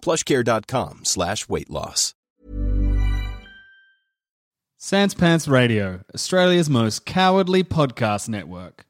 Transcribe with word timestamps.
plushcare.com 0.00 1.00
slash 1.04 1.48
weight 1.48 1.70
loss. 1.70 2.14
Sans 4.80 5.12
Pants 5.12 5.48
Radio, 5.48 6.00
Australia's 6.14 6.70
most 6.70 7.04
cowardly 7.04 7.64
podcast 7.64 8.28
network. 8.28 8.84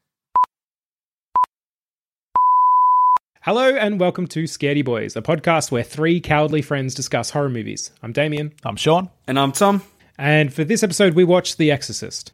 Hello 3.41 3.73
and 3.75 3.99
welcome 3.99 4.27
to 4.27 4.43
Scaredy 4.43 4.85
Boys, 4.85 5.15
a 5.15 5.21
podcast 5.23 5.71
where 5.71 5.81
three 5.81 6.19
cowardly 6.19 6.61
friends 6.61 6.93
discuss 6.93 7.31
horror 7.31 7.49
movies. 7.49 7.89
I'm 8.03 8.11
Damien, 8.11 8.53
I'm 8.63 8.75
Sean. 8.75 9.09
And 9.25 9.39
I'm 9.39 9.51
Tom. 9.51 9.81
and 10.17 10.53
for 10.53 10.63
this 10.63 10.83
episode, 10.83 11.15
we 11.15 11.23
watched 11.23 11.57
The 11.57 11.71
Exorcist. 11.71 12.31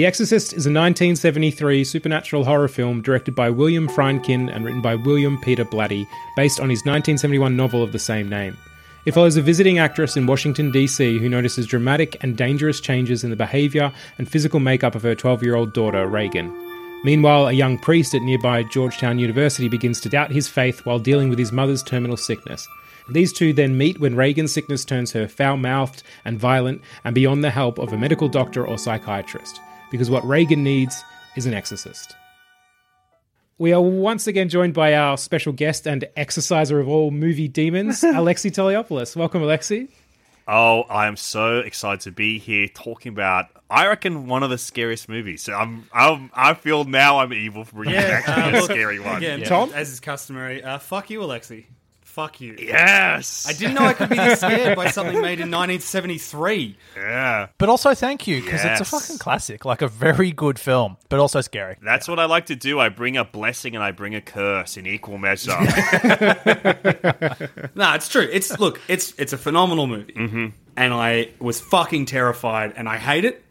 The 0.00 0.06
Exorcist 0.06 0.54
is 0.54 0.64
a 0.64 0.72
1973 0.72 1.84
supernatural 1.84 2.46
horror 2.46 2.68
film 2.68 3.02
directed 3.02 3.34
by 3.34 3.50
William 3.50 3.86
Friedkin 3.86 4.50
and 4.50 4.64
written 4.64 4.80
by 4.80 4.94
William 4.94 5.38
Peter 5.38 5.62
Blatty, 5.62 6.06
based 6.36 6.58
on 6.58 6.70
his 6.70 6.78
1971 6.86 7.54
novel 7.54 7.82
of 7.82 7.92
the 7.92 7.98
same 7.98 8.26
name. 8.26 8.56
It 9.04 9.12
follows 9.12 9.36
a 9.36 9.42
visiting 9.42 9.78
actress 9.78 10.16
in 10.16 10.24
Washington, 10.24 10.70
D.C., 10.70 11.18
who 11.18 11.28
notices 11.28 11.66
dramatic 11.66 12.16
and 12.22 12.34
dangerous 12.34 12.80
changes 12.80 13.24
in 13.24 13.28
the 13.28 13.36
behavior 13.36 13.92
and 14.16 14.26
physical 14.26 14.58
makeup 14.58 14.94
of 14.94 15.02
her 15.02 15.14
12 15.14 15.42
year 15.42 15.54
old 15.54 15.74
daughter, 15.74 16.06
Regan. 16.06 16.50
Meanwhile, 17.04 17.48
a 17.48 17.52
young 17.52 17.76
priest 17.76 18.14
at 18.14 18.22
nearby 18.22 18.62
Georgetown 18.62 19.18
University 19.18 19.68
begins 19.68 20.00
to 20.00 20.08
doubt 20.08 20.32
his 20.32 20.48
faith 20.48 20.86
while 20.86 20.98
dealing 20.98 21.28
with 21.28 21.38
his 21.38 21.52
mother's 21.52 21.82
terminal 21.82 22.16
sickness. 22.16 22.66
These 23.10 23.34
two 23.34 23.52
then 23.52 23.76
meet 23.76 24.00
when 24.00 24.16
Regan's 24.16 24.52
sickness 24.52 24.86
turns 24.86 25.12
her 25.12 25.28
foul 25.28 25.58
mouthed 25.58 26.02
and 26.24 26.40
violent 26.40 26.80
and 27.04 27.14
beyond 27.14 27.44
the 27.44 27.50
help 27.50 27.78
of 27.78 27.92
a 27.92 27.98
medical 27.98 28.30
doctor 28.30 28.66
or 28.66 28.78
psychiatrist 28.78 29.60
because 29.90 30.10
what 30.10 30.24
Regan 30.24 30.62
needs 30.62 31.02
is 31.36 31.46
an 31.46 31.54
exorcist. 31.54 32.14
We 33.58 33.72
are 33.74 33.80
once 33.80 34.26
again 34.26 34.48
joined 34.48 34.72
by 34.72 34.94
our 34.94 35.18
special 35.18 35.52
guest 35.52 35.86
and 35.86 36.06
exorciser 36.16 36.80
of 36.80 36.88
all 36.88 37.10
movie 37.10 37.48
demons, 37.48 38.00
Alexi 38.02 38.50
Toliopoulos. 38.50 39.14
Welcome, 39.16 39.42
Alexi. 39.42 39.88
Oh, 40.48 40.82
I 40.84 41.06
am 41.06 41.16
so 41.16 41.58
excited 41.58 42.00
to 42.00 42.10
be 42.10 42.38
here 42.38 42.68
talking 42.68 43.12
about. 43.12 43.46
I 43.68 43.86
reckon 43.86 44.26
one 44.26 44.42
of 44.42 44.50
the 44.50 44.58
scariest 44.58 45.08
movies. 45.08 45.42
So 45.42 45.52
I'm, 45.52 45.88
I'm 45.92 46.30
I 46.34 46.54
feel 46.54 46.84
now 46.84 47.18
I'm 47.18 47.32
evil 47.32 47.64
for 47.64 47.76
bringing 47.76 47.96
actually 47.96 48.58
a 48.58 48.62
scary 48.62 48.98
one. 48.98 49.18
Again, 49.18 49.42
Tom? 49.44 49.70
as 49.74 49.90
is 49.90 50.00
customary, 50.00 50.62
uh, 50.64 50.78
fuck 50.78 51.10
you, 51.10 51.20
Alexi. 51.20 51.66
Fuck 52.10 52.40
you. 52.40 52.56
Yes, 52.58 53.46
I 53.48 53.52
didn't 53.52 53.74
know 53.76 53.84
I 53.84 53.92
could 53.92 54.08
be 54.08 54.16
this 54.16 54.40
scared 54.40 54.76
by 54.76 54.90
something 54.90 55.14
made 55.20 55.38
in 55.40 55.48
1973. 55.50 56.76
Yeah, 56.96 57.46
But 57.56 57.68
also 57.68 57.94
thank 57.94 58.26
you 58.26 58.42
because 58.42 58.64
Yes. 58.64 58.80
it's 58.80 58.88
a 58.92 59.00
fucking 59.00 59.18
classic, 59.18 59.64
like 59.64 59.80
a 59.80 59.86
very 59.88 60.32
good 60.32 60.58
film, 60.58 60.96
but 61.08 61.20
also 61.20 61.40
scary. 61.40 61.76
that's 61.80 62.08
what 62.08 62.18
I 62.18 62.24
like 62.24 62.46
to 62.46 62.56
do. 62.56 62.80
I 62.80 62.88
bring 62.88 63.16
a 63.16 63.24
blessing 63.24 63.76
and 63.76 63.84
I 63.84 63.92
bring 63.92 64.16
a 64.16 64.20
curse 64.20 64.76
in 64.76 64.86
equal 64.86 65.18
measure. 65.18 65.56
No, 67.74 67.94
it's 67.94 68.08
true. 68.08 68.28
It's 68.30 68.58
look, 68.58 68.80
it's 68.88 69.14
it's 69.18 69.32
a 69.32 69.38
phenomenal 69.38 69.86
movie, 69.86 70.12
mm-hmm. 70.12 70.46
and 70.76 70.92
I 70.94 71.30
was 71.38 71.60
fucking 71.60 72.06
terrified, 72.06 72.72
and 72.76 72.88
I 72.88 72.96
hate 72.96 73.24
it, 73.24 73.44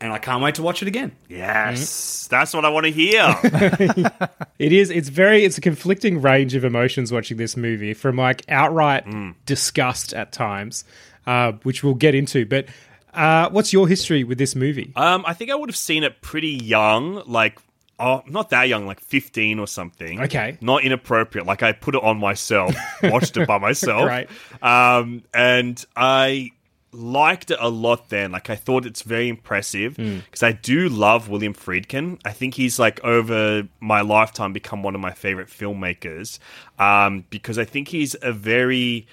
and 0.00 0.12
I 0.12 0.18
can't 0.18 0.42
wait 0.42 0.56
to 0.56 0.62
watch 0.62 0.82
it 0.82 0.88
again. 0.88 1.12
yes, 1.28 2.26
that's 2.28 2.52
what 2.54 2.64
I 2.64 2.68
want 2.68 2.86
to 2.86 2.92
hear. 2.92 3.34
It 4.58 4.72
is. 4.72 4.88
It's 4.90 5.08
very. 5.08 5.44
It's 5.44 5.58
a 5.58 5.60
conflicting 5.60 6.22
range 6.22 6.54
of 6.54 6.64
emotions 6.64 7.10
watching 7.10 7.36
this 7.36 7.56
movie, 7.56 7.92
from 7.92 8.16
like 8.16 8.42
outright 8.48 9.04
disgust 9.46 10.14
at 10.14 10.30
times, 10.32 10.84
uh, 11.26 11.52
which 11.64 11.82
we'll 11.82 11.94
get 11.94 12.14
into. 12.14 12.46
But 12.46 12.66
uh, 13.12 13.50
what's 13.50 13.72
your 13.72 13.88
history 13.88 14.22
with 14.22 14.38
this 14.38 14.54
movie? 14.54 14.92
um, 14.94 15.24
I 15.26 15.34
think 15.34 15.50
I 15.50 15.56
would 15.56 15.68
have 15.68 15.76
seen 15.76 16.04
it 16.04 16.20
pretty 16.22 16.50
young, 16.50 17.22
like. 17.26 17.58
Oh, 17.96 18.22
not 18.26 18.50
that 18.50 18.64
young, 18.68 18.86
like 18.88 18.98
15 18.98 19.60
or 19.60 19.68
something. 19.68 20.20
Okay. 20.22 20.58
Not 20.60 20.82
inappropriate. 20.82 21.46
Like 21.46 21.62
I 21.62 21.70
put 21.70 21.94
it 21.94 22.02
on 22.02 22.18
myself, 22.18 22.74
watched 23.04 23.36
it 23.36 23.46
by 23.46 23.58
myself. 23.58 24.04
Right. 24.06 24.28
Um, 24.60 25.22
and 25.32 25.84
I 25.94 26.50
liked 26.94 27.50
it 27.50 27.58
a 27.60 27.68
lot 27.68 28.08
then. 28.08 28.32
Like 28.32 28.50
I 28.50 28.56
thought 28.56 28.86
it's 28.86 29.02
very 29.02 29.28
impressive 29.28 29.96
because 29.96 30.42
I 30.42 30.52
do 30.52 30.88
love 30.88 31.28
William 31.28 31.54
Friedkin. 31.54 32.20
I 32.24 32.32
think 32.32 32.54
he's 32.54 32.78
like 32.78 33.02
over 33.04 33.68
my 33.80 34.00
lifetime 34.00 34.52
become 34.52 34.82
one 34.82 34.94
of 34.94 35.00
my 35.00 35.12
favorite 35.12 35.48
filmmakers 35.48 36.38
um, 36.78 37.24
because 37.30 37.58
I 37.58 37.64
think 37.64 37.88
he's 37.88 38.16
a 38.22 38.32
very 38.32 39.06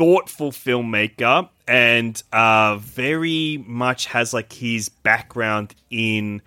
thoughtful 0.00 0.50
filmmaker 0.50 1.48
and 1.68 2.22
uh, 2.32 2.76
very 2.78 3.62
much 3.66 4.06
has 4.06 4.32
like 4.32 4.52
his 4.52 4.88
background 4.88 5.74
in 5.90 6.40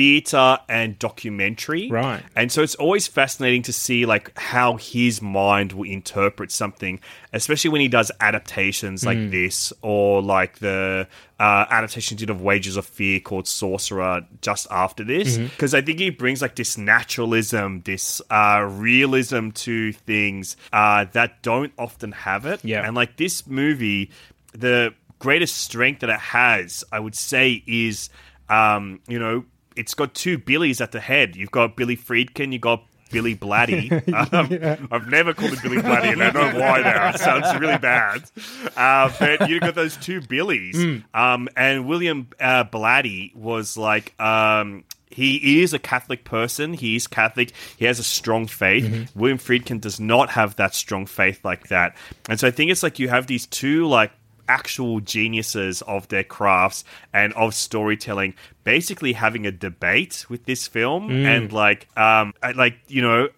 theater 0.00 0.58
and 0.66 0.98
documentary 0.98 1.90
Right. 1.90 2.22
and 2.34 2.50
so 2.50 2.62
it's 2.62 2.74
always 2.76 3.06
fascinating 3.06 3.60
to 3.64 3.72
see 3.72 4.06
like 4.06 4.32
how 4.38 4.76
his 4.76 5.20
mind 5.20 5.72
will 5.72 5.88
interpret 5.88 6.50
something, 6.50 7.00
especially 7.34 7.70
when 7.70 7.82
he 7.82 7.88
does 7.88 8.10
adaptations 8.18 9.04
like 9.04 9.30
this 9.30 9.72
or 9.82 10.22
like 10.22 10.58
the 10.60 11.06
uh, 11.38 11.64
adaptation 11.70 12.16
did 12.16 12.30
of 12.30 12.40
Wages 12.40 12.76
of 12.78 12.86
Fear 12.86 13.20
called 13.20 13.46
Sorcerer 13.46 14.26
just 14.40 14.66
after 14.70 15.04
this. 15.04 15.36
Because 15.36 15.74
I 15.74 15.82
think 15.82 15.98
he 15.98 16.08
brings 16.10 16.40
like 16.40 16.56
this 16.56 16.78
naturalism, 16.78 17.82
this 17.84 18.22
uh, 18.30 18.66
realism 18.70 19.50
to 19.66 19.92
things 19.92 20.56
uh, 20.72 21.04
that 21.12 21.42
don't 21.42 21.72
often 21.78 22.12
have 22.12 22.46
it. 22.46 22.64
Yeah. 22.64 22.86
And 22.86 22.94
like 22.94 23.16
this 23.16 23.46
movie, 23.46 24.10
the 24.52 24.94
greatest 25.18 25.56
strength 25.58 26.00
that 26.00 26.10
it 26.10 26.20
has, 26.20 26.84
I 26.90 27.00
would 27.00 27.14
say, 27.14 27.62
is 27.66 28.08
um, 28.48 29.00
you 29.08 29.18
know, 29.18 29.44
it's 29.76 29.94
got 29.94 30.14
two 30.14 30.38
Billies 30.38 30.80
at 30.80 30.92
the 30.92 31.00
head. 31.00 31.36
You've 31.36 31.50
got 31.50 31.76
Billy 31.76 31.96
Friedkin, 31.96 32.52
you've 32.52 32.62
got 32.62 32.84
Billy 33.10 33.36
Blatty. 33.36 33.90
Um, 34.32 34.88
I've 34.90 35.08
never 35.08 35.32
called 35.34 35.52
him 35.52 35.58
Billy 35.62 35.82
Blatty, 35.82 36.12
and 36.12 36.22
I 36.22 36.30
don't 36.30 36.54
know 36.54 36.60
why 36.60 36.80
now. 36.82 37.10
It 37.10 37.18
sounds 37.18 37.58
really 37.58 37.78
bad. 37.78 38.22
Uh, 38.76 39.10
but 39.18 39.48
you've 39.48 39.60
got 39.60 39.74
those 39.74 39.96
two 39.96 40.20
Billies. 40.20 40.76
Um, 41.14 41.48
and 41.56 41.86
William 41.86 42.28
uh, 42.38 42.64
Blatty 42.64 43.34
was 43.34 43.76
like. 43.76 44.18
Um, 44.20 44.84
he 45.12 45.60
is 45.60 45.74
a 45.74 45.78
Catholic 45.80 46.22
person. 46.22 46.72
He 46.72 46.94
is 46.94 47.08
Catholic. 47.08 47.52
He 47.76 47.84
has 47.86 47.98
a 47.98 48.04
strong 48.04 48.46
faith. 48.46 49.10
William 49.16 49.38
Friedkin 49.38 49.80
does 49.80 49.98
not 49.98 50.30
have 50.30 50.54
that 50.56 50.72
strong 50.72 51.04
faith 51.04 51.44
like 51.44 51.66
that. 51.68 51.96
And 52.28 52.38
so 52.38 52.46
I 52.46 52.52
think 52.52 52.70
it's 52.70 52.84
like 52.84 53.00
you 53.00 53.08
have 53.08 53.26
these 53.26 53.46
two 53.46 53.88
like 53.88 54.12
actual 54.58 55.00
geniuses 55.00 55.82
of 55.82 56.00
their 56.08 56.24
crafts 56.24 56.82
and 57.12 57.32
of 57.34 57.54
storytelling 57.54 58.32
basically 58.64 59.12
having 59.14 59.46
a 59.46 59.52
debate 59.68 60.16
with 60.30 60.42
this 60.50 60.62
film 60.76 61.04
and 61.32 61.52
like 61.52 61.80
um 61.96 62.26
like 62.56 62.74
you 62.88 63.02
know 63.02 63.28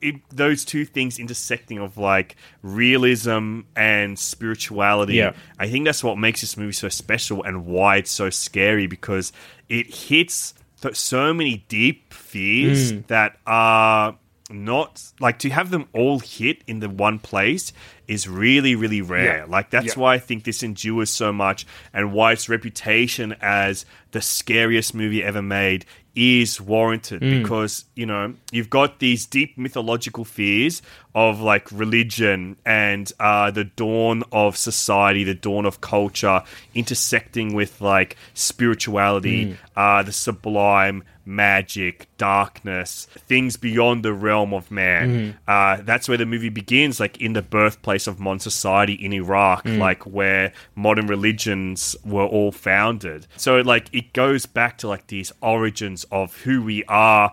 it, 0.00 0.16
those 0.30 0.64
two 0.72 0.84
things 0.84 1.18
intersecting 1.18 1.78
of 1.86 1.96
like 1.96 2.36
realism 2.84 3.60
and 3.76 4.18
spirituality 4.18 5.14
Yeah. 5.14 5.32
i 5.58 5.66
think 5.70 5.84
that's 5.84 6.02
what 6.04 6.16
makes 6.18 6.40
this 6.40 6.56
movie 6.56 6.72
so 6.84 6.88
special 6.88 7.42
and 7.42 7.66
why 7.66 7.96
it's 8.00 8.10
so 8.10 8.28
scary 8.30 8.86
because 8.86 9.32
it 9.68 9.86
hits 10.08 10.54
th- 10.82 10.96
so 10.96 11.32
many 11.32 11.54
deep 11.68 12.12
fears 12.12 12.92
that 13.14 13.36
are 13.46 14.16
not 14.50 15.02
like 15.20 15.38
to 15.40 15.48
have 15.50 15.70
them 15.70 15.84
all 15.94 16.18
hit 16.20 16.56
in 16.66 16.80
the 16.80 16.88
one 16.90 17.18
place 17.18 17.72
is 18.08 18.28
really, 18.28 18.74
really 18.74 19.02
rare. 19.02 19.38
Yeah. 19.38 19.44
Like 19.48 19.70
that's 19.70 19.96
Yeah. 19.96 20.02
why 20.02 20.14
I 20.14 20.18
think 20.18 20.44
this 20.44 20.62
endures 20.62 21.10
so 21.10 21.32
much, 21.32 21.66
and 21.92 22.12
why 22.12 22.32
its 22.32 22.48
reputation 22.48 23.34
as 23.40 23.84
the 24.12 24.20
scariest 24.20 24.94
movie 24.94 25.22
ever 25.22 25.42
made 25.42 25.84
is 26.14 26.60
warranted 26.60 27.20
mm. 27.20 27.42
because 27.42 27.86
you 27.96 28.06
know 28.06 28.34
you've 28.52 28.70
got 28.70 29.00
these 29.00 29.26
deep 29.26 29.58
mythological 29.58 30.24
fears 30.24 30.80
of 31.14 31.40
like 31.40 31.70
religion 31.70 32.56
and 32.66 33.12
uh, 33.20 33.50
the 33.50 33.64
dawn 33.64 34.24
of 34.32 34.56
society, 34.56 35.22
the 35.24 35.34
dawn 35.34 35.64
of 35.64 35.80
culture, 35.80 36.42
intersecting 36.74 37.54
with 37.54 37.80
like 37.80 38.16
spirituality, 38.34 39.56
uh, 39.76 40.02
the 40.02 40.12
sublime, 40.12 41.04
magic, 41.26 42.06
darkness, 42.18 43.06
things 43.28 43.56
beyond 43.56 44.04
the 44.04 44.12
realm 44.12 44.52
of 44.52 44.70
man. 44.70 45.38
Uh, 45.48 45.78
that's 45.82 46.08
where 46.08 46.18
the 46.18 46.26
movie 46.26 46.50
begins, 46.50 47.00
like 47.00 47.18
in 47.20 47.32
the 47.32 47.42
birthplace 47.42 48.06
of 48.06 48.20
modern 48.20 48.40
society 48.40 48.94
in 48.94 49.12
Iraq, 49.12 49.64
like 49.64 50.02
where 50.04 50.52
modern 50.74 51.06
religions 51.06 51.96
were 52.04 52.26
all 52.26 52.52
founded. 52.52 53.26
So, 53.36 53.60
like, 53.60 53.88
it 53.92 54.12
goes 54.12 54.46
back 54.46 54.78
to 54.78 54.88
like 54.88 55.06
these 55.06 55.32
origins 55.40 56.04
of 56.10 56.36
who 56.42 56.62
we 56.62 56.84
are, 56.84 57.32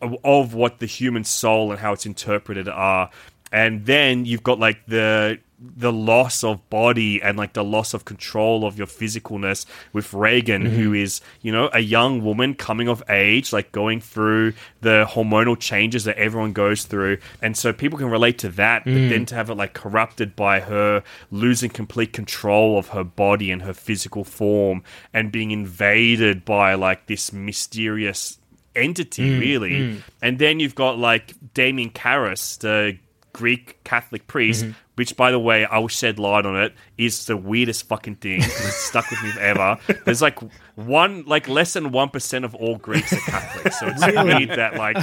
of- 0.00 0.54
what 0.54 0.78
the 0.78 0.86
human 0.86 1.24
soul 1.24 1.70
and 1.70 1.80
how 1.80 1.92
it's 1.92 2.06
interpreted 2.06 2.68
are. 2.68 3.10
And 3.52 3.86
then 3.86 4.24
you've 4.24 4.42
got 4.42 4.58
like 4.58 4.84
the 4.86 5.38
the 5.58 5.92
loss 5.92 6.44
of 6.44 6.68
body 6.68 7.22
and 7.22 7.38
like 7.38 7.54
the 7.54 7.64
loss 7.64 7.94
of 7.94 8.04
control 8.04 8.66
of 8.66 8.76
your 8.76 8.86
physicalness 8.86 9.64
with 9.92 10.12
Regan, 10.12 10.66
who 10.66 10.86
mm-hmm. 10.86 10.96
is, 10.96 11.20
you 11.40 11.50
know, 11.50 11.70
a 11.72 11.80
young 11.80 12.22
woman 12.22 12.54
coming 12.54 12.88
of 12.88 13.02
age, 13.08 13.52
like 13.52 13.72
going 13.72 14.00
through 14.00 14.52
the 14.82 15.06
hormonal 15.08 15.58
changes 15.58 16.04
that 16.04 16.18
everyone 16.18 16.52
goes 16.52 16.84
through. 16.84 17.18
And 17.40 17.56
so 17.56 17.72
people 17.72 17.98
can 17.98 18.10
relate 18.10 18.38
to 18.38 18.50
that, 18.50 18.84
but 18.84 18.92
then 18.92 19.24
mm. 19.24 19.26
to 19.28 19.34
have 19.34 19.48
it 19.48 19.54
like 19.54 19.72
corrupted 19.72 20.36
by 20.36 20.60
her 20.60 21.02
losing 21.30 21.70
complete 21.70 22.12
control 22.12 22.78
of 22.78 22.88
her 22.88 23.04
body 23.04 23.50
and 23.50 23.62
her 23.62 23.74
physical 23.74 24.24
form 24.24 24.82
and 25.12 25.32
being 25.32 25.52
invaded 25.52 26.44
by 26.44 26.74
like 26.74 27.06
this 27.06 27.32
mysterious 27.32 28.38
entity, 28.76 29.30
mm, 29.30 29.40
really. 29.40 29.70
Mm. 29.70 30.02
And 30.22 30.38
then 30.38 30.60
you've 30.60 30.74
got 30.74 30.98
like 30.98 31.34
Damien 31.54 31.90
Karras, 31.90 32.58
the 32.58 32.98
Greek 33.36 33.84
Catholic 33.84 34.26
priest, 34.26 34.64
mm-hmm. 34.64 34.72
which, 34.94 35.14
by 35.14 35.30
the 35.30 35.38
way, 35.38 35.66
I 35.66 35.76
will 35.76 35.88
shed 35.88 36.18
light 36.18 36.46
on 36.46 36.56
it, 36.56 36.72
is 36.96 37.26
the 37.26 37.36
weirdest 37.36 37.86
fucking 37.86 38.16
thing. 38.16 38.38
It's 38.40 38.76
stuck 38.76 39.10
with 39.10 39.22
me 39.22 39.30
forever. 39.32 39.76
There's 40.06 40.22
like 40.22 40.38
one, 40.74 41.22
like 41.26 41.46
less 41.46 41.74
than 41.74 41.92
one 41.92 42.08
percent 42.08 42.46
of 42.46 42.54
all 42.54 42.76
Greeks 42.76 43.12
are 43.12 43.16
Catholic, 43.30 43.74
so 43.74 43.88
it's 43.88 44.06
weird 44.06 44.58
that 44.58 44.76
like 44.76 44.96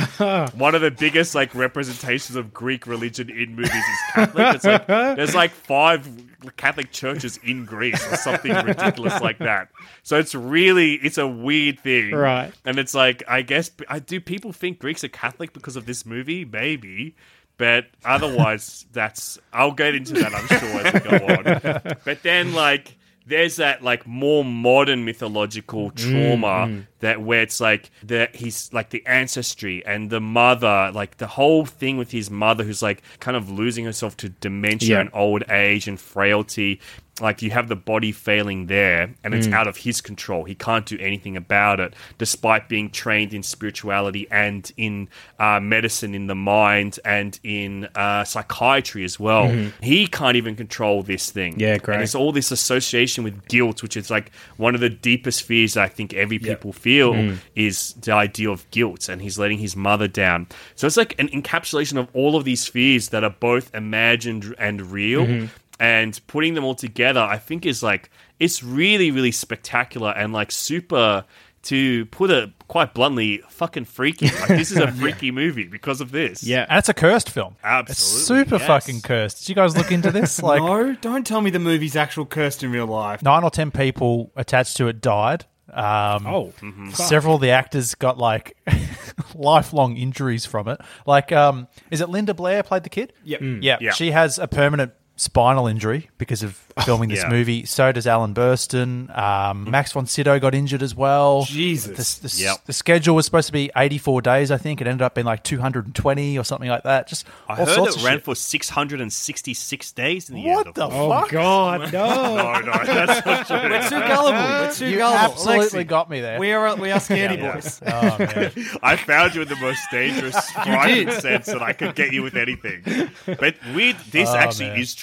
one 0.56 0.74
of 0.74 0.82
the 0.82 0.90
biggest 0.90 1.36
like 1.36 1.54
representations 1.54 2.36
of 2.36 2.52
Greek 2.56 2.88
religion 2.88 3.30
in 3.30 3.56
movies 3.56 3.76
is 3.76 4.00
Catholic. 4.14 4.56
It's 4.56 4.66
like 4.66 4.88
there's 4.88 5.36
like 5.36 5.52
five 5.52 6.10
Catholic 6.58 6.92
churches 6.92 7.38
in 7.44 7.66
Greece 7.66 8.04
or 8.12 8.16
something 8.18 8.52
ridiculous 8.52 9.22
like 9.22 9.38
that. 9.38 9.70
So 10.02 10.18
it's 10.18 10.34
really 10.34 10.96
it's 10.96 11.20
a 11.20 11.28
weird 11.28 11.80
thing, 11.80 12.16
Right. 12.16 12.52
And 12.66 12.80
it's 12.80 12.96
like 12.96 13.22
I 13.28 13.44
guess 13.44 13.70
I 13.88 14.00
do 14.00 14.20
people 14.20 14.54
think 14.54 14.80
Greeks 14.80 15.04
are 15.04 15.10
Catholic 15.10 15.54
because 15.54 15.76
of 15.76 15.86
this 15.86 16.04
movie? 16.04 16.46
Maybe. 16.46 17.16
But 17.58 17.86
otherwise, 18.04 18.86
that's 18.94 19.40
I'll 19.52 19.72
get 19.72 19.96
into 19.96 20.14
that. 20.14 20.34
I'm 20.34 20.48
sure 20.48 20.86
as 20.86 20.94
we 20.94 21.00
go 21.00 21.26
on. 21.28 21.98
But 22.06 22.24
then, 22.24 22.54
like, 22.54 22.96
there's 23.26 23.58
that 23.58 23.82
like 23.84 24.06
more 24.06 24.44
modern 24.44 25.06
mythological 25.06 25.92
trauma 25.92 26.68
mm, 26.68 26.78
mm. 26.80 26.86
That 27.04 27.22
where 27.22 27.42
it's 27.42 27.60
like 27.62 27.92
the 28.02 28.30
he's 28.34 28.72
like 28.74 28.90
the 28.90 29.04
ancestry 29.06 29.86
and 29.86 30.10
the 30.10 30.20
mother, 30.20 30.92
like 30.94 31.18
the 31.18 31.28
whole 31.28 31.66
thing 31.66 31.98
with 31.98 32.12
his 32.12 32.30
mother 32.32 32.64
who's 32.64 32.82
like 32.82 33.02
kind 33.20 33.38
of 33.38 33.50
losing 33.52 33.86
herself 33.86 34.18
to 34.18 34.30
dementia 34.30 34.96
Yeah. 34.96 35.02
and 35.02 35.10
old 35.14 35.44
age 35.50 35.88
and 35.88 36.00
frailty. 36.00 36.80
Like 37.22 37.44
you 37.44 37.52
have 37.52 37.68
the 37.68 37.76
body 37.76 38.12
failing 38.12 38.66
there, 38.66 39.14
and 39.24 39.36
it's 39.36 39.48
out 39.48 39.68
of 39.68 39.78
his 39.78 40.02
control. 40.02 40.46
He 40.46 40.56
can't 40.56 40.84
do 40.84 40.98
anything 41.00 41.38
about 41.38 41.80
it, 41.80 41.94
despite 42.18 42.68
being 42.68 42.90
trained 42.90 43.36
in 43.36 43.44
spirituality 43.44 44.26
and 44.32 44.70
in 44.78 45.10
uh, 45.38 45.60
medicine, 45.60 46.16
in 46.16 46.26
the 46.26 46.34
mind, 46.34 47.00
and 47.06 47.40
in 47.44 47.88
uh, 47.94 48.24
psychiatry 48.24 49.04
as 49.04 49.20
well. 49.20 49.48
He 49.84 50.08
can't 50.08 50.36
even 50.38 50.56
control 50.56 51.04
this 51.04 51.30
thing. 51.30 51.60
Yeah, 51.60 51.74
And 51.74 51.84
great. 51.84 52.02
it's 52.02 52.16
all 52.16 52.32
this 52.32 52.50
association 52.52 53.24
with 53.24 53.48
guilt, 53.48 53.84
which 53.84 53.96
is 53.96 54.10
like 54.10 54.32
one 54.58 54.74
of 54.74 54.82
the 54.82 54.90
deepest 54.90 55.44
fears 55.44 55.78
I 55.78 55.90
think 55.90 56.16
every 56.16 56.40
people 56.40 56.74
feel 56.94 57.14
hmm. 57.14 57.36
is 57.56 57.94
the 57.94 58.12
idea 58.12 58.50
of 58.50 58.70
guilt, 58.72 59.10
and 59.10 59.22
he's 59.22 59.40
letting 59.40 59.58
his 59.58 59.76
mother 59.76 60.08
down. 60.08 60.48
So 60.76 60.88
it's 60.88 60.98
like 60.98 61.20
an 61.20 61.30
encapsulation 61.30 61.98
of 61.98 62.08
all 62.14 62.36
of 62.36 62.44
these 62.44 62.68
fears 62.68 63.10
that 63.10 63.24
are 63.24 63.36
both 63.40 63.74
imagined 63.74 64.56
and 64.60 64.82
real. 64.82 65.26
Mm-hmm. 65.26 65.46
And 65.80 66.20
putting 66.28 66.54
them 66.54 66.64
all 66.64 66.76
together, 66.76 67.20
I 67.20 67.38
think 67.38 67.66
is 67.66 67.82
like 67.82 68.10
it's 68.40 68.64
really, 68.64 69.12
really 69.12 69.32
spectacular 69.32 70.12
and 70.12 70.34
like 70.34 70.52
super. 70.52 71.26
To 71.68 72.06
put 72.08 72.30
it 72.30 72.52
quite 72.68 72.94
bluntly, 72.94 73.42
fucking 73.48 73.86
freaky. 73.86 74.26
Like 74.26 74.50
this 74.50 74.70
is 74.70 74.80
a 74.80 74.92
freaky 75.02 75.32
movie 75.32 75.66
because 75.66 76.02
of 76.02 76.12
this. 76.12 76.44
Yeah. 76.44 76.66
And 76.68 76.78
it's 76.78 76.90
a 76.90 76.94
cursed 76.94 77.30
film. 77.30 77.56
Absolutely, 77.64 77.92
It's 77.94 78.28
super 78.28 78.58
yes. 78.58 78.68
fucking 78.68 79.00
cursed. 79.00 79.38
Did 79.40 79.48
you 79.48 79.56
guys 79.56 79.78
look 79.78 79.90
into 79.90 80.12
this? 80.12 80.42
Like 80.44 80.62
no, 80.62 80.94
don't 81.00 81.26
tell 81.26 81.40
me 81.40 81.52
the 81.52 81.60
movie's 81.60 81.96
actual 81.96 82.26
cursed 82.26 82.64
in 82.64 82.72
real 82.74 82.86
life. 82.86 83.24
nine 83.24 83.46
or 83.46 83.50
ten 83.50 83.72
people 83.72 84.34
attached 84.36 84.76
to 84.76 84.90
it 84.90 85.00
died. 85.00 85.46
Um, 85.72 86.28
Oh, 86.28 86.54
several 86.94 87.36
of 87.36 87.42
the 87.42 87.52
actors 87.52 87.96
got 87.96 88.18
like 88.18 88.58
lifelong 89.36 89.98
injuries 89.98 90.46
from 90.46 90.68
it. 90.68 90.80
Like, 91.06 91.32
um, 91.32 91.68
is 91.92 92.02
it 92.02 92.10
Linda 92.10 92.34
Blair 92.34 92.64
played 92.64 92.84
the 92.84 92.90
kid? 92.90 93.14
Yep. 93.24 93.42
Yeah, 93.62 93.78
Yeah. 93.80 93.92
she 93.92 94.12
has 94.12 94.38
a 94.40 94.48
permanent 94.48 94.94
spinal 95.16 95.68
injury 95.68 96.10
because 96.18 96.42
of 96.44 96.56
filming 96.86 97.08
this 97.10 97.22
Yeah. 97.22 97.30
movie. 97.30 97.66
So 97.66 97.92
does 97.92 98.08
Ellen 98.08 98.34
Burstyn. 98.34 99.16
Um, 99.18 99.70
Max 99.70 99.92
von 99.92 100.08
Sydow 100.08 100.40
got 100.40 100.56
injured 100.56 100.82
as 100.82 100.96
well. 100.96 101.44
Jesus. 101.44 102.16
The, 102.16 102.28
the, 102.28 102.44
Yep. 102.44 102.66
the 102.66 102.74
schedule 102.74 103.16
was 103.16 103.26
supposed 103.26 103.46
to 103.48 103.54
be 103.54 103.70
84 103.76 104.22
days, 104.24 104.50
I 104.52 104.58
think. 104.58 104.82
It 104.82 104.88
ended 104.88 105.04
up 105.04 105.14
being 105.14 105.26
like 105.26 105.44
220 105.44 106.38
or 106.40 106.44
something 106.44 106.70
like 106.70 106.84
that. 106.84 107.08
Just 107.08 107.28
I 107.48 107.60
all 107.60 107.66
heard 107.66 107.76
sorts 107.76 107.96
it 107.96 108.00
of 108.00 108.06
ran 108.06 108.16
shit. 108.18 108.24
for 108.24 108.36
666 108.36 109.92
days 109.92 110.30
in 110.30 110.36
the 110.36 110.42
year. 110.42 110.56
What 110.56 110.66
end. 110.68 110.76
the 110.76 110.86
of 110.86 110.94
oh 110.94 111.10
fuck? 111.10 111.30
God, 111.30 111.82
no! 111.94 112.08
No, 112.36 112.60
no, 112.62 112.84
that's 112.84 113.26
not 113.26 113.46
true. 113.48 113.70
We're 113.70 113.84
too 113.84 114.00
gullible. 114.00 114.40
We're 114.40 114.74
too 114.74 114.88
You 114.88 114.98
gullible. 114.98 115.20
absolutely 115.32 115.84
Lexi, 115.86 115.88
got 115.88 116.10
me 116.10 116.22
there. 116.22 116.40
We 116.40 116.52
are 116.54 116.76
we 116.76 116.92
are 116.92 117.00
scaredy 117.00 117.38
Yeah. 117.38 117.54
boys. 117.54 117.82
oh. 117.86 118.78
I 118.82 118.96
found 118.96 119.36
you 119.36 119.44
in 119.44 119.48
the 119.48 119.56
most 119.58 119.82
dangerous 119.92 120.50
frightening 120.52 121.12
sense 121.12 121.46
that 121.48 121.62
I 121.62 121.74
could 121.74 121.94
get 121.96 122.14
you 122.14 122.24
with 122.24 122.36
anything. 122.36 122.84
But 123.26 123.56
weird, 123.76 123.98
this 124.12 124.30
Oh, 124.30 124.36
actually 124.36 124.70
man. 124.70 124.80
is 124.80 124.96
true. 124.96 125.03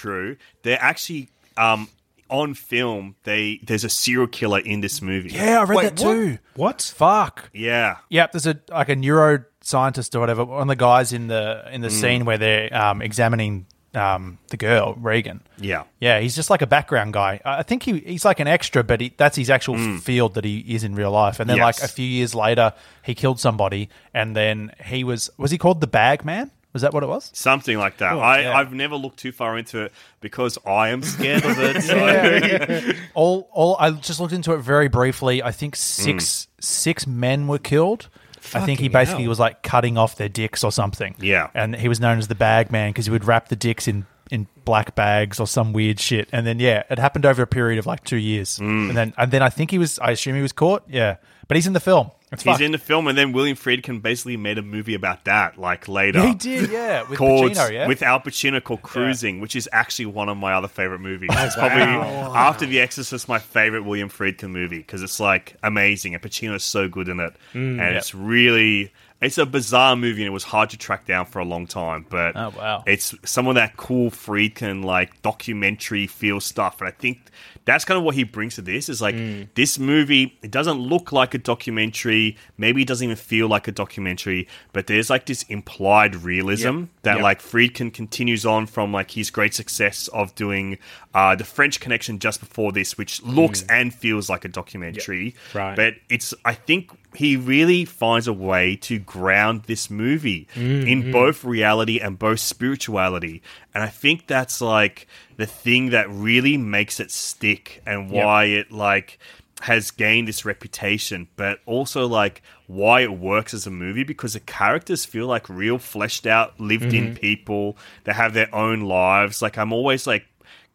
They're 0.62 0.80
actually 0.80 1.28
um, 1.56 1.88
on 2.28 2.54
film. 2.54 3.16
They 3.24 3.60
there's 3.62 3.84
a 3.84 3.88
serial 3.88 4.26
killer 4.26 4.60
in 4.60 4.80
this 4.80 5.00
movie. 5.02 5.30
Yeah, 5.30 5.60
I 5.60 5.64
read 5.64 5.76
Wait, 5.76 5.82
that 5.84 5.96
too. 5.96 6.38
What? 6.54 6.92
Fuck. 6.96 7.50
yeah. 7.52 7.96
Yep, 8.08 8.32
there's 8.32 8.46
a 8.46 8.58
like 8.70 8.88
a 8.88 8.96
neuroscientist 8.96 10.14
or 10.14 10.20
whatever. 10.20 10.44
One 10.44 10.62
of 10.62 10.68
the 10.68 10.76
guys 10.76 11.12
in 11.12 11.28
the 11.28 11.64
in 11.72 11.80
the 11.80 11.88
Mm. 11.88 12.00
scene 12.00 12.24
where 12.24 12.38
they're 12.38 12.74
um, 12.76 13.02
examining 13.02 13.66
um, 13.92 14.38
the 14.50 14.56
girl 14.56 14.94
Regan. 14.94 15.40
Yeah. 15.58 15.82
Yeah, 15.98 16.20
he's 16.20 16.36
just 16.36 16.48
like 16.48 16.62
a 16.62 16.66
background 16.66 17.12
guy. 17.12 17.40
I 17.44 17.58
I 17.58 17.62
think 17.64 17.82
he 17.82 17.98
he's 18.00 18.24
like 18.24 18.38
an 18.38 18.46
extra, 18.46 18.84
but 18.84 19.00
he, 19.00 19.12
that's 19.16 19.36
his 19.36 19.50
actual 19.50 19.74
Mm. 19.74 20.00
field 20.00 20.34
that 20.34 20.44
he 20.44 20.58
is 20.60 20.84
in 20.84 20.94
real 20.94 21.10
life. 21.10 21.40
And 21.40 21.50
then 21.50 21.58
like 21.58 21.78
a 21.82 21.88
few 21.88 22.06
years 22.06 22.32
later, 22.34 22.72
he 23.02 23.14
killed 23.14 23.40
somebody, 23.40 23.88
and 24.14 24.36
then 24.36 24.70
he 24.84 25.02
was 25.02 25.28
was 25.36 25.50
he 25.50 25.58
called 25.58 25.80
the 25.80 25.88
Bag 25.88 26.24
Man? 26.24 26.52
Was 26.72 26.82
that 26.82 26.92
what 26.92 27.02
it 27.02 27.08
was? 27.08 27.30
Something 27.34 27.78
like 27.78 27.96
that. 27.98 28.12
I, 28.12 28.42
yeah. 28.42 28.56
I've 28.56 28.72
never 28.72 28.94
looked 28.94 29.18
too 29.18 29.32
far 29.32 29.58
into 29.58 29.82
it 29.82 29.92
because 30.20 30.56
I 30.64 30.90
am 30.90 31.02
scared 31.02 31.44
of 31.44 31.58
it. 31.58 31.82
So. 31.82 32.92
all 33.14 33.48
all 33.52 33.76
I 33.80 33.90
just 33.90 34.20
looked 34.20 34.32
into 34.32 34.52
it 34.52 34.58
very 34.58 34.88
briefly. 34.88 35.42
I 35.42 35.50
think 35.50 35.74
six 35.74 36.46
six 36.60 37.06
men 37.06 37.48
were 37.48 37.58
killed. 37.58 38.08
I 38.54 38.60
think 38.64 38.80
he 38.80 38.88
basically 38.88 39.24
hell. 39.24 39.30
was 39.30 39.38
like 39.38 39.62
cutting 39.62 39.98
off 39.98 40.16
their 40.16 40.28
dicks 40.28 40.64
or 40.64 40.72
something. 40.72 41.14
Yeah. 41.20 41.50
and 41.54 41.76
he 41.76 41.88
was 41.88 42.00
known 42.00 42.18
as 42.18 42.28
the 42.28 42.34
bag 42.34 42.72
man 42.72 42.90
because 42.90 43.06
he 43.06 43.12
would 43.12 43.24
wrap 43.24 43.48
the 43.48 43.56
dicks 43.56 43.86
in 43.86 44.06
in 44.30 44.46
black 44.64 44.94
bags 44.94 45.40
or 45.40 45.46
some 45.46 45.72
weird 45.72 46.00
shit. 46.00 46.28
And 46.32 46.46
then 46.46 46.58
yeah, 46.60 46.84
it 46.88 46.98
happened 46.98 47.26
over 47.26 47.42
a 47.42 47.46
period 47.46 47.78
of 47.78 47.86
like 47.86 48.04
two 48.04 48.16
years. 48.16 48.58
Mm. 48.58 48.88
And 48.88 48.96
then 48.96 49.14
and 49.16 49.30
then 49.30 49.42
I 49.42 49.50
think 49.50 49.70
he 49.70 49.78
was. 49.78 49.98
I 49.98 50.12
assume 50.12 50.36
he 50.36 50.42
was 50.42 50.52
caught. 50.52 50.84
Yeah, 50.88 51.16
but 51.50 51.56
he's 51.56 51.66
in 51.66 51.72
the 51.72 51.80
film. 51.80 52.12
It's 52.30 52.44
He's 52.44 52.52
fucked. 52.52 52.62
in 52.62 52.70
the 52.70 52.78
film, 52.78 53.08
and 53.08 53.18
then 53.18 53.32
William 53.32 53.56
Friedkin 53.56 54.00
basically 54.00 54.36
made 54.36 54.56
a 54.56 54.62
movie 54.62 54.94
about 54.94 55.24
that, 55.24 55.58
like 55.58 55.88
later. 55.88 56.20
Yeah, 56.20 56.26
he 56.28 56.34
did. 56.34 56.70
Yeah, 56.70 57.02
with 57.02 57.18
called 57.18 57.50
Pacino. 57.50 57.72
Yeah, 57.72 57.88
with 57.88 58.04
Al 58.04 58.20
Pacino 58.20 58.62
called 58.62 58.82
Cruising, 58.82 59.40
which 59.40 59.56
is 59.56 59.68
actually 59.72 60.06
one 60.06 60.28
of 60.28 60.36
my 60.36 60.52
other 60.52 60.68
favorite 60.68 61.00
movies. 61.00 61.30
Oh, 61.32 61.44
it's 61.44 61.56
probably 61.56 61.82
after 61.82 62.66
The 62.66 62.78
Exorcist 62.78 63.28
my 63.28 63.40
favorite 63.40 63.82
William 63.82 64.08
Friedkin 64.08 64.50
movie 64.50 64.78
because 64.78 65.02
it's 65.02 65.18
like 65.18 65.56
amazing 65.64 66.14
and 66.14 66.22
Pacino's 66.22 66.62
so 66.62 66.88
good 66.88 67.08
in 67.08 67.18
it, 67.18 67.34
mm, 67.52 67.80
and 67.80 67.96
it's 67.96 68.14
really 68.14 68.92
it's 69.20 69.38
a 69.38 69.44
bizarre 69.46 69.96
movie 69.96 70.22
and 70.22 70.26
it 70.26 70.32
was 70.32 70.44
hard 70.44 70.70
to 70.70 70.76
track 70.78 71.06
down 71.06 71.26
for 71.26 71.38
a 71.40 71.44
long 71.44 71.66
time. 71.66 72.06
But 72.08 72.36
Oh, 72.36 72.52
wow. 72.56 72.84
it's 72.86 73.14
some 73.24 73.46
of 73.48 73.54
that 73.56 73.76
cool 73.76 74.10
Friedkin 74.10 74.84
like 74.84 75.20
documentary 75.22 76.06
feel 76.06 76.40
stuff, 76.40 76.80
and 76.80 76.88
I 76.88 76.92
think 76.92 77.18
that's 77.66 77.84
kind 77.84 77.98
of 77.98 78.04
what 78.04 78.14
he 78.14 78.24
brings 78.24 78.54
to 78.56 78.62
this. 78.62 78.88
Is 78.88 79.00
like 79.02 79.14
this 79.54 79.78
movie. 79.78 80.38
It 80.42 80.50
doesn't 80.50 80.78
look 80.80 81.12
like 81.12 81.34
a 81.34 81.38
documentary. 81.38 82.36
Maybe 82.56 82.82
it 82.82 82.88
doesn't 82.88 83.04
even 83.04 83.16
feel 83.16 83.48
like 83.48 83.68
a 83.68 83.72
documentary. 83.72 84.48
But 84.72 84.86
there's 84.86 85.10
like 85.10 85.26
this 85.26 85.42
implied 85.44 86.16
realism 86.16 86.84
that 87.02 87.16
Yep. 87.16 87.22
like 87.22 87.40
Friedkin 87.40 87.92
continues 87.92 88.46
on 88.46 88.66
from 88.66 88.92
like 88.92 89.10
his 89.12 89.30
great 89.30 89.54
success 89.54 90.08
of 90.08 90.34
doing 90.34 90.78
uh, 91.14 91.36
the 91.36 91.44
French 91.44 91.78
Connection 91.80 92.18
just 92.18 92.40
before 92.40 92.72
this, 92.72 92.96
which 92.96 93.22
looks 93.22 93.64
and 93.68 93.92
feels 93.92 94.28
like 94.30 94.44
a 94.44 94.48
documentary. 94.48 95.34
Right. 95.54 95.76
But 95.76 95.94
it's 96.08 96.32
I 96.44 96.54
think 96.54 96.90
he 97.14 97.36
really 97.36 97.84
finds 97.84 98.28
a 98.28 98.32
way 98.32 98.76
to 98.76 98.98
ground 98.98 99.64
this 99.64 99.90
movie 99.90 100.46
in 100.54 101.02
mm-hmm. 101.02 101.12
both 101.12 101.44
reality 101.44 101.98
and 101.98 102.18
both 102.18 102.38
spirituality. 102.38 103.42
And 103.74 103.82
I 103.82 103.88
think 103.88 104.26
that's 104.26 104.60
like 104.60 105.08
the 105.36 105.46
thing 105.46 105.90
that 105.90 106.08
really 106.08 106.56
makes 106.56 107.00
it 107.00 107.10
stick 107.10 107.82
and 107.84 108.10
why 108.10 108.44
it 108.44 108.70
like 108.70 109.18
has 109.62 109.90
gained 109.90 110.28
this 110.28 110.44
reputation, 110.44 111.28
but 111.36 111.58
also 111.66 112.06
like 112.06 112.42
why 112.66 113.00
it 113.00 113.12
works 113.12 113.52
as 113.52 113.66
a 113.66 113.70
movie 113.70 114.04
because 114.04 114.34
the 114.34 114.40
characters 114.40 115.04
feel 115.04 115.26
like 115.26 115.48
real 115.48 115.78
fleshed 115.78 116.26
out, 116.26 116.58
lived 116.60 116.94
in 116.94 117.06
mm-hmm. 117.06 117.14
people. 117.14 117.76
They 118.04 118.12
have 118.12 118.34
their 118.34 118.54
own 118.54 118.82
lives. 118.82 119.42
Like 119.42 119.58
I'm 119.58 119.72
always 119.72 120.06
like 120.06 120.26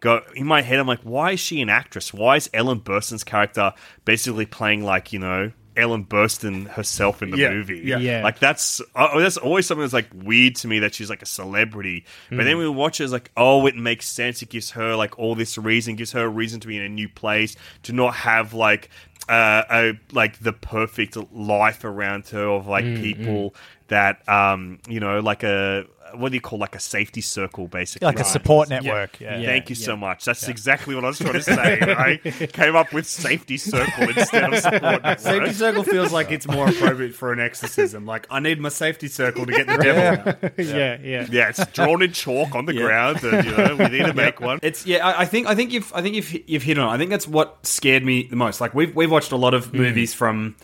go 0.02 0.22
in 0.36 0.46
my 0.46 0.62
head. 0.62 0.80
I'm 0.80 0.88
like, 0.88 1.02
why 1.02 1.32
is 1.32 1.40
she 1.40 1.62
an 1.62 1.70
actress? 1.70 2.14
Why 2.14 2.36
is 2.36 2.50
Ellen 2.54 2.82
Burstyn's 2.82 3.24
character 3.24 3.74
basically 4.04 4.46
playing 4.46 4.84
like 4.84 5.14
you 5.14 5.20
know 5.20 5.52
Ellen 5.78 6.06
Burstyn 6.06 6.68
herself 6.68 7.22
in 7.22 7.32
the 7.32 7.38
Yeah, 7.38 7.50
movie? 7.52 7.82
yeah. 7.84 7.98
Yeah. 7.98 8.24
like 8.24 8.40
that's 8.40 8.82
uh, 8.96 9.20
that's 9.20 9.38
always 9.38 9.66
something 9.66 9.82
that's 9.82 9.94
like 9.94 10.10
weird 10.14 10.56
to 10.58 10.68
me 10.68 10.80
that 10.80 10.94
she's 10.94 11.10
like 11.10 11.22
a 11.22 11.26
celebrity. 11.26 12.06
But 12.30 12.44
then 12.46 12.58
we 12.58 12.68
watch 12.70 13.00
it, 13.00 13.04
it's 13.06 13.14
like, 13.14 13.32
oh, 13.38 13.66
it 13.68 13.76
makes 13.76 14.08
sense. 14.08 14.42
It 14.42 14.50
gives 14.50 14.72
her 14.72 14.96
like 14.96 15.18
all 15.20 15.36
this 15.36 15.58
reason, 15.58 15.96
gives 15.96 16.12
her 16.14 16.24
a 16.26 16.30
reason 16.30 16.60
to 16.62 16.68
be 16.68 16.78
in 16.78 16.84
a 16.84 16.90
new 16.90 17.10
place, 17.10 17.56
to 17.84 17.94
not 17.94 18.16
have 18.16 18.54
like 18.54 18.90
uh, 19.28 19.64
a 19.72 19.94
like 20.12 20.40
the 20.40 20.54
perfect 20.54 21.18
life 21.34 21.84
around 21.84 22.28
her 22.28 22.48
of 22.48 22.68
like 22.68 22.86
people 22.86 23.56
that 23.88 24.28
um 24.28 24.80
you 24.88 25.00
know 25.00 25.20
like 25.20 25.44
a 25.44 25.86
what 26.14 26.30
do 26.30 26.36
you 26.36 26.42
call 26.42 26.60
like 26.60 26.76
a 26.76 26.80
safety 26.80 27.20
circle 27.20 27.68
basically 27.68 28.06
Like 28.06 28.20
a 28.20 28.24
support 28.24 28.70
network. 28.70 29.20
Yeah. 29.20 29.38
Yeah. 29.38 29.48
Thank 29.48 29.70
you 29.70 29.76
so 29.76 29.98
much. 29.98 30.24
That's 30.24 30.48
exactly 30.48 30.96
what 30.96 31.04
I 31.04 31.08
was 31.08 31.18
trying 31.18 31.34
to 31.34 31.42
say. 31.42 31.80
I 31.82 32.18
came 32.48 32.76
up 32.76 32.94
with 32.94 33.06
safety 33.08 33.58
circle 33.58 34.10
instead 34.10 34.54
of 34.54 34.60
support 34.60 34.82
network. 35.04 35.20
Safety 35.20 35.54
circle 35.54 35.84
feels 35.84 36.14
like 36.14 36.32
it's 36.32 36.48
more 36.48 36.70
appropriate 36.70 37.16
for 37.16 37.34
an 37.34 37.40
exorcism. 37.40 38.06
Like 38.06 38.28
I 38.30 38.40
need 38.40 38.60
my 38.60 38.70
safety 38.70 39.08
circle 39.08 39.46
to 39.46 39.52
get 39.52 39.68
the 39.68 39.78
devil 39.78 40.30
out. 40.32 40.54
yeah, 40.58 40.98
yeah. 41.02 41.28
Yeah, 41.30 41.50
it's 41.50 41.66
drawn 41.68 42.02
in 42.02 42.14
chalk 42.14 42.56
on 42.56 42.66
the 42.66 42.74
ground, 42.74 43.24
and 43.24 43.44
you 43.46 43.58
know 43.58 43.76
we 43.76 43.88
need 43.90 44.06
to 44.06 44.14
make 44.14 44.40
one. 44.40 44.60
It's 44.62 44.86
yeah. 44.86 45.06
I, 45.06 45.22
I 45.22 45.26
think 45.26 45.48
I 45.48 45.56
think 45.56 45.74
you've 45.74 45.92
I 45.94 46.02
think 46.02 46.16
you've 46.16 46.50
you've 46.50 46.64
hit 46.64 46.78
on. 46.78 46.88
it. 46.88 46.94
I 46.94 46.98
think 46.98 47.10
that's 47.10 47.28
what 47.28 47.66
scared 47.66 48.06
me 48.06 48.28
the 48.28 48.36
most. 48.38 48.62
Like 48.62 48.74
we've 48.74 48.96
we've 48.96 49.12
watched 49.12 49.32
a 49.32 49.38
lot 49.38 49.54
of 49.54 49.74
movies 49.74 50.14
from 50.14 50.56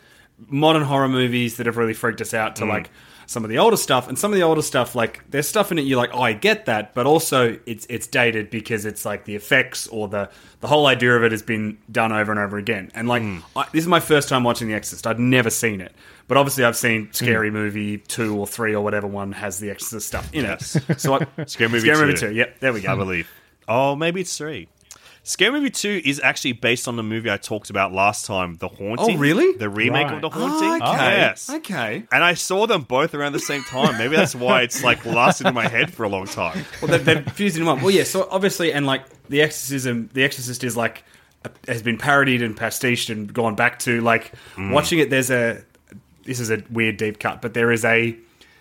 modern 0.48 0.84
horror 0.84 1.10
movies 1.10 1.58
that 1.58 1.66
have 1.66 1.78
really 1.78 1.94
freaked 1.94 2.22
us 2.22 2.34
out 2.34 2.58
to 2.58 2.66
like 2.66 2.90
some 3.32 3.46
of 3.46 3.50
the 3.50 3.58
older 3.58 3.78
stuff 3.78 4.10
and 4.10 4.20
some 4.20 4.32
of 4.32 4.38
the 4.38 4.44
older 4.44 4.62
stuff 4.62 4.94
like 4.94 5.24
there's 5.30 5.48
stuff 5.48 5.72
in 5.72 5.80
it 5.80 5.84
you're 5.84 5.98
like 5.98 6.14
oh 6.14 6.22
I 6.22 6.34
get 6.34 6.66
that 6.66 6.94
but 6.94 7.06
also 7.06 7.58
it's 7.66 7.88
it's 7.90 8.06
dated 8.06 8.50
because 8.50 8.86
it's 8.86 9.06
like 9.06 9.24
the 9.24 9.36
effects 9.36 9.88
or 9.88 10.10
the 10.10 10.30
the 10.62 10.68
whole 10.68 10.86
idea 10.86 11.16
of 11.16 11.24
it 11.24 11.32
has 11.32 11.42
been 11.42 11.78
done 11.92 12.12
over 12.12 12.32
and 12.32 12.40
over 12.40 12.58
again. 12.58 12.92
And 12.94 13.08
like 13.08 13.24
hmm. 13.24 13.40
I, 13.56 13.66
this 13.72 13.84
is 13.84 13.88
my 13.88 14.00
first 14.00 14.30
time 14.30 14.44
watching 14.44 14.68
The 14.68 14.76
Exorcist. 14.76 15.06
I'd 15.06 15.20
never 15.20 15.50
seen 15.50 15.82
it. 15.82 15.94
But 16.28 16.38
obviously 16.38 16.64
I've 16.64 16.78
seen 16.78 17.08
hmm. 17.08 17.12
Scary 17.12 17.52
Movie 17.52 17.98
two 17.98 18.38
or 18.38 18.48
three 18.48 18.74
or 18.74 18.84
whatever 18.84 19.08
one 19.08 19.32
has 19.34 19.60
The 19.60 19.70
Exorcist 19.72 20.08
stuff 20.08 20.32
in 20.34 20.46
it. 20.46 20.62
So 20.62 21.16
I, 21.16 21.26
Scary 21.46 21.70
Movie 21.70 21.90
Scary 21.90 22.06
Movie 22.06 22.20
2. 22.20 22.28
two. 22.28 22.34
Yep 22.34 22.60
there 22.60 22.74
we 22.74 22.82
go. 22.82 22.94
I 22.94 22.96
believe. 22.96 23.30
Oh, 23.68 23.96
maybe 23.96 24.22
it's 24.22 24.38
three. 24.38 24.68
Scary 25.24 25.52
Movie 25.52 25.70
2 25.70 26.02
is 26.04 26.20
actually 26.24 26.54
based 26.54 26.88
on 26.88 26.96
the 26.96 27.04
movie 27.04 27.30
I 27.30 27.38
talked 27.38 27.70
about 27.70 27.94
last 27.94 28.26
time, 28.26 28.58
The 28.58 28.68
Haunting. 28.68 29.16
Oh, 29.16 29.20
really? 29.20 29.56
The 29.56 29.70
remake 29.70 30.08
Right. 30.08 30.16
of 30.16 30.22
The 30.22 30.30
Haunting. 30.30 30.82
Oh, 30.82 30.94
okay. 30.94 31.18
Yes. 31.18 31.50
okay 31.50 32.04
And 32.12 32.24
I 32.24 32.34
saw 32.34 32.66
them 32.66 32.82
both 32.82 33.14
around 33.14 33.34
the 33.34 33.40
same 33.40 33.64
time. 33.64 33.98
Maybe 34.00 34.16
that's 34.16 34.34
why 34.34 34.64
it's 34.64 34.84
like 34.84 35.06
lasted 35.06 35.48
in 35.48 35.54
my 35.54 35.68
head 35.68 35.94
for 35.94 36.04
a 36.04 36.10
long 36.10 36.26
time. 36.26 36.66
Well, 36.82 36.90
they've, 36.90 37.06
they've 37.06 37.32
fused 37.34 37.58
in 37.58 37.66
one. 37.66 37.82
Well, 37.82 37.92
yeah. 37.92 38.04
So 38.04 38.28
obviously, 38.32 38.74
and 38.74 38.88
like 38.88 39.04
the 39.30 39.42
exorcism, 39.42 40.10
the 40.14 40.24
Exorcist 40.24 40.64
is 40.64 40.76
like 40.76 41.04
has 41.68 41.82
been 41.82 41.98
parodied 41.98 42.42
and 42.42 42.58
pastiched 42.58 43.10
and 43.10 43.32
gone 43.32 43.56
back 43.56 43.80
to 43.80 44.02
like 44.02 44.34
mm. 44.56 44.72
watching 44.72 45.00
it. 45.00 45.10
There's 45.10 45.30
a 45.30 45.64
this 46.24 46.40
is 46.40 46.50
a 46.50 46.64
weird 46.72 46.98
deep 46.98 47.20
cut, 47.20 47.42
but 47.42 47.54
there 47.54 47.72
is 47.72 47.86
a 47.86 48.16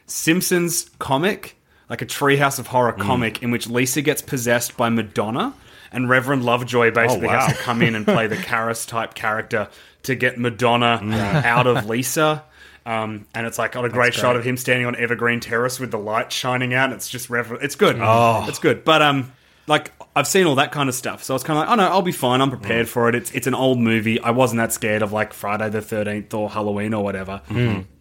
Simpsons 0.06 0.90
comic, 0.98 1.56
like 1.88 2.02
a 2.02 2.06
Treehouse 2.06 2.58
of 2.58 2.68
Horror 2.68 2.92
mm. 2.92 3.00
comic, 3.00 3.42
in 3.42 3.50
which 3.50 3.68
Lisa 3.68 4.02
gets 4.02 4.22
possessed 4.22 4.76
by 4.76 4.88
Madonna, 4.88 5.54
and 5.92 6.08
Reverend 6.08 6.44
Lovejoy 6.44 6.90
basically 6.90 7.28
wow. 7.28 7.46
has 7.46 7.56
to 7.56 7.62
come 7.62 7.82
in 7.82 7.94
and 7.94 8.04
play 8.04 8.26
the 8.26 8.36
Karras 8.50 8.86
type 8.86 9.14
character 9.14 9.68
to 10.04 10.14
get 10.14 10.38
Madonna 10.38 11.00
out 11.44 11.66
of 11.66 11.86
Lisa. 11.86 12.44
Um, 12.86 13.26
and 13.34 13.46
it's 13.46 13.58
like 13.58 13.72
got 13.72 13.84
a 13.84 13.88
great, 13.88 14.14
shot 14.14 14.36
of 14.36 14.44
him 14.44 14.56
standing 14.56 14.86
on 14.86 14.96
Evergreen 14.96 15.40
Terrace 15.40 15.78
with 15.78 15.90
the 15.90 15.98
light 15.98 16.32
shining 16.32 16.74
out. 16.74 16.92
It's 16.92 17.08
just 17.08 17.28
Reverend. 17.30 17.62
It's 17.62 17.76
good. 17.76 17.96
Oh, 18.00 18.46
it's 18.48 18.58
good. 18.58 18.84
But 18.84 19.02
um, 19.02 19.32
like 19.66 19.92
I've 20.16 20.26
seen 20.26 20.46
all 20.46 20.56
that 20.56 20.72
kind 20.72 20.88
of 20.88 20.94
stuff, 20.94 21.22
so 21.22 21.32
I 21.32 21.36
was 21.36 21.42
kind 21.42 21.58
of 21.58 21.66
like, 21.66 21.72
oh 21.72 21.76
no, 21.76 21.88
I'll 21.88 22.02
be 22.02 22.12
fine. 22.12 22.40
I'm 22.40 22.50
prepared 22.50 22.88
for 22.88 23.08
it. 23.08 23.14
It's 23.14 23.30
it's 23.32 23.46
an 23.46 23.54
old 23.54 23.78
movie. 23.78 24.20
I 24.20 24.30
wasn't 24.30 24.58
that 24.58 24.72
scared 24.72 25.02
of 25.02 25.12
like 25.12 25.32
Friday 25.32 25.68
the 25.68 25.82
Thirteenth 25.82 26.34
or 26.34 26.50
Halloween 26.50 26.94
or 26.94 27.04
whatever. 27.04 27.42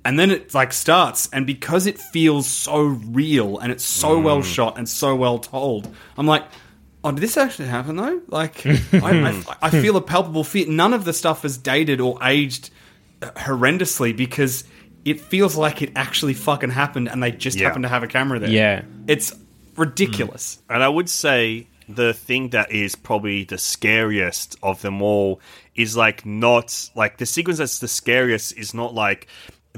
And 0.06 0.18
then 0.18 0.32
it 0.32 0.54
like 0.54 0.74
starts, 0.74 1.30
and 1.32 1.46
because 1.46 1.86
it 1.86 2.00
feels 2.00 2.48
so 2.48 2.82
real 2.82 3.60
and 3.60 3.72
it's 3.72 3.84
so 3.84 4.20
well 4.20 4.42
shot 4.42 4.78
and 4.78 4.90
so 4.90 5.16
well 5.16 5.40
told, 5.40 5.94
I'm 6.18 6.26
like. 6.28 6.44
Oh, 7.04 7.12
did 7.12 7.22
this 7.22 7.38
actually 7.38 7.70
happen 7.70 7.96
though? 7.96 8.22
Like, 8.28 8.66
I, 8.66 8.80
I, 8.94 9.44
I 9.62 9.70
feel 9.70 9.96
a 9.98 10.02
palpable 10.02 10.44
fear. 10.44 10.68
None 10.68 10.94
of 10.94 11.06
the 11.06 11.14
stuff 11.14 11.46
is 11.46 11.58
dated 11.58 12.02
or 12.02 12.18
aged 12.24 12.70
uh, 13.22 13.32
horrendously 13.32 14.16
because 14.16 14.66
it 15.06 15.22
feels 15.22 15.56
like 15.56 15.82
it 15.82 15.92
actually 15.96 16.34
fucking 16.34 16.72
happened 16.72 17.08
and 17.08 17.24
they 17.24 17.32
just 17.32 17.58
Yeah. 17.58 17.68
happened 17.68 17.84
to 17.84 17.90
have 17.90 18.04
a 18.04 18.08
camera 18.08 18.40
there. 18.40 18.50
Yeah. 18.50 18.84
It's 19.08 19.34
ridiculous. 19.78 20.58
Mm. 20.70 20.76
And 20.76 20.84
I 20.84 20.90
would 20.90 21.10
say 21.10 21.68
the 21.88 22.14
thing 22.14 22.50
that 22.50 22.72
is 22.72 22.96
probably 22.96 23.46
the 23.46 23.58
scariest 23.58 24.58
of 24.62 24.82
them 24.82 25.02
all 25.02 25.40
is 25.76 25.96
like 25.98 26.26
not 26.26 26.90
like 26.96 27.18
the 27.18 27.26
sequence 27.26 27.58
that's 27.60 27.80
the 27.80 27.88
scariest 27.88 28.56
is 28.58 28.74
not 28.74 28.94
like 28.94 29.28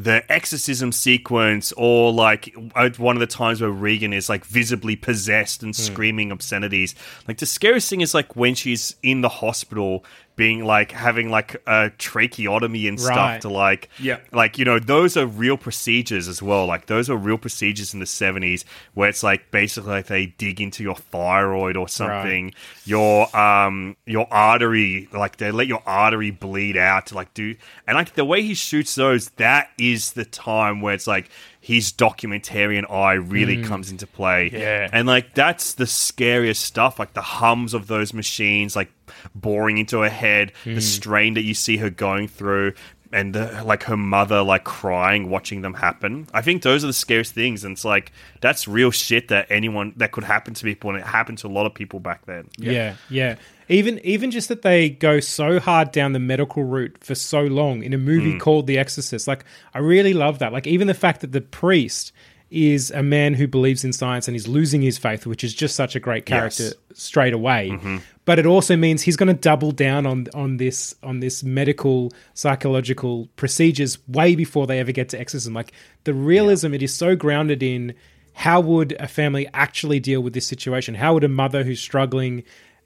the 0.03 0.29
exorcism 0.31 0.91
sequence 0.91 1.71
or 1.77 2.11
like 2.11 2.55
one 2.97 3.15
of 3.15 3.19
the 3.19 3.27
times 3.27 3.61
where 3.61 3.69
Regan 3.69 4.13
is 4.13 4.29
like 4.29 4.45
visibly 4.45 4.95
possessed 4.95 5.61
and 5.61 5.75
hmm. 5.75 5.81
screaming 5.81 6.31
obscenities. 6.31 6.95
Like 7.27 7.37
the 7.37 7.45
scariest 7.45 7.89
thing 7.89 8.01
is 8.01 8.13
like 8.13 8.35
when 8.35 8.55
she's 8.55 8.95
in 9.03 9.21
the 9.21 9.29
hospital 9.29 10.03
being 10.41 10.65
like 10.65 10.91
having 10.91 11.29
like 11.29 11.51
a 11.67 11.91
tracheotomy 11.99 12.87
and 12.87 12.99
stuff 12.99 13.15
Right. 13.15 13.41
to 13.41 13.49
like 13.49 13.89
Yeah. 13.99 14.17
like 14.31 14.57
you 14.57 14.65
know 14.65 14.79
those 14.79 15.15
are 15.15 15.27
real 15.27 15.55
procedures 15.55 16.27
as 16.27 16.41
well 16.41 16.65
like 16.65 16.87
those 16.87 17.11
are 17.11 17.15
real 17.15 17.37
procedures 17.37 17.93
in 17.93 17.99
the 17.99 18.07
70s 18.07 18.63
where 18.95 19.07
it's 19.07 19.21
like 19.21 19.51
basically 19.51 19.91
like 19.91 20.07
they 20.07 20.25
dig 20.25 20.59
into 20.59 20.81
your 20.81 20.95
thyroid 20.95 21.77
or 21.77 21.87
something 21.87 22.53
your 22.85 23.15
um 23.37 23.95
your 24.07 24.27
artery 24.31 25.07
like 25.13 25.37
they 25.37 25.51
let 25.51 25.67
your 25.67 25.83
artery 25.85 26.31
bleed 26.31 26.75
out 26.75 27.05
to 27.07 27.13
like 27.15 27.31
do 27.35 27.55
and 27.85 27.95
like 27.95 28.15
the 28.15 28.25
way 28.25 28.41
he 28.41 28.55
shoots 28.55 28.95
those 28.95 29.29
that 29.31 29.69
is 29.77 30.13
the 30.13 30.25
time 30.25 30.81
where 30.81 30.95
it's 30.95 31.05
like 31.07 31.29
his 31.61 31.93
documentarian 31.93 32.89
eye 32.91 33.13
really 33.13 33.57
mm. 33.57 33.65
comes 33.65 33.91
into 33.91 34.07
play. 34.07 34.49
Yeah. 34.51 34.89
and 34.91 35.07
like 35.07 35.35
that's 35.35 35.75
the 35.75 35.85
scariest 35.85 36.63
stuff 36.63 36.99
like 36.99 37.13
the 37.13 37.21
hums 37.21 37.73
of 37.73 37.87
those 37.87 38.13
machines 38.13 38.75
like 38.75 38.91
boring 39.35 39.77
into 39.77 40.01
her 40.01 40.09
head 40.09 40.51
the 40.63 40.71
mm. 40.71 40.81
strain 40.81 41.35
that 41.35 41.43
you 41.43 41.53
see 41.53 41.77
her 41.77 41.89
going 41.89 42.27
through 42.27 42.73
and 43.13 43.33
the, 43.35 43.63
like 43.63 43.83
her 43.83 43.97
mother 43.97 44.41
like 44.41 44.63
crying 44.63 45.29
watching 45.29 45.61
them 45.61 45.73
happen 45.73 46.27
i 46.33 46.41
think 46.41 46.61
those 46.61 46.83
are 46.83 46.87
the 46.87 46.93
scariest 46.93 47.33
things 47.33 47.63
and 47.63 47.73
it's 47.73 47.85
like 47.85 48.11
that's 48.41 48.67
real 48.67 48.91
shit 48.91 49.27
that 49.27 49.45
anyone 49.49 49.93
that 49.97 50.11
could 50.11 50.23
happen 50.23 50.53
to 50.53 50.63
people 50.63 50.89
and 50.89 50.99
it 50.99 51.05
happened 51.05 51.37
to 51.37 51.47
a 51.47 51.49
lot 51.49 51.65
of 51.65 51.73
people 51.73 51.99
back 51.99 52.25
then 52.25 52.47
Yeah, 52.71 52.95
yeah. 53.09 53.35
Even 53.69 53.99
even 54.03 54.31
just 54.31 54.49
that 54.49 54.63
they 54.63 54.89
go 54.89 55.19
so 55.19 55.59
hard 55.59 55.91
down 55.91 56.13
the 56.13 56.19
medical 56.19 56.63
route 56.63 56.97
for 56.99 57.15
so 57.15 57.41
long 57.43 57.83
in 57.83 57.93
a 57.93 57.97
movie 57.97 58.33
mm. 58.33 58.39
called 58.39 58.67
The 58.67 58.77
Exorcist. 58.77 59.27
Like 59.27 59.45
I 59.73 59.79
really 59.79 60.13
love 60.13 60.39
that. 60.39 60.51
Like 60.51 60.67
even 60.67 60.87
the 60.87 60.93
fact 60.93 61.21
that 61.21 61.31
the 61.31 61.41
priest 61.41 62.11
is 62.51 62.91
a 62.91 63.01
man 63.01 63.33
who 63.33 63.47
believes 63.47 63.83
in 63.83 63.93
science 63.93 64.27
and 64.27 64.35
is 64.35 64.47
losing 64.47 64.81
his 64.81 64.97
faith, 64.97 65.25
which 65.25 65.43
is 65.43 65.53
just 65.53 65.75
such 65.75 65.95
a 65.95 65.99
great 65.99 66.25
character 66.25 66.63
Yes. 66.63 66.73
straight 66.93 67.33
away. 67.33 67.69
Mm-hmm. 67.71 67.97
But 68.25 68.37
it 68.39 68.45
also 68.45 68.75
means 68.75 69.01
he's 69.01 69.15
going 69.15 69.33
to 69.33 69.41
double 69.41 69.71
down 69.71 70.05
on 70.05 70.27
on 70.33 70.57
this 70.57 70.93
on 71.01 71.21
this 71.21 71.43
medical 71.43 72.11
psychological 72.33 73.27
procedures 73.37 73.97
way 74.07 74.35
before 74.35 74.67
they 74.67 74.79
ever 74.79 74.91
get 74.91 75.09
to 75.09 75.19
exorcism. 75.19 75.53
Like 75.53 75.71
the 76.03 76.13
realism, 76.13 76.73
it 76.73 76.83
is 76.83 76.93
so 76.93 77.15
grounded 77.15 77.63
in 77.63 77.93
how 78.33 78.59
would 78.61 78.93
a 78.99 79.07
family 79.07 79.47
actually 79.53 79.99
deal 79.99 80.21
with 80.21 80.33
this 80.33 80.45
situation? 80.45 80.95
How 80.95 81.13
would 81.13 81.23
a 81.23 81.29
mother 81.29 81.63
who's 81.63 81.79
struggling 81.81 82.43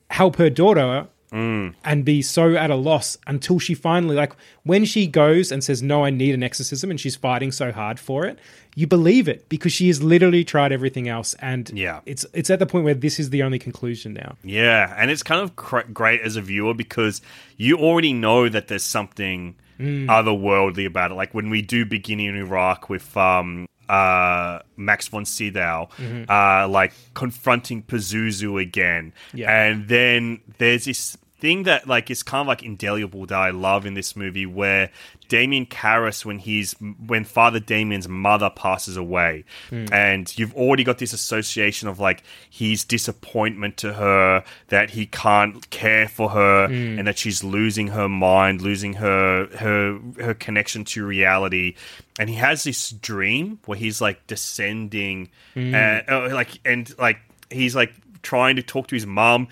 help 0.09 0.35
her 0.37 0.49
daughter 0.49 1.07
and 1.31 2.05
be 2.05 2.21
so 2.21 2.55
at 2.55 2.69
a 2.69 2.75
loss 2.75 3.17
until 3.27 3.59
she 3.59 3.73
finally 3.73 4.15
like 4.15 4.33
when 4.63 4.85
she 4.85 5.05
goes 5.05 5.51
and 5.51 5.63
says 5.63 5.81
no 5.83 6.05
i 6.05 6.09
need 6.09 6.33
an 6.33 6.41
exorcism 6.43 6.89
and 6.89 6.99
she's 6.99 7.15
fighting 7.17 7.51
so 7.51 7.71
hard 7.73 7.99
for 7.99 8.25
it 8.25 8.39
you 8.75 8.87
believe 8.87 9.27
it 9.27 9.47
because 9.49 9.73
she 9.73 9.87
has 9.87 10.01
literally 10.01 10.43
tried 10.45 10.71
everything 10.71 11.09
else 11.09 11.33
and 11.39 11.69
Yeah. 11.73 11.99
it's 12.05 12.25
it's 12.33 12.49
at 12.49 12.59
the 12.59 12.65
point 12.65 12.85
where 12.85 12.93
this 12.93 13.19
is 13.19 13.31
the 13.31 13.43
only 13.43 13.59
conclusion 13.59 14.13
now 14.13 14.37
Yeah, 14.43 14.93
and 14.97 15.11
it's 15.11 15.23
kind 15.23 15.41
of 15.41 15.55
cr- 15.57 15.81
great 15.91 16.21
as 16.21 16.37
a 16.37 16.41
viewer 16.41 16.73
because 16.73 17.21
you 17.57 17.77
already 17.79 18.13
know 18.13 18.47
that 18.47 18.67
there's 18.69 18.83
something 18.83 19.55
otherworldly 19.79 20.85
about 20.85 21.11
it. 21.11 21.15
Like 21.15 21.33
when 21.33 21.49
we 21.49 21.61
do 21.61 21.85
begin 21.85 22.19
in 22.19 22.35
Iraq 22.35 22.89
with 22.89 23.15
um, 23.17 23.67
uh, 23.89 24.59
Max 24.77 25.07
von 25.07 25.25
Sydow, 25.25 25.89
uh, 26.29 26.67
like 26.67 26.93
confronting 27.13 27.83
Pazuzu 27.83 28.61
again, 28.61 29.13
Yeah. 29.33 29.51
and 29.51 29.87
then 29.87 30.39
there's 30.57 30.85
this 30.85 31.17
thing 31.45 31.61
that 31.61 31.87
like 31.87 32.09
is 32.09 32.23
kind 32.23 32.41
of 32.41 32.47
like 32.47 32.63
indelible 32.63 33.27
that 33.27 33.37
I 33.37 33.51
love 33.51 33.85
in 33.85 33.93
this 33.93 34.15
movie 34.15 34.47
where 34.47 34.89
Damien 35.27 35.67
Karras 35.67 36.25
when 36.25 36.39
he's 36.39 36.73
when 37.05 37.23
Father 37.23 37.59
Damien's 37.59 38.07
mother 38.09 38.49
passes 38.49 38.97
away 38.97 39.43
hmm. 39.69 39.85
and 39.91 40.35
you've 40.39 40.55
already 40.55 40.83
got 40.83 40.97
this 40.97 41.13
association 41.13 41.87
of 41.87 41.99
like 41.99 42.23
his 42.49 42.83
disappointment 42.83 43.77
to 43.77 43.93
her 43.93 44.43
that 44.69 44.89
he 44.89 45.05
can't 45.05 45.69
care 45.69 46.07
for 46.07 46.29
her 46.29 46.67
hmm. 46.67 46.97
and 46.97 47.07
that 47.07 47.19
she's 47.19 47.43
losing 47.43 47.89
her 47.89 48.09
mind 48.09 48.63
losing 48.63 48.93
her 48.93 49.45
her 49.57 49.99
her 50.19 50.33
connection 50.33 50.83
to 50.85 51.05
reality. 51.05 51.75
And 52.17 52.27
he 52.27 52.37
has 52.37 52.63
this 52.63 52.89
dream 52.89 53.59
where 53.67 53.77
he's 53.77 54.01
like 54.01 54.25
descending 54.25 55.29
and 55.53 55.75
uh, 56.09 56.11
oh, 56.11 56.27
like 56.33 56.59
and 56.65 56.91
like 56.97 57.19
he's 57.51 57.75
like 57.75 57.93
trying 58.23 58.55
to 58.55 58.63
talk 58.63 58.87
to 58.87 58.95
his 58.95 59.05
mum 59.05 59.47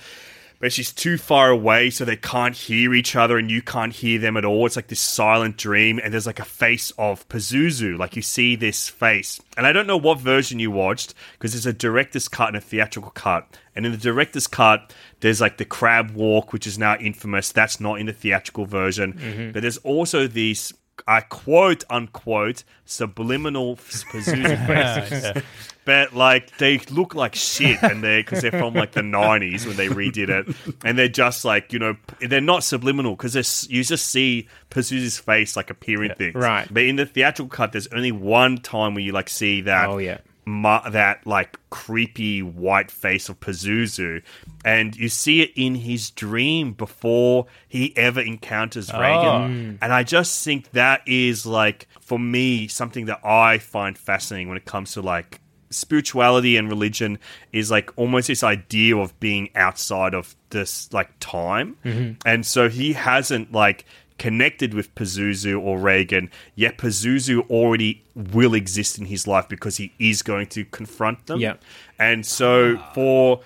but 0.63 0.72
she's 0.72 0.93
too 0.93 1.17
far 1.17 1.50
away 1.50 1.89
so 1.89 2.05
they 2.05 2.15
can't 2.15 2.55
hear 2.55 2.93
each 2.93 3.17
other 3.17 3.38
and 3.38 3.51
you 3.51 3.62
can't 3.62 3.91
hear 3.91 4.17
them 4.17 4.38
at 4.38 4.46
all. 4.46 4.65
It's 4.65 4.77
like 4.77 4.88
this 4.88 5.01
silent 5.01 5.58
dream 5.58 6.00
and 6.01 6.13
there's 6.13 6.25
like 6.25 6.39
a 6.39 6.46
face 6.46 6.89
of 6.98 7.27
Pazuzu. 7.27 7.98
Like 7.98 8.15
you 8.15 8.22
see 8.22 8.55
this 8.55 8.88
face. 8.88 9.41
And 9.58 9.67
I 9.67 9.74
don't 9.74 9.88
know 9.88 9.98
what 9.98 10.22
version 10.22 10.60
you 10.60 10.72
watched 10.72 11.15
because 11.34 11.51
there's 11.51 11.65
a 11.65 11.74
director's 11.74 12.29
cut 12.29 12.48
and 12.48 12.55
a 12.55 12.62
theatrical 12.62 13.12
cut. 13.12 13.46
And 13.75 13.86
in 13.86 13.91
the 13.91 13.98
director's 13.98 14.48
cut, 14.48 14.93
there's 15.20 15.41
like 15.41 15.58
the 15.58 15.65
crab 15.65 16.12
walk, 16.12 16.53
which 16.53 16.65
is 16.65 16.79
now 16.79 16.96
infamous. 16.96 17.51
That's 17.51 17.82
not 17.82 18.00
in 18.00 18.05
the 18.05 18.13
theatrical 18.13 18.65
version. 18.65 19.15
Mm-hmm. 19.15 19.51
But 19.51 19.63
there's 19.63 19.79
also 19.79 20.27
these, 20.27 20.74
I 21.07 21.21
quote 21.21 21.83
unquote, 21.89 22.63
subliminal 22.85 23.77
Pazuzu 23.77 24.67
faces. 25.09 25.43
But 25.85 26.13
like 26.13 26.57
they 26.59 26.77
look 26.91 27.13
like 27.13 27.35
shit, 27.35 27.81
and 27.83 28.03
they 28.03 28.21
because 28.21 28.41
they're 28.41 28.51
from 28.51 28.73
like 28.73 28.93
the 28.93 29.01
'90s 29.01 29.65
when 29.65 29.75
they 29.75 29.88
redid 29.89 30.29
it, 30.29 30.55
and 30.85 30.97
they're 30.97 31.09
just 31.09 31.43
like 31.43 31.73
you 31.73 31.79
know 31.79 31.97
they're 32.21 32.39
not 32.39 32.63
subliminal 32.63 33.15
because 33.17 33.67
you 33.69 33.83
just 33.83 34.07
see 34.07 34.47
Pazuzu's 34.69 35.17
face 35.17 35.57
like 35.57 35.69
appearing 35.69 36.13
things, 36.15 36.35
right. 36.35 36.67
But 36.71 36.83
in 36.83 36.95
the 36.95 37.05
theatrical 37.05 37.50
cut, 37.50 37.73
there's 37.73 37.88
only 37.88 38.13
one 38.13 38.59
time 38.59 38.93
where 38.93 39.03
you 39.03 39.12
like 39.12 39.29
see 39.29 39.62
that 39.62 39.89
Oh, 39.89 39.97
yeah. 39.97 40.19
Mu- 40.45 40.89
that 40.89 41.25
like 41.25 41.57
creepy 41.69 42.41
white 42.41 42.91
face 42.91 43.29
of 43.29 43.39
Pazuzu, 43.39 44.21
and 44.65 44.95
you 44.95 45.07
see 45.07 45.41
it 45.41 45.51
in 45.55 45.75
his 45.75 46.09
dream 46.09 46.73
before 46.73 47.45
he 47.67 47.95
ever 47.95 48.19
encounters 48.19 48.89
oh. 48.91 49.00
Regan. 49.00 49.75
Mm. 49.75 49.77
And 49.81 49.93
I 49.93 50.03
just 50.03 50.43
think 50.43 50.71
that 50.71 51.01
is 51.07 51.45
like 51.45 51.88
for 52.01 52.19
me 52.19 52.67
something 52.67 53.05
that 53.05 53.25
I 53.25 53.57
find 53.57 53.97
fascinating 53.97 54.50
when 54.50 54.57
it 54.57 54.65
comes 54.65 54.93
to 54.93 55.01
like 55.01 55.39
spirituality 55.73 56.55
and 56.57 56.69
religion 56.69 57.19
is 57.51 57.71
like 57.71 57.91
almost 57.97 58.27
this 58.27 58.43
idea 58.43 58.95
of 58.95 59.19
being 59.19 59.50
outside 59.55 60.13
of 60.13 60.35
this 60.50 60.91
like 60.93 61.09
time. 61.19 61.77
Mm-hmm. 61.83 62.27
And 62.27 62.45
so 62.45 62.69
he 62.69 62.93
hasn't 62.93 63.51
like 63.51 63.85
connected 64.17 64.74
with 64.74 64.93
Pazuzu 64.96 65.62
or 65.62 65.79
Regan, 65.79 66.29
yet 66.55 66.77
Pazuzu 66.77 67.50
already 67.50 68.03
will 68.15 68.53
exist 68.53 68.98
in 68.98 69.05
his 69.05 69.27
life 69.27 69.48
because 69.50 69.77
he 69.77 69.91
is 70.00 70.22
going 70.22 70.48
to 70.48 70.65
confront 70.65 71.25
them. 71.27 71.39
Yeah. 71.39 71.55
And 72.00 72.25
so 72.25 72.77
for 72.93 73.41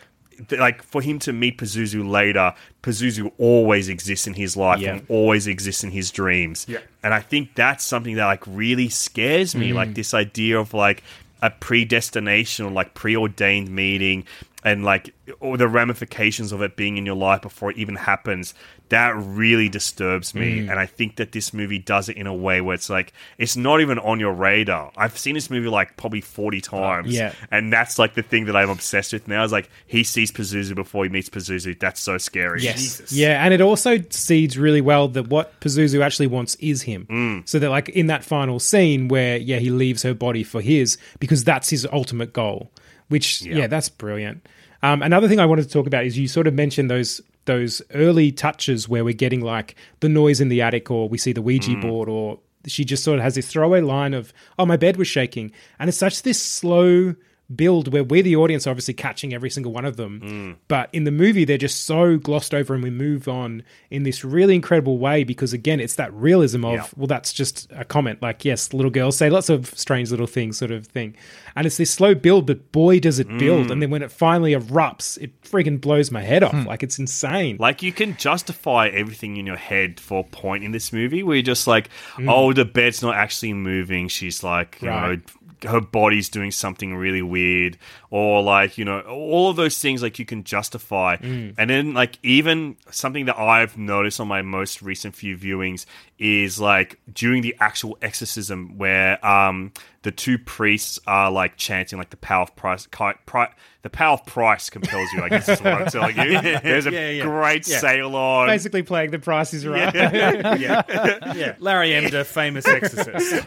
like 0.51 0.83
for 0.83 1.01
him 1.01 1.19
to 1.19 1.33
meet 1.33 1.57
Pazuzu 1.57 2.07
later, 2.07 2.53
Pazuzu 2.83 3.31
always 3.37 3.89
exists 3.89 4.27
in 4.27 4.33
his 4.33 4.55
life 4.55 4.79
Yeah. 4.79 4.93
and 4.95 5.05
always 5.09 5.47
exists 5.47 5.83
in 5.83 5.91
his 5.91 6.11
dreams. 6.11 6.65
Yeah. 6.67 6.79
And 7.03 7.13
I 7.13 7.21
think 7.21 7.55
that's 7.55 7.83
something 7.83 8.15
that 8.15 8.25
like 8.25 8.43
really 8.45 8.89
scares 8.89 9.55
me, 9.55 9.73
like 9.73 9.89
mm. 9.89 9.95
this 9.95 10.13
idea 10.13 10.59
of 10.59 10.73
like 10.73 11.03
a 11.41 11.49
predestination 11.49 12.65
or 12.65 12.71
like 12.71 12.93
preordained 12.93 13.69
meeting 13.69 14.25
and 14.63 14.83
like 14.83 15.13
all 15.39 15.55
the 15.57 15.67
ramifications 15.67 16.51
of 16.51 16.61
it 16.61 16.75
being 16.75 16.97
in 16.97 17.05
your 17.05 17.15
life 17.15 17.41
before 17.41 17.71
it 17.71 17.77
even 17.77 17.95
happens 17.95 18.53
that 18.89 19.13
really 19.17 19.69
disturbs 19.69 20.33
me 20.33 20.59
mm. 20.61 20.69
and 20.69 20.79
i 20.79 20.85
think 20.85 21.17
that 21.17 21.31
this 21.31 21.53
movie 21.53 21.77
does 21.77 22.09
it 22.09 22.17
in 22.17 22.25
a 22.25 22.33
way 22.33 22.59
where 22.61 22.73
it's 22.73 22.89
like 22.89 23.13
it's 23.37 23.55
not 23.55 23.81
even 23.81 23.99
on 23.99 24.19
your 24.19 24.33
radar 24.33 24.91
i've 24.97 25.17
seen 25.17 25.35
this 25.35 25.49
movie 25.49 25.67
like 25.67 25.95
probably 25.97 26.21
40 26.21 26.61
times 26.61 27.13
Yeah. 27.13 27.33
and 27.51 27.71
that's 27.71 27.99
like 27.99 28.15
the 28.15 28.23
thing 28.23 28.45
that 28.45 28.55
i'm 28.55 28.69
obsessed 28.69 29.13
with 29.13 29.27
now 29.27 29.43
is 29.43 29.51
like 29.51 29.69
he 29.85 30.03
sees 30.03 30.31
pazuzu 30.31 30.73
before 30.73 31.03
he 31.03 31.09
meets 31.09 31.29
pazuzu 31.29 31.79
that's 31.79 32.01
so 32.01 32.17
scary 32.17 32.63
Yes. 32.63 33.11
Yeah, 33.11 33.43
and 33.43 33.53
it 33.53 33.61
also 33.61 33.97
seeds 34.09 34.57
really 34.57 34.81
well 34.81 35.07
that 35.09 35.27
what 35.27 35.59
Pazuzu 35.59 36.01
actually 36.01 36.27
wants 36.27 36.55
is 36.55 36.81
him. 36.83 37.05
Mm. 37.09 37.47
So 37.47 37.59
that 37.59 37.69
like 37.69 37.89
in 37.89 38.07
that 38.07 38.23
final 38.23 38.59
scene 38.59 39.07
where 39.07 39.37
yeah, 39.37 39.57
he 39.59 39.69
leaves 39.69 40.03
her 40.03 40.13
body 40.13 40.43
for 40.43 40.61
his 40.61 40.97
because 41.19 41.43
that's 41.43 41.69
his 41.69 41.87
ultimate 41.91 42.33
goal. 42.33 42.71
Which 43.09 43.41
yeah, 43.41 43.67
that's 43.67 43.89
brilliant. 43.89 44.47
Um, 44.83 45.01
another 45.01 45.27
thing 45.27 45.39
I 45.39 45.45
wanted 45.45 45.63
to 45.63 45.69
talk 45.69 45.87
about 45.87 46.05
is 46.05 46.17
you 46.17 46.27
sort 46.27 46.47
of 46.47 46.53
mentioned 46.53 46.89
those 46.89 47.21
those 47.45 47.81
early 47.93 48.31
touches 48.31 48.89
where 48.89 49.05
we're 49.05 49.13
getting 49.13 49.41
like 49.41 49.75
the 50.01 50.09
noise 50.09 50.41
in 50.41 50.49
the 50.49 50.61
attic 50.61 50.91
or 50.91 51.07
we 51.07 51.17
see 51.17 51.31
the 51.31 51.41
Ouija 51.41 51.75
board 51.77 52.09
or 52.09 52.39
she 52.65 52.83
just 52.83 53.03
sort 53.03 53.19
of 53.19 53.23
has 53.23 53.35
this 53.35 53.47
throwaway 53.47 53.81
line 53.81 54.13
of 54.13 54.33
oh 54.59 54.65
my 54.65 54.77
bed 54.77 54.97
was 54.97 55.07
shaking. 55.07 55.51
And 55.79 55.87
it's 55.87 55.97
such 55.97 56.23
this 56.23 56.41
slow 56.41 57.15
build 57.55 57.93
where 57.93 58.03
we're 58.03 58.21
the 58.23 58.35
audience 58.35 58.67
obviously 58.67 58.93
catching 58.93 59.33
every 59.33 59.49
single 59.49 59.71
one 59.71 59.85
of 59.85 59.95
them. 59.95 60.19
Mm. 60.21 60.55
But 60.67 60.89
in 60.91 61.05
the 61.05 61.11
movie 61.11 61.45
they're 61.45 61.57
just 61.57 61.85
so 61.85 62.17
glossed 62.17 62.53
over 62.53 62.73
and 62.73 62.83
we 62.83 62.89
move 62.89 63.27
on 63.29 63.63
in 63.89 64.03
this 64.03 64.23
really 64.25 64.53
incredible 64.53 64.97
way 64.97 65.23
because 65.23 65.53
again 65.53 65.79
it's 65.79 65.95
that 65.95 66.13
realism 66.13 66.65
of 66.65 66.73
Yeah. 66.73 66.87
well 66.97 67.07
that's 67.07 67.31
just 67.31 67.67
a 67.71 67.85
comment. 67.85 68.21
Like 68.21 68.43
yes 68.43 68.73
little 68.73 68.91
girls 68.91 69.15
say 69.17 69.29
lots 69.29 69.49
of 69.49 69.67
strange 69.77 70.11
little 70.11 70.27
things 70.27 70.57
sort 70.57 70.71
of 70.71 70.87
thing. 70.87 71.15
And 71.55 71.65
it's 71.65 71.77
this 71.77 71.89
slow 71.91 72.13
build 72.15 72.45
but 72.47 72.71
boy 72.73 72.99
does 72.99 73.17
it 73.19 73.27
build. 73.37 73.67
Mm. 73.67 73.71
And 73.71 73.81
then 73.81 73.89
when 73.91 74.01
it 74.03 74.11
finally 74.11 74.51
erupts 74.53 75.17
it 75.17 75.39
friggin' 75.41 75.79
blows 75.79 76.11
my 76.11 76.21
head 76.21 76.43
off. 76.43 76.51
Hmm. 76.51 76.65
Like 76.65 76.83
it's 76.83 76.99
insane. 76.99 77.55
Like 77.59 77.81
you 77.81 77.93
can 77.93 78.17
justify 78.17 78.87
everything 78.89 79.37
in 79.37 79.45
your 79.47 79.55
head 79.55 79.99
for 80.01 80.19
a 80.19 80.23
point 80.23 80.65
in 80.65 80.71
this 80.71 80.91
movie 80.91 81.23
where 81.23 81.37
you're 81.37 81.43
just 81.43 81.65
like, 81.67 81.89
mm. 82.17 82.29
oh, 82.29 82.51
the 82.51 82.65
bed's 82.65 83.01
not 83.01 83.15
actually 83.15 83.53
moving. 83.53 84.09
She's 84.09 84.43
like, 84.43 84.79
you 84.81 84.89
Right. 84.89 85.17
know, 85.19 85.21
her 85.63 85.81
body's 85.81 86.29
doing 86.29 86.51
something 86.51 86.95
really 86.95 87.21
weird, 87.21 87.77
or 88.09 88.41
like, 88.43 88.77
you 88.77 88.85
know, 88.85 89.01
all 89.01 89.49
of 89.49 89.55
those 89.55 89.79
things 89.79 90.01
like 90.01 90.19
you 90.19 90.25
can 90.25 90.43
justify. 90.43 91.17
And 91.57 91.69
then 91.69 91.93
like 91.93 92.19
even 92.23 92.77
something 92.91 93.25
that 93.25 93.37
I've 93.37 93.77
noticed 93.77 94.19
on 94.19 94.27
my 94.27 94.41
most 94.41 94.81
recent 94.81 95.15
few 95.15 95.37
viewings 95.37 95.85
is 96.19 96.59
like 96.59 96.99
during 97.13 97.41
the 97.41 97.55
actual 97.59 97.97
exorcism 98.01 98.77
where 98.77 99.23
um 99.25 99.71
the 100.07 100.11
two 100.13 100.37
priests 100.37 101.01
are 101.05 101.29
like 101.29 101.57
chanting 101.57 101.99
like 101.99 102.11
the 102.11 102.15
power 102.15 102.43
of 102.43 102.55
price, 102.55 102.87
ki- 102.87 103.11
pri- 103.25 103.53
the 103.81 103.89
power 103.89 104.13
of 104.13 104.25
price 104.25 104.69
compels 104.69 105.11
you. 105.11 105.21
I 105.21 105.27
guess 105.27 105.49
is 105.49 105.59
what 105.59 105.73
I'm 105.73 105.87
telling 105.87 106.15
you. 106.17 106.41
There's 106.63 106.85
a 106.85 106.91
Yeah, 106.93 107.09
yeah. 107.09 107.23
great 107.23 107.67
Yeah. 107.67 107.79
sail 107.79 108.15
on. 108.15 108.47
basically 108.47 108.83
playing 108.83 109.11
the 109.11 109.19
price 109.19 109.53
is 109.53 109.67
right 109.67 109.93
yeah, 109.93 110.83
Larry 111.59 111.89
Emdur, 111.89 112.25
famous 112.25 112.65
exorcist. 112.65 113.45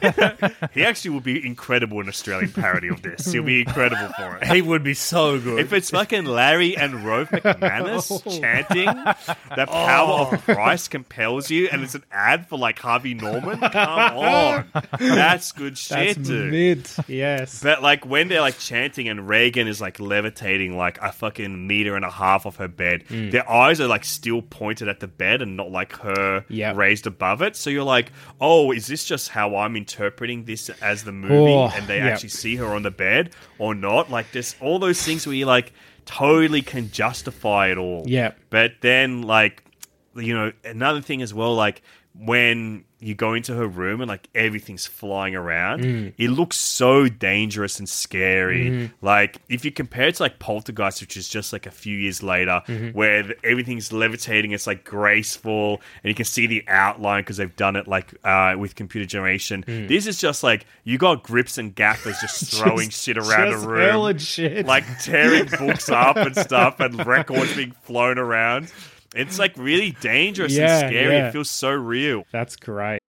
He 0.75 0.85
actually 0.85 1.12
would 1.12 1.23
be 1.23 1.46
incredible 1.46 1.99
in 2.03 2.09
Australian 2.09 2.53
parody 2.53 2.88
of 2.88 3.01
this. 3.01 3.33
He'll 3.33 3.42
be 3.42 3.61
incredible 3.61 4.12
for 4.18 4.37
it. 4.37 4.46
He 4.49 4.61
would 4.61 4.85
be 4.85 4.92
so 4.92 5.40
good. 5.40 5.61
If 5.61 5.73
it's 5.73 5.88
fucking 5.88 6.27
Larry 6.27 6.77
and 6.77 7.07
Rove 7.07 7.31
McManus 7.31 8.23
oh. 8.27 8.38
chanting 8.38 8.85
the 8.85 9.66
power 9.66 10.27
of 10.27 10.35
oh. 10.35 10.37
Price 10.55 10.88
compels 10.88 11.51
you, 11.51 11.68
and 11.73 11.83
it's 11.83 11.94
an 11.94 12.05
ad 12.12 12.49
for 12.49 12.59
like 12.59 12.79
Harvey 12.79 13.14
Norman, 13.14 13.61
come 13.61 14.18
on, 14.18 14.66
that's 14.99 15.53
good 15.53 15.79
shit, 15.79 16.16
that's 16.16 16.29
dude. 16.29 16.50
Mid 16.51 16.89
yes 17.09 17.63
But 17.63 17.83
like 17.83 18.05
when 18.07 18.29
they're 18.29 18.41
like 18.41 18.59
chanting 18.59 19.09
and 19.09 19.29
Regan 19.29 19.69
is 19.69 19.81
like 19.81 19.99
levitating 20.01 20.77
like 20.77 20.99
a 21.01 21.13
fucking 21.13 21.67
meter 21.67 21.97
and 21.97 22.05
a 22.05 22.11
half 22.11 22.47
off 22.47 22.57
her 22.57 22.69
bed, 22.69 23.05
Mm. 23.09 23.31
their 23.31 23.49
eyes 23.51 23.81
are 23.81 23.87
like 23.89 24.05
still 24.05 24.43
pointed 24.43 24.89
at 24.89 25.01
the 25.01 25.07
bed 25.09 25.43
and 25.43 25.57
not 25.57 25.71
like 25.71 25.93
her 25.99 26.45
Yeah. 26.49 26.73
raised 26.75 27.07
above 27.07 27.43
it. 27.43 27.57
So 27.57 27.71
you're 27.71 27.85
like, 27.85 28.13
oh, 28.41 28.73
is 28.73 28.87
this 28.87 29.05
just 29.05 29.29
how 29.31 29.57
I'm 29.57 29.77
interpreting 29.77 30.45
this 30.45 30.69
as 30.83 31.05
the 31.05 31.13
movie? 31.13 31.35
Oh, 31.53 31.69
and 31.75 31.87
they 31.87 31.99
yeah. 31.99 32.09
actually 32.09 32.29
see 32.31 32.57
her 32.57 32.67
on 32.67 32.83
the 32.83 32.91
bed 32.91 33.31
or 33.59 33.75
not? 33.75 34.11
Like 34.11 34.33
there's 34.33 34.57
all 34.61 34.79
those 34.79 35.03
things 35.03 35.27
where 35.27 35.35
you 35.37 35.47
like 35.47 35.73
totally 36.07 36.63
can 36.63 36.91
justify 36.91 37.69
it 37.69 37.79
all. 37.79 38.03
Yeah. 38.07 38.33
But 38.51 38.73
then 38.81 39.23
like 39.23 39.63
you 40.17 40.35
know, 40.35 40.53
another 40.65 41.01
thing 41.01 41.23
as 41.23 41.33
well, 41.33 41.55
like 41.55 41.83
when 42.15 42.85
you 43.01 43.15
go 43.15 43.35
into 43.35 43.55
her 43.55 43.67
room 43.67 44.01
and 44.01 44.09
like 44.09 44.29
everything's 44.35 44.87
flying 44.87 45.35
around, 45.35 45.83
Mm. 45.83 46.13
it 46.19 46.29
looks 46.31 46.57
so 46.57 47.09
dangerous 47.09 47.79
and 47.79 47.89
scary. 47.89 48.67
Mm-hmm. 48.71 49.05
Like 49.07 49.39
if 49.49 49.65
you 49.65 49.71
compare 49.73 50.09
it 50.09 50.17
to 50.17 50.23
like 50.23 50.39
Poltergeist, 50.39 51.01
which 51.01 51.17
is 51.17 51.29
just 51.29 51.53
like 51.53 51.67
a 51.67 51.71
few 51.71 51.97
years 51.97 52.23
later, 52.23 52.63
Mm-hmm. 52.67 52.89
where 52.91 53.23
the, 53.23 53.35
everything's 53.45 53.93
levitating, 53.93 54.53
it's 54.53 54.67
like 54.67 54.85
graceful, 54.85 55.81
and 56.05 56.09
you 56.11 56.15
can 56.15 56.25
see 56.25 56.47
the 56.47 56.65
outline 56.69 57.23
because 57.23 57.37
they've 57.39 57.57
done 57.57 57.77
it 57.77 57.89
like 57.89 58.15
uh, 58.25 58.55
with 58.59 58.75
computer 58.75 59.07
generation. 59.07 59.65
Mm. 59.67 59.89
This 59.89 60.07
is 60.07 60.19
just 60.19 60.43
like 60.43 60.67
you 60.85 60.99
got 60.99 61.23
grips 61.23 61.59
and 61.59 61.75
gaffers 61.75 62.19
just 62.21 62.53
throwing 62.61 62.91
shit 62.91 63.17
around 63.17 63.53
just 63.53 63.65
a 63.65 63.69
room, 63.69 64.67
like 64.67 64.85
tearing 65.03 65.47
books 65.59 65.89
up 65.89 66.17
and 66.17 66.37
stuff, 66.37 66.81
and 66.81 67.07
records 67.07 67.55
being 67.57 67.73
flown 67.83 68.19
around. 68.19 68.71
It's 69.14 69.38
like 69.38 69.57
really 69.57 69.92
dangerous 70.01 70.57
Yeah, 70.57 70.81
and 70.81 70.88
scary. 70.90 71.14
yeah. 71.16 71.29
It 71.29 71.33
feels 71.33 71.51
so 71.51 71.73
real. 71.73 72.25
That's 72.33 72.57
great. 72.57 73.01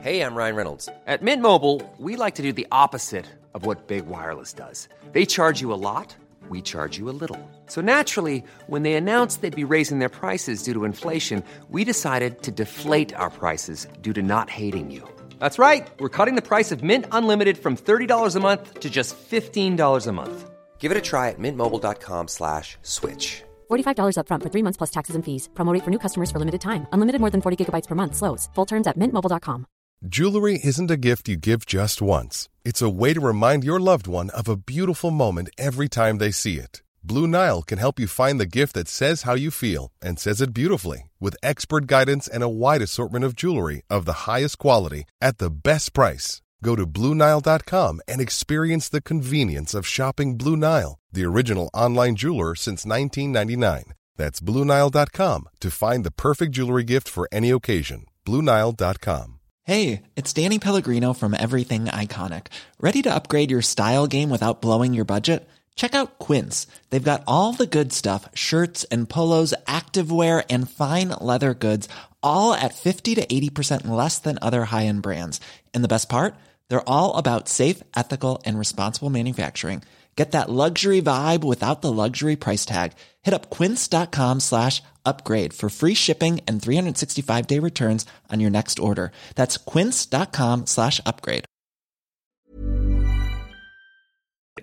Hey, 0.00 0.20
I'm 0.20 0.34
Ryan 0.34 0.56
Reynolds. 0.56 0.88
At 1.06 1.22
Mint 1.22 1.40
Mobile, 1.40 1.80
we 1.98 2.16
like 2.16 2.34
to 2.34 2.42
do 2.42 2.52
the 2.52 2.66
opposite 2.70 3.24
of 3.54 3.64
what 3.64 3.86
Big 3.86 4.06
Wireless 4.06 4.52
does. 4.52 4.88
They 5.12 5.24
charge 5.24 5.60
you 5.62 5.72
a 5.72 5.80
lot, 5.80 6.14
we 6.50 6.60
charge 6.60 6.98
you 6.98 7.08
a 7.08 7.16
little. 7.22 7.38
So 7.66 7.80
naturally, 7.80 8.44
when 8.66 8.82
they 8.82 8.94
announced 8.94 9.40
they'd 9.40 9.56
be 9.56 9.64
raising 9.64 9.98
their 10.00 10.10
prices 10.10 10.62
due 10.62 10.74
to 10.74 10.84
inflation, 10.84 11.42
we 11.70 11.84
decided 11.84 12.42
to 12.42 12.50
deflate 12.50 13.14
our 13.14 13.30
prices 13.30 13.86
due 14.02 14.12
to 14.12 14.22
not 14.22 14.50
hating 14.50 14.90
you. 14.90 15.08
That's 15.38 15.58
right. 15.58 15.88
We're 16.00 16.10
cutting 16.10 16.34
the 16.34 16.42
price 16.42 16.70
of 16.70 16.82
Mint 16.82 17.06
Unlimited 17.12 17.56
from 17.56 17.74
$30 17.76 18.36
a 18.36 18.40
month 18.40 18.80
to 18.80 18.90
just 18.90 19.16
$15 19.16 20.06
a 20.06 20.12
month. 20.12 20.50
Give 20.78 20.90
it 20.92 20.98
a 20.98 21.00
try 21.00 21.30
at 21.30 21.38
mintmobile.com 21.38 22.28
slash 22.28 22.76
switch. 22.82 23.42
$45 23.70 24.16
upfront 24.18 24.42
for 24.42 24.50
three 24.50 24.62
months 24.62 24.76
plus 24.76 24.90
taxes 24.90 25.16
and 25.16 25.24
fees. 25.24 25.48
Promo 25.54 25.80
for 25.84 25.90
new 25.90 25.98
customers 25.98 26.30
for 26.30 26.38
limited 26.38 26.60
time. 26.60 26.86
Unlimited 26.92 27.20
more 27.20 27.30
than 27.30 27.40
40 27.40 27.64
gigabytes 27.64 27.88
per 27.88 27.94
month. 27.94 28.14
Slows. 28.16 28.48
Full 28.54 28.66
terms 28.66 28.86
at 28.86 28.98
mintmobile.com. 28.98 29.66
Jewelry 30.06 30.60
isn't 30.62 30.90
a 30.90 30.98
gift 30.98 31.30
you 31.30 31.38
give 31.38 31.64
just 31.64 32.02
once. 32.02 32.50
It's 32.62 32.82
a 32.82 32.90
way 32.90 33.14
to 33.14 33.20
remind 33.20 33.64
your 33.64 33.80
loved 33.80 34.06
one 34.06 34.28
of 34.36 34.48
a 34.48 34.56
beautiful 34.56 35.10
moment 35.10 35.48
every 35.56 35.88
time 35.88 36.18
they 36.18 36.30
see 36.30 36.58
it. 36.58 36.82
Blue 37.02 37.26
Nile 37.26 37.62
can 37.62 37.78
help 37.78 37.98
you 37.98 38.06
find 38.06 38.38
the 38.38 38.58
gift 38.58 38.74
that 38.74 38.88
says 38.88 39.22
how 39.22 39.34
you 39.34 39.50
feel 39.50 39.92
and 40.02 40.18
says 40.18 40.42
it 40.42 40.52
beautifully 40.52 41.10
with 41.20 41.36
expert 41.42 41.86
guidance 41.86 42.28
and 42.28 42.42
a 42.42 42.48
wide 42.48 42.82
assortment 42.82 43.24
of 43.24 43.34
jewelry 43.34 43.82
of 43.88 44.04
the 44.04 44.24
highest 44.28 44.58
quality 44.58 45.04
at 45.22 45.38
the 45.38 45.50
best 45.50 45.94
price. 45.94 46.42
Go 46.64 46.74
to 46.74 46.86
BlueNile.com 46.86 48.00
and 48.08 48.20
experience 48.22 48.88
the 48.88 49.02
convenience 49.02 49.74
of 49.74 49.86
shopping 49.86 50.38
Blue 50.38 50.56
Nile, 50.56 50.98
the 51.12 51.26
original 51.26 51.68
online 51.74 52.16
jeweler 52.16 52.54
since 52.54 52.86
1999. 52.86 53.92
That's 54.16 54.40
BlueNile.com 54.40 55.48
to 55.60 55.70
find 55.70 56.04
the 56.04 56.10
perfect 56.10 56.52
jewelry 56.52 56.84
gift 56.84 57.06
for 57.06 57.28
any 57.30 57.50
occasion. 57.50 58.06
BlueNile.com. 58.24 59.40
Hey, 59.64 60.02
it's 60.16 60.32
Danny 60.32 60.58
Pellegrino 60.58 61.12
from 61.12 61.34
Everything 61.34 61.84
Iconic. 61.84 62.46
Ready 62.80 63.02
to 63.02 63.14
upgrade 63.14 63.50
your 63.50 63.62
style 63.62 64.06
game 64.06 64.30
without 64.30 64.62
blowing 64.62 64.94
your 64.94 65.04
budget? 65.04 65.46
Check 65.74 65.94
out 65.94 66.18
Quince. 66.18 66.66
They've 66.88 67.10
got 67.12 67.24
all 67.26 67.52
the 67.52 67.66
good 67.66 67.92
stuff 67.92 68.28
shirts 68.32 68.84
and 68.84 69.08
polos, 69.08 69.52
activewear, 69.66 70.46
and 70.48 70.70
fine 70.70 71.08
leather 71.20 71.52
goods, 71.52 71.90
all 72.22 72.54
at 72.54 72.74
50 72.74 73.16
to 73.16 73.26
80% 73.26 73.86
less 73.86 74.18
than 74.18 74.38
other 74.40 74.64
high 74.64 74.86
end 74.86 75.02
brands. 75.02 75.40
And 75.74 75.84
the 75.84 75.88
best 75.88 76.08
part? 76.08 76.34
They're 76.68 76.88
all 76.88 77.16
about 77.16 77.48
safe, 77.48 77.82
ethical, 77.96 78.42
and 78.44 78.58
responsible 78.58 79.10
manufacturing. 79.10 79.82
Get 80.16 80.30
that 80.30 80.48
luxury 80.48 81.02
vibe 81.02 81.42
without 81.42 81.82
the 81.82 81.90
luxury 81.90 82.36
price 82.36 82.64
tag. 82.64 82.92
Hit 83.22 83.34
up 83.34 83.50
quince.com 83.50 84.38
slash 84.40 84.80
upgrade 85.04 85.52
for 85.52 85.68
free 85.68 85.94
shipping 85.94 86.40
and 86.46 86.62
365 86.62 87.46
day 87.48 87.58
returns 87.58 88.06
on 88.30 88.38
your 88.40 88.50
next 88.50 88.78
order. 88.78 89.10
That's 89.34 89.56
quince.com 89.56 90.66
slash 90.66 91.00
upgrade. 91.04 91.44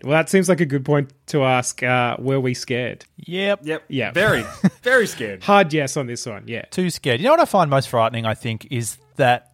Well, 0.03 0.13
that 0.17 0.29
seems 0.29 0.49
like 0.49 0.61
a 0.61 0.65
good 0.65 0.85
point 0.85 1.11
to 1.27 1.43
ask. 1.43 1.83
Uh, 1.83 2.15
were 2.17 2.39
we 2.39 2.53
scared? 2.55 3.05
Yep. 3.17 3.59
Yep. 3.63 3.83
Yeah. 3.89 4.11
Very, 4.11 4.43
very 4.83 5.05
scared. 5.05 5.43
Hard 5.43 5.73
yes 5.73 5.95
on 5.97 6.07
this 6.07 6.25
one. 6.25 6.45
Yeah. 6.47 6.63
Too 6.71 6.89
scared. 6.89 7.19
You 7.19 7.25
know 7.25 7.31
what 7.31 7.39
I 7.41 7.45
find 7.45 7.69
most 7.69 7.89
frightening, 7.89 8.25
I 8.25 8.33
think, 8.33 8.67
is 8.71 8.97
that, 9.17 9.51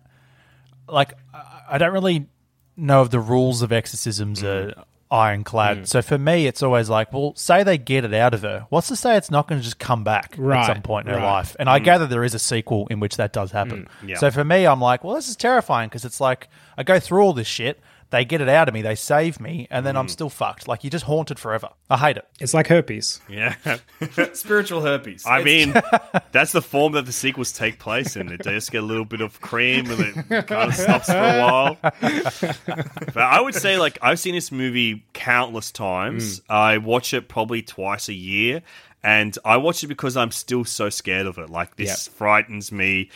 like, 0.87 1.13
I- 1.33 1.55
I 1.71 1.77
don't 1.79 1.91
really 1.91 2.27
know 2.77 3.01
if 3.01 3.09
the 3.09 3.19
rules 3.19 3.61
of 3.61 3.71
exorcisms 3.71 4.43
are 4.43 4.67
mm. 4.67 4.83
ironclad. 5.09 5.79
Mm. 5.79 5.87
So 5.87 6.01
for 6.01 6.17
me, 6.17 6.47
it's 6.47 6.61
always 6.61 6.89
like, 6.89 7.11
well, 7.11 7.33
say 7.35 7.63
they 7.63 7.77
get 7.77 8.05
it 8.05 8.13
out 8.13 8.33
of 8.33 8.43
her. 8.43 8.67
What's 8.69 8.87
to 8.89 8.95
say 8.95 9.17
it's 9.17 9.31
not 9.31 9.47
going 9.47 9.59
to 9.59 9.65
just 9.65 9.79
come 9.79 10.03
back 10.03 10.35
Right, 10.37 10.59
at 10.59 10.67
some 10.67 10.81
point 10.81 11.07
in 11.07 11.13
her 11.13 11.19
life? 11.19 11.55
And 11.59 11.69
I 11.69 11.79
mm. 11.79 11.83
gather 11.83 12.05
there 12.05 12.23
is 12.23 12.35
a 12.35 12.39
sequel 12.39 12.87
in 12.87 12.99
which 12.99 13.17
that 13.17 13.33
does 13.33 13.51
happen. 13.51 13.87
yeah. 14.05 14.17
So 14.17 14.31
for 14.31 14.43
me, 14.43 14.65
I'm 14.65 14.79
like, 14.79 15.03
well, 15.03 15.15
this 15.15 15.27
is 15.27 15.35
terrifying 15.35 15.89
because 15.89 16.05
it's 16.05 16.21
like 16.21 16.47
I 16.77 16.83
go 16.83 16.99
through 16.99 17.21
all 17.23 17.33
this 17.33 17.47
shit. 17.47 17.79
They 18.09 18.23
get 18.23 18.39
it 18.39 18.47
out 18.47 18.69
of 18.69 18.73
me, 18.73 18.81
they 18.81 18.95
save 18.95 19.39
me, 19.41 19.67
and 19.69 19.85
then 19.85 19.97
I'm 19.97 20.07
mm. 20.07 20.09
still 20.09 20.29
fucked. 20.29 20.67
Like 20.67 20.83
you're 20.83 20.91
just 20.91 21.05
haunted 21.05 21.39
forever. 21.39 21.69
I 21.89 21.97
hate 21.97 22.17
it. 22.17 22.25
It's 22.39 22.53
like 22.53 22.67
herpes. 22.67 23.19
Yeah. 23.27 23.55
Spiritual 24.33 24.81
herpes. 24.81 25.25
I 25.25 25.43
mean, 25.43 25.73
that's 26.31 26.53
the 26.53 26.61
form 26.61 26.93
that 26.93 27.05
the 27.05 27.11
sequels 27.11 27.51
take 27.51 27.79
place 27.79 28.15
in. 28.15 28.27
They 28.27 28.37
just 28.37 28.71
get 28.71 28.83
a 28.83 28.85
little 28.85 29.05
bit 29.05 29.19
of 29.19 29.41
cream 29.41 29.89
and 29.91 30.25
it 30.29 30.47
kind 30.47 30.69
of 30.69 30.75
stops 30.75 31.07
for 31.07 31.17
a 31.17 31.41
while. 31.41 31.77
but 31.81 33.17
I 33.17 33.41
would 33.41 33.55
say, 33.55 33.77
like, 33.77 33.97
I've 34.01 34.19
seen 34.19 34.35
this 34.35 34.51
movie 34.51 35.05
countless 35.13 35.71
times. 35.71 36.39
Mm. 36.41 36.43
I 36.49 36.77
watch 36.77 37.13
it 37.13 37.27
probably 37.27 37.61
twice 37.61 38.07
a 38.07 38.13
year. 38.13 38.61
And 39.03 39.37
I 39.45 39.57
watch 39.57 39.83
it 39.83 39.87
because 39.87 40.17
I'm 40.17 40.31
still 40.31 40.65
so 40.65 40.89
scared 40.89 41.27
of 41.27 41.37
it. 41.37 41.49
Like, 41.49 41.75
this 41.75 42.07
frightens 42.07 42.71
me. 42.71 43.09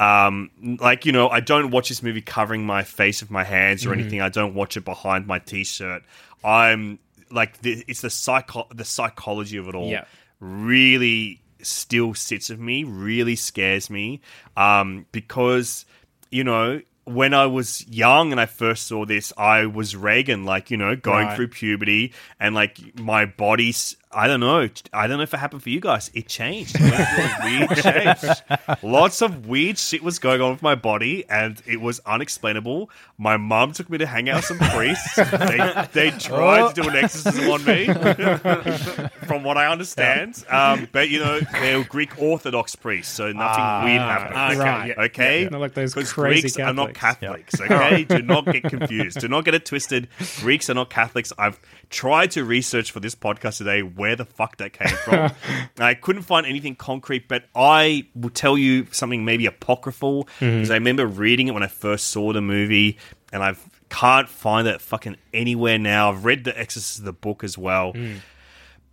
Um, 0.00 0.50
like, 0.80 1.06
you 1.06 1.12
know, 1.12 1.28
I 1.28 1.40
don't 1.40 1.70
watch 1.70 1.88
this 1.88 2.02
movie 2.02 2.20
covering 2.20 2.64
my 2.64 2.84
face 2.84 3.20
with 3.20 3.30
my 3.30 3.44
hands 3.44 3.84
or 3.84 3.92
anything. 3.92 4.20
I 4.20 4.28
don't 4.28 4.54
watch 4.54 4.76
it 4.76 4.84
behind 4.84 5.26
my 5.26 5.38
t 5.40 5.64
shirt. 5.64 6.02
I'm 6.44 6.98
like, 7.30 7.60
the, 7.62 7.84
it's 7.88 8.02
the 8.02 8.10
psycho- 8.10 8.68
the 8.74 8.84
psychology 8.84 9.56
of 9.56 9.68
it 9.68 9.74
all 9.74 9.88
Yeah. 9.90 10.04
really 10.40 11.40
still 11.62 12.14
sits 12.14 12.48
with 12.50 12.60
me, 12.60 12.84
really 12.84 13.36
scares 13.36 13.90
me. 13.90 14.20
Um, 14.56 15.06
because, 15.12 15.84
you 16.30 16.44
know, 16.44 16.80
when 17.04 17.32
I 17.34 17.46
was 17.46 17.86
young 17.88 18.32
and 18.32 18.40
I 18.40 18.46
first 18.46 18.86
saw 18.86 19.04
this, 19.06 19.32
I 19.36 19.66
was 19.66 19.96
Regan, 19.96 20.44
like, 20.44 20.70
you 20.70 20.76
know, 20.76 20.94
going 20.94 21.26
Right. 21.26 21.36
through 21.36 21.48
puberty 21.48 22.12
and 22.38 22.54
like 22.54 22.78
my 23.00 23.24
body's, 23.24 23.96
I 24.10 24.26
don't 24.26 24.40
know, 24.40 24.68
I 24.92 25.06
don't 25.06 25.18
know 25.18 25.22
if 25.22 25.34
it 25.34 25.36
happened 25.36 25.62
for 25.62 25.68
you 25.68 25.80
guys. 25.80 26.10
It 26.14 26.28
changed. 26.28 26.76
It 26.78 26.80
went 26.80 26.94
a 26.94 27.44
weird 27.44 27.76
change. 28.68 28.82
Lots 28.82 29.20
of 29.20 29.46
weird 29.46 29.76
shit 29.78 30.02
was 30.02 30.18
going 30.18 30.40
on 30.40 30.52
with 30.52 30.62
my 30.62 30.74
body 30.74 31.24
and 31.28 31.60
it 31.66 31.80
was 31.80 32.00
unexplainable. 32.06 32.88
My 33.18 33.36
mum 33.36 33.72
took 33.72 33.90
me 33.90 33.98
to 33.98 34.06
hang 34.06 34.30
out 34.30 34.36
with 34.36 34.44
some 34.46 34.58
priests. 34.58 35.16
they, 35.16 35.88
they 35.92 36.10
tried 36.12 36.74
to 36.74 36.82
do 36.82 36.88
an 36.88 36.96
exorcism 36.96 37.50
on 37.50 37.64
me, 37.64 37.86
from 39.26 39.42
what 39.44 39.58
I 39.58 39.70
understand. 39.70 40.42
Um, 40.48 40.88
but, 40.92 41.10
you 41.10 41.18
know, 41.18 41.40
they're 41.40 41.84
Greek 41.84 42.20
Orthodox 42.20 42.76
priests, 42.76 43.12
so 43.12 43.30
nothing 43.32 43.84
weird 43.90 44.00
happened. 44.00 44.60
okay, 44.60 44.88
yeah. 44.88 45.04
Okay? 45.04 45.42
Yeah, 45.42 45.48
not 45.50 45.60
like 45.60 45.74
those 45.74 45.92
Because 45.92 46.12
crazy 46.12 46.42
Greeks 46.42 46.58
are 46.58 46.72
not 46.72 46.94
Catholics. 46.94 47.56
Catholics, 47.56 47.60
okay? 47.60 48.04
Do 48.04 48.22
not 48.22 48.46
get 48.46 48.64
confused. 48.64 49.20
Do 49.20 49.28
not 49.28 49.44
get 49.44 49.54
it 49.54 49.66
twisted. 49.66 50.08
Greeks 50.40 50.70
are 50.70 50.74
not 50.74 50.88
Catholics. 50.88 51.32
I've 51.36 51.60
tried 51.90 52.30
to 52.32 52.44
research 52.44 52.90
for 52.90 53.00
this 53.00 53.14
podcast 53.14 53.58
today 53.58 53.82
where 53.98 54.16
the 54.16 54.24
fuck 54.24 54.56
that 54.58 54.72
came 54.72 54.88
from. 55.04 55.32
I 55.78 55.94
couldn't 55.94 56.22
find 56.22 56.46
anything 56.46 56.76
concrete, 56.76 57.28
but 57.28 57.44
I 57.54 58.06
will 58.14 58.30
tell 58.30 58.56
you 58.56 58.86
something 58.92 59.24
maybe 59.24 59.46
apocryphal 59.46 60.28
because 60.40 60.70
I 60.70 60.74
remember 60.74 61.06
reading 61.06 61.48
it 61.48 61.52
when 61.52 61.62
I 61.62 61.68
first 61.68 62.08
saw 62.08 62.32
the 62.32 62.40
movie, 62.40 62.98
and 63.32 63.42
I 63.42 63.54
can't 63.90 64.28
find 64.28 64.66
it 64.66 64.80
fucking 64.80 65.16
anywhere 65.34 65.78
now. 65.78 66.10
I've 66.10 66.24
read 66.24 66.44
The 66.44 66.58
Exorcist, 66.58 67.00
of 67.00 67.04
the 67.04 67.12
book 67.12 67.44
as 67.44 67.58
well. 67.58 67.92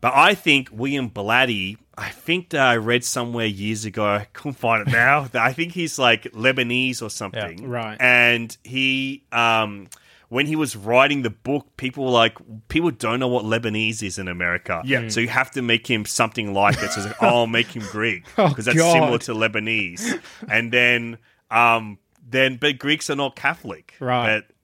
But 0.02 0.14
I 0.14 0.36
think 0.36 0.70
William 0.72 1.10
Blatty, 1.10 1.78
I 1.98 2.10
think 2.10 2.50
that 2.50 2.62
I 2.62 2.78
read 2.78 3.04
somewhere 3.04 3.48
years 3.48 3.86
ago, 3.86 4.06
I 4.06 4.28
couldn't 4.34 4.54
find 4.54 4.88
it 4.88 4.92
now. 4.92 5.28
I 5.34 5.54
think 5.54 5.72
he's 5.74 5.98
like 5.98 6.24
Lebanese 6.34 7.02
or 7.02 7.10
something. 7.10 7.60
Yeah, 7.60 7.68
right. 7.68 7.98
And 8.00 8.56
he, 8.64 9.24
um, 9.32 9.88
when 10.30 10.46
he 10.48 10.56
was 10.56 10.76
writing 10.76 11.22
the 11.22 11.30
book, 11.30 11.78
people 11.78 12.06
were 12.06 12.12
like, 12.12 12.38
people 12.68 12.92
don't 12.92 13.20
know 13.20 13.28
what 13.28 13.46
Lebanese 13.46 14.04
is 14.04 14.18
in 14.18 14.28
America. 14.28 14.82
Yeah. 14.86 15.08
So 15.10 15.20
you 15.20 15.28
have 15.28 15.52
to 15.52 15.62
make 15.62 15.88
him 15.88 16.06
something 16.06 16.54
like 16.54 16.76
it. 16.82 16.92
So 16.92 17.02
it's 17.02 17.06
like, 17.08 17.16
oh, 17.24 17.28
I'll 17.28 17.48
make 17.48 17.68
him 17.68 17.84
Greek 17.92 18.26
Oh, 18.38 18.50
because 18.50 18.66
that's 18.66 18.78
God. 18.78 18.94
similar 18.94 19.18
to 19.20 19.34
Lebanese. 19.34 20.20
And 20.50 20.72
then, 20.72 21.18
um, 21.52 22.00
then, 22.28 22.58
but 22.58 22.80
Greeks 22.80 23.10
are 23.10 23.16
not 23.16 23.36
Catholic. 23.36 23.94
Right. 24.00 24.40
But 24.42 24.55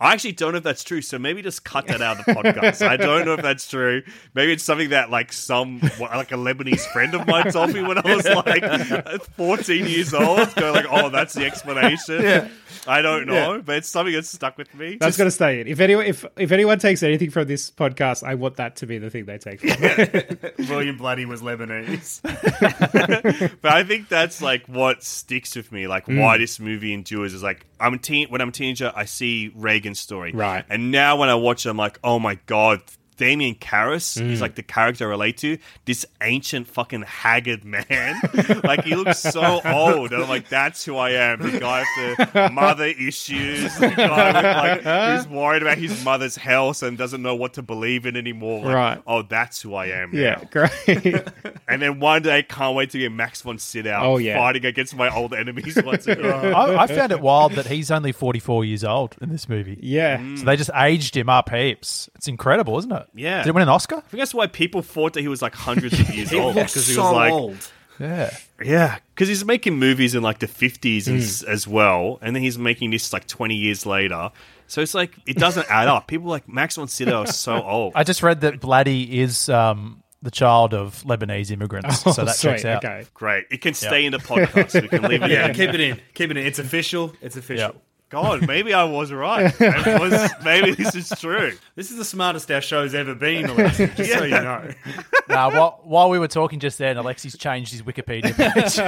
I 0.00 0.14
actually 0.14 0.32
don't 0.32 0.52
know 0.52 0.58
if 0.58 0.64
that's 0.64 0.82
true. 0.82 1.02
So 1.02 1.18
maybe 1.18 1.42
just 1.42 1.62
cut 1.62 1.86
that 1.88 2.00
out 2.00 2.20
of 2.20 2.24
the 2.24 2.32
podcast. 2.32 2.86
I 2.86 2.96
don't 2.96 3.26
know 3.26 3.34
if 3.34 3.42
that's 3.42 3.68
true. 3.68 4.02
Maybe 4.34 4.52
it's 4.52 4.64
something 4.64 4.90
that 4.90 5.10
like 5.10 5.30
some 5.30 5.80
like 6.00 6.32
a 6.32 6.36
Lebanese 6.36 6.90
friend 6.92 7.14
of 7.14 7.26
mine 7.26 7.52
told 7.52 7.74
me 7.74 7.82
when 7.82 7.98
I 7.98 8.16
was 8.16 8.24
like 8.24 9.24
14 9.36 9.86
years 9.86 10.14
old. 10.14 10.54
Go 10.54 10.72
like, 10.72 10.86
oh, 10.88 11.10
that's 11.10 11.34
the 11.34 11.44
explanation. 11.44 12.22
Yeah. 12.22 12.48
I 12.86 13.02
don't 13.02 13.26
know, 13.26 13.60
but 13.62 13.76
it's 13.76 13.88
something 13.88 14.14
that's 14.14 14.30
stuck 14.30 14.56
with 14.56 14.74
me. 14.74 14.96
That's 14.98 15.18
going 15.18 15.26
to 15.26 15.32
stay 15.32 15.60
in. 15.60 15.66
If 15.66 15.80
anyone, 15.80 16.06
if 16.06 16.24
if 16.38 16.50
anyone 16.50 16.78
takes 16.78 17.02
anything 17.02 17.30
from 17.30 17.46
this 17.46 17.70
podcast, 17.70 18.22
I 18.22 18.34
want 18.36 18.56
that 18.56 18.76
to 18.76 18.86
be 18.86 18.98
the 18.98 19.10
thing 19.10 19.26
they 19.26 19.38
take. 19.38 19.60
From 19.60 19.70
it. 19.82 20.54
William 20.70 20.98
Blatty 20.98 21.26
was 21.26 21.42
Lebanese. 21.42 22.22
but 23.60 23.72
I 23.72 23.84
think 23.84 24.08
that's 24.08 24.40
like 24.40 24.66
what 24.66 25.02
sticks 25.02 25.56
with 25.56 25.70
me, 25.72 25.88
like 25.88 26.06
why 26.06 26.36
hmm. 26.36 26.40
this 26.40 26.58
movie 26.58 26.94
endures 26.94 27.34
is 27.34 27.42
like 27.42 27.66
I'm 27.80 27.94
a 27.94 27.98
teen 27.98 28.28
when 28.28 28.40
I'm 28.40 28.50
a 28.50 28.52
teenager, 28.52 28.92
I 28.94 29.04
see 29.04 29.52
Regan's 29.54 30.00
story. 30.00 30.32
Right. 30.32 30.64
And 30.68 30.90
now 30.90 31.16
when 31.16 31.28
I 31.28 31.34
watch 31.34 31.66
it, 31.66 31.70
I'm 31.70 31.76
like, 31.76 31.98
oh 32.04 32.18
my 32.18 32.36
god, 32.46 32.82
Damien 33.20 33.54
Karras 33.54 34.18
is 34.18 34.38
mm. 34.38 34.40
like 34.40 34.54
the 34.54 34.62
character 34.62 35.04
I 35.04 35.10
relate 35.10 35.36
to. 35.38 35.58
This 35.84 36.06
ancient 36.22 36.66
fucking 36.66 37.02
haggard 37.02 37.66
man. 37.66 38.18
like 38.64 38.82
he 38.82 38.94
looks 38.94 39.18
so 39.18 39.60
old. 39.62 40.12
And 40.14 40.22
I'm 40.22 40.28
like, 40.30 40.48
that's 40.48 40.86
who 40.86 40.96
I 40.96 41.10
am. 41.10 41.38
The 41.42 41.60
guy 41.60 41.84
with 41.98 42.32
the 42.32 42.48
mother 42.52 42.86
issues. 42.86 43.76
The 43.78 43.88
guy 43.90 44.72
with 44.72 44.86
like 44.86 45.18
who's 45.18 45.28
worried 45.28 45.60
about 45.60 45.76
his 45.76 46.02
mother's 46.02 46.34
health 46.34 46.82
and 46.82 46.96
doesn't 46.96 47.20
know 47.20 47.34
what 47.34 47.52
to 47.54 47.62
believe 47.62 48.06
in 48.06 48.16
anymore. 48.16 48.64
Like, 48.64 48.74
Right. 48.74 49.02
Oh, 49.06 49.20
that's 49.20 49.60
who 49.60 49.74
I 49.74 49.88
am. 49.88 50.14
yeah, 50.14 50.36
now. 50.36 50.48
great. 50.50 51.28
And 51.68 51.80
then 51.80 52.00
one 52.00 52.22
day, 52.22 52.42
can't 52.42 52.74
wait 52.74 52.90
to 52.90 52.98
get 52.98 53.12
Max 53.12 53.42
von 53.42 53.58
Sydow 53.58 54.00
Oh, 54.02 54.16
yeah. 54.16 54.36
fighting 54.38 54.64
against 54.64 54.96
my 54.96 55.14
old 55.14 55.32
enemies 55.32 55.78
once 55.84 56.04
again. 56.06 56.24
I, 56.24 56.78
I 56.78 56.86
found 56.88 57.12
it 57.12 57.20
wild 57.20 57.52
that 57.52 57.66
he's 57.66 57.92
only 57.92 58.10
44 58.10 58.64
years 58.64 58.82
old 58.82 59.14
in 59.20 59.28
this 59.28 59.48
movie. 59.48 59.78
yeah. 59.80 60.16
So 60.36 60.44
they 60.46 60.56
just 60.56 60.70
aged 60.74 61.16
him 61.16 61.28
up 61.28 61.50
heaps. 61.50 62.08
It's 62.16 62.26
incredible, 62.26 62.78
isn't 62.78 62.90
it? 62.90 63.06
Yeah. 63.14 63.38
Did 63.38 63.46
he 63.46 63.50
win 63.52 63.62
an 63.62 63.68
Oscar? 63.68 63.96
I 63.96 64.00
think 64.00 64.20
that's 64.20 64.34
why 64.34 64.46
people 64.46 64.82
thought 64.82 65.14
that 65.14 65.20
he 65.20 65.28
was 65.28 65.42
like 65.42 65.54
hundreds 65.54 65.98
of 65.98 66.10
years 66.14 66.32
old 66.32 66.54
because 66.54 66.86
he 66.86 66.94
so 66.94 67.02
was 67.02 67.12
like, 67.12 67.32
old. 67.32 67.70
Yeah. 67.98 68.34
yeah, 68.64 68.98
because 69.14 69.28
he's 69.28 69.44
making 69.44 69.78
movies 69.78 70.14
in 70.14 70.22
like 70.22 70.38
the 70.38 70.46
fifties 70.46 71.06
as, 71.06 71.42
as 71.42 71.68
well, 71.68 72.18
and 72.22 72.34
then 72.34 72.42
he's 72.42 72.56
making 72.56 72.90
this 72.90 73.12
like 73.12 73.26
twenty 73.26 73.56
years 73.56 73.84
later. 73.84 74.30
So 74.68 74.80
it's 74.80 74.94
like 74.94 75.12
it 75.26 75.36
doesn't 75.36 75.70
add 75.70 75.86
up. 75.86 76.06
People 76.06 76.28
like 76.28 76.48
Max 76.48 76.76
von 76.76 76.88
Sydow 76.88 77.24
is 77.24 77.36
so 77.36 77.62
old. 77.66 77.92
I 77.94 78.04
just 78.04 78.22
read 78.22 78.40
that 78.40 78.58
Blatty 78.58 79.10
is 79.10 79.50
um, 79.50 80.02
the 80.22 80.30
child 80.30 80.72
of 80.72 81.02
Lebanese 81.04 81.50
immigrants. 81.50 82.00
so 82.00 82.12
that 82.24 82.36
sweet, 82.36 82.52
checks 82.52 82.64
out. 82.64 82.82
Okay. 82.84 83.06
Great, 83.12 83.44
it 83.50 83.60
can 83.60 83.74
stay 83.74 84.06
in 84.06 84.12
the 84.12 84.18
podcast. 84.18 84.80
We 84.80 84.88
can 84.88 85.02
leave 85.02 85.22
it. 85.22 85.30
Yeah, 85.30 85.48
in. 85.48 85.54
keep 85.54 85.70
it 85.70 85.80
in. 85.80 86.00
Keep 86.14 86.30
it 86.30 86.36
in. 86.38 86.46
It's 86.46 86.58
official. 86.58 87.12
It's 87.20 87.36
official. 87.36 87.74
Yeah. 88.12 88.22
God, 88.22 88.46
maybe 88.46 88.74
I 88.74 88.84
was 88.84 89.12
right. 89.12 89.52
Was, 89.60 90.30
maybe 90.44 90.72
this 90.72 90.94
is 90.96 91.08
true. 91.20 91.52
This 91.76 91.90
is 91.92 91.96
the 91.96 92.04
smartest 92.04 92.50
our 92.50 92.60
show's 92.60 92.92
ever 92.92 93.14
been, 93.14 93.46
Alexi, 93.46 93.94
just 93.94 94.12
so 94.12 94.24
you 94.24 94.30
know. 94.30 94.68
Now, 95.28 95.52
while, 95.52 95.80
while 95.84 96.10
we 96.10 96.18
were 96.18 96.26
talking 96.26 96.58
just 96.58 96.78
then, 96.78 96.96
Alexis 96.96 97.36
changed 97.38 97.70
his 97.70 97.82
Wikipedia 97.82 98.34
page. 98.34 98.78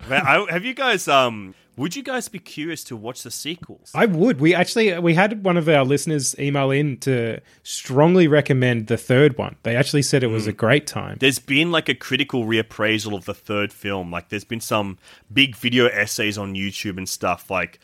Man, 0.08 0.26
I, 0.26 0.44
have 0.50 0.64
you 0.64 0.74
guys? 0.74 1.06
Um, 1.06 1.54
would 1.76 1.96
you 1.96 2.02
guys 2.02 2.28
be 2.28 2.38
curious 2.38 2.84
to 2.84 2.96
watch 2.96 3.22
the 3.22 3.30
sequels? 3.30 3.90
I 3.94 4.06
would. 4.06 4.40
We 4.40 4.54
actually 4.54 4.96
we 4.98 5.14
had 5.14 5.44
one 5.44 5.56
of 5.56 5.68
our 5.68 5.84
listeners 5.84 6.38
email 6.38 6.70
in 6.70 6.98
to 6.98 7.40
strongly 7.62 8.28
recommend 8.28 8.86
the 8.86 8.96
third 8.96 9.36
one. 9.38 9.56
They 9.62 9.74
actually 9.76 10.02
said 10.02 10.22
it 10.22 10.28
was 10.28 10.44
hmm. 10.44 10.50
a 10.50 10.52
great 10.52 10.86
time. 10.86 11.16
there's 11.20 11.38
been 11.38 11.72
like 11.72 11.88
a 11.88 11.94
critical 11.94 12.44
reappraisal 12.44 13.14
of 13.14 13.24
the 13.24 13.34
third 13.34 13.72
film. 13.72 14.10
Like 14.10 14.28
there's 14.28 14.44
been 14.44 14.60
some 14.60 14.98
big 15.32 15.56
video 15.56 15.86
essays 15.86 16.38
on 16.38 16.54
YouTube 16.54 16.96
and 16.96 17.08
stuff 17.08 17.50
like 17.50 17.80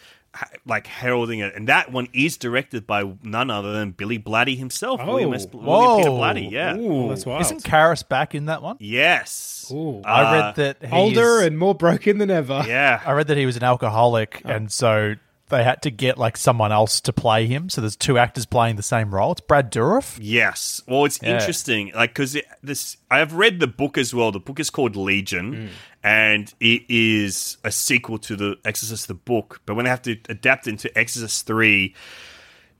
like 0.64 0.86
heralding 0.86 1.40
it. 1.40 1.54
And 1.56 1.68
that 1.68 1.90
one 1.90 2.08
is 2.12 2.36
directed 2.36 2.86
by 2.86 3.04
none 3.22 3.50
other 3.50 3.72
than 3.72 3.90
Billy 3.90 4.18
Blatty 4.18 4.56
himself, 4.56 5.04
William, 5.04 5.34
S- 5.34 5.46
William 5.52 5.96
Peter 5.98 6.10
Blatty. 6.10 6.50
Yeah. 6.50 6.76
Ooh, 6.76 7.08
that's 7.08 7.26
wild. 7.26 7.40
Isn't 7.42 7.64
Karras 7.64 8.06
back 8.08 8.34
in 8.34 8.46
that 8.46 8.62
one? 8.62 8.76
Yes. 8.78 9.70
Ooh. 9.74 10.00
I 10.04 10.22
Uh, 10.22 10.32
read 10.32 10.54
that 10.56 10.88
he 10.88 10.92
Older 10.96 11.40
is- 11.40 11.46
and 11.48 11.58
more 11.58 11.74
broken 11.74 12.18
than 12.18 12.30
ever. 12.30 12.62
Yeah. 12.66 13.00
I 13.04 13.12
read 13.12 13.26
that 13.28 13.36
he 13.38 13.46
was 13.46 13.56
an 13.56 13.64
alcoholic, 13.64 14.42
Oh. 14.44 14.50
and 14.50 14.70
so 14.70 15.14
they 15.50 15.62
had 15.64 15.82
to 15.82 15.90
get 15.90 16.16
like 16.18 16.36
someone 16.36 16.72
else 16.72 17.00
to 17.02 17.12
play 17.12 17.46
him. 17.46 17.68
So 17.68 17.80
there's 17.80 17.96
two 17.96 18.16
actors 18.18 18.46
playing 18.46 18.76
the 18.76 18.82
same 18.82 19.14
role. 19.14 19.32
It's 19.32 19.40
Brad 19.42 19.70
Dourif. 19.70 20.18
Yes. 20.20 20.80
Well, 20.88 21.04
it's 21.04 21.20
Yeah. 21.22 21.34
interesting, 21.34 21.92
like 21.94 22.10
because 22.10 22.36
this. 22.62 22.96
I 23.10 23.18
have 23.18 23.34
read 23.34 23.60
the 23.60 23.66
book 23.66 23.98
as 23.98 24.14
well. 24.14 24.32
The 24.32 24.40
book 24.40 24.58
is 24.60 24.70
called 24.70 24.96
Legion, 24.96 25.52
Mm. 25.54 25.68
and 26.02 26.54
it 26.60 26.82
is 26.88 27.58
a 27.64 27.70
sequel 27.70 28.18
to 28.20 28.36
the 28.36 28.56
Exorcist 28.64 29.08
the 29.08 29.14
book. 29.14 29.60
But 29.66 29.74
when 29.74 29.84
they 29.84 29.90
have 29.90 30.02
to 30.02 30.16
adapt 30.28 30.66
it 30.66 30.70
into 30.70 30.96
Exorcist 30.98 31.46
three, 31.46 31.94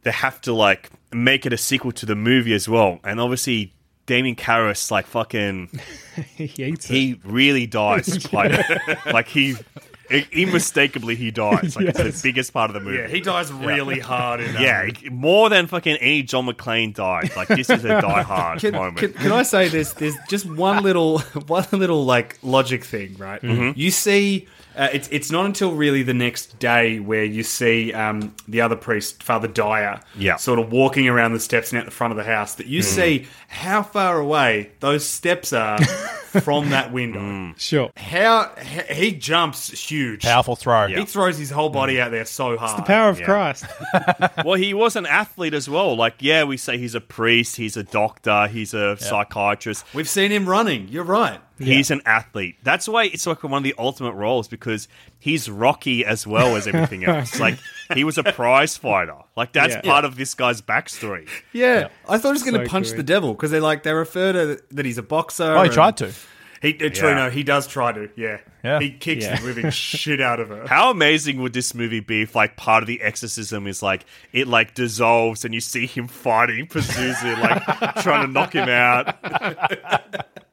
they 0.03 0.13
have 0.13 0.41
to 0.43 0.53
like 0.53 0.91
make 1.13 1.45
it 1.47 1.53
a 1.53 1.59
sequel 1.59 1.93
to 1.93 2.07
the 2.07 2.15
movie 2.17 2.55
as 2.55 2.69
well. 2.69 3.01
And 3.05 3.21
obviously, 3.21 3.75
Damien 4.07 4.37
Karras, 4.37 4.91
like 4.91 5.07
fucking, 5.07 5.69
he 6.37 6.47
hates 6.47 6.89
it. 6.91 6.95
he 6.95 7.21
really 7.25 7.67
dies. 7.67 8.33
like, 8.33 8.53
like 9.07 9.29
he. 9.29 9.57
Unmistakably, 10.35 11.15
he 11.17 11.31
dies. 11.31 11.77
Like 11.77 11.87
it's 11.89 11.99
the 11.99 12.29
biggest 12.29 12.53
part 12.53 12.71
of 12.71 12.75
the 12.75 12.81
movie. 12.81 12.99
Yeah, 12.99 13.09
he 13.09 13.21
dies 13.21 13.53
really 13.53 14.01
hard 14.01 14.41
in 14.41 14.53
that 14.55 14.63
Yeah, 14.63 14.83
movie. 14.87 15.09
more 15.11 15.49
than 15.49 15.67
fucking 15.67 15.97
any 15.97 16.23
John 16.23 16.47
McClane 16.47 16.95
died. 16.95 17.31
Like 17.37 17.49
this 17.49 17.71
is 17.71 17.85
a 17.85 17.89
die 18.01 18.23
hard 18.23 18.61
Can, 18.61 18.73
moment. 18.73 18.99
can, 18.99 19.13
can 19.13 19.33
I 19.33 19.43
say 19.43 19.69
this? 19.69 19.93
There's 19.93 20.17
just 20.29 20.47
one 20.47 20.83
little, 20.83 21.19
one 21.47 21.67
little 21.73 22.05
like 22.05 22.39
logic 22.43 22.85
thing, 22.85 23.17
right? 23.19 23.41
Mm-hmm. 23.41 23.79
You 23.79 23.91
see, 23.91 24.49
uh, 24.77 24.89
it's 24.93 25.09
it's 25.11 25.31
not 25.31 25.47
until 25.47 25.73
really 25.73 26.03
the 26.03 26.15
next 26.15 26.59
day 26.59 26.99
where 27.01 27.25
you 27.25 27.43
see 27.43 27.93
um, 27.93 28.35
the 28.49 28.61
other 28.61 28.77
priest, 28.77 29.23
Father 29.23 29.49
Dyer, 29.49 30.01
Yeah. 30.17 30.37
sort 30.37 30.59
of 30.59 30.71
walking 30.73 31.09
around 31.09 31.33
the 31.33 31.41
steps 31.41 31.73
and 31.73 31.79
out 31.81 31.85
the 31.85 31.91
front 31.91 32.13
of 32.13 32.17
the 32.17 32.25
house 32.25 32.55
that 32.57 32.67
Mm. 32.67 32.71
you 32.71 32.83
see 32.83 33.27
how 33.49 33.83
far 33.83 34.19
away 34.21 34.71
those 34.81 35.05
steps 35.07 35.53
are 35.53 35.83
from 35.85 36.71
that 36.71 36.93
window. 36.93 37.19
Mm. 37.21 37.61
Sure. 37.61 37.91
How 37.97 38.51
he 38.89 38.95
he 38.95 39.13
jumps 39.13 39.69
huge, 39.91 40.23
Powerful 40.23 40.57
throw. 40.57 40.87
He 40.89 41.05
throws 41.05 41.37
his 41.39 41.51
whole 41.51 41.71
body 41.71 42.01
out 42.01 42.11
there 42.13 42.25
so 42.25 42.57
hard. 42.57 42.71
It's 42.73 42.81
The 42.81 42.87
power 42.87 43.09
of 43.11 43.19
Yeah. 43.21 43.25
Christ. 43.27 43.65
well, 44.45 44.55
he 44.55 44.73
was 44.75 44.97
an 44.97 45.07
athlete 45.07 45.55
as 45.55 45.69
well. 45.69 45.97
Like, 45.97 46.15
yeah, 46.21 46.45
we 46.45 46.57
say 46.57 46.79
he's 46.79 46.95
a 46.95 47.01
priest, 47.01 47.57
he's 47.57 47.77
a 47.77 47.83
doctor, 47.83 48.47
he's 48.47 48.73
a 48.75 48.97
psychiatrist. 48.99 49.85
We've 49.95 50.09
seen 50.09 50.31
him 50.31 50.49
running. 50.49 50.89
You're 50.89 51.05
right. 51.05 51.41
He's 51.61 51.91
an 51.91 52.01
athlete. 52.07 52.57
That's 52.63 52.89
why 52.89 53.05
it's 53.05 53.27
like 53.27 53.43
one 53.43 53.53
of 53.55 53.63
the 53.63 53.75
ultimate 53.79 54.13
roles 54.15 54.49
because 54.49 54.89
he's 55.19 55.49
rocky 55.51 56.05
as 56.05 56.27
well 56.27 56.57
as 56.57 56.67
everything 56.67 57.05
else. 57.07 57.39
like 57.39 57.59
he 57.95 58.03
was 58.03 58.17
a 58.19 58.25
prize 58.25 58.77
fighter. 58.77 59.17
Like 59.37 59.53
that's 59.53 59.75
Yeah. 59.75 59.81
part 59.83 60.05
of 60.05 60.17
this 60.17 60.35
guy's 60.35 60.63
backstory. 60.63 61.29
Yeah, 61.53 61.89
I 62.09 62.19
thought 62.19 62.29
he 62.31 62.33
was 62.33 62.43
going 62.43 62.55
to 62.61 62.65
So 62.67 62.71
punch 62.71 62.89
good. 62.89 62.99
the 62.99 63.03
devil 63.03 63.35
because 63.35 63.51
they 63.51 63.61
like 63.61 63.83
they 63.83 63.93
refer 63.93 64.33
to 64.33 64.63
that 64.71 64.87
he's 64.87 64.99
a 64.99 65.03
boxer. 65.03 65.45
Oh, 65.53 65.59
he 65.61 65.65
and- 65.67 65.73
tried 65.73 65.97
to. 65.99 66.13
He 66.63 66.75
uh, 66.85 66.91
true, 66.91 67.15
no, 67.15 67.31
he 67.31 67.43
does 67.43 67.67
try 67.67 67.91
to. 67.91 68.11
Yeah, 68.17 68.37
Yeah. 68.63 68.81
he 68.81 68.91
kicks 68.91 69.25
Yeah. 69.25 69.41
the 69.41 69.47
living 69.47 69.71
shit 69.71 70.21
out 70.21 70.41
of 70.41 70.51
her. 70.51 70.67
How 70.67 70.91
amazing 70.91 71.41
would 71.41 71.55
this 71.55 71.75
movie 71.75 72.01
be 72.01 72.21
if 72.21 72.35
like 72.35 72.57
part 72.57 72.83
of 72.83 72.87
the 72.87 73.01
exorcism 73.01 73.67
is 73.67 73.83
like 73.83 74.05
it 74.35 74.47
like 74.47 74.75
dissolves 74.75 75.47
and 75.47 75.55
you 75.55 75.61
see 75.63 75.87
him 75.87 76.07
fighting 76.07 76.67
Pazuzu, 76.67 77.41
like 77.41 77.95
trying 78.03 78.27
to 78.27 78.31
knock 78.33 78.53
him 78.53 78.69
out. 78.69 79.17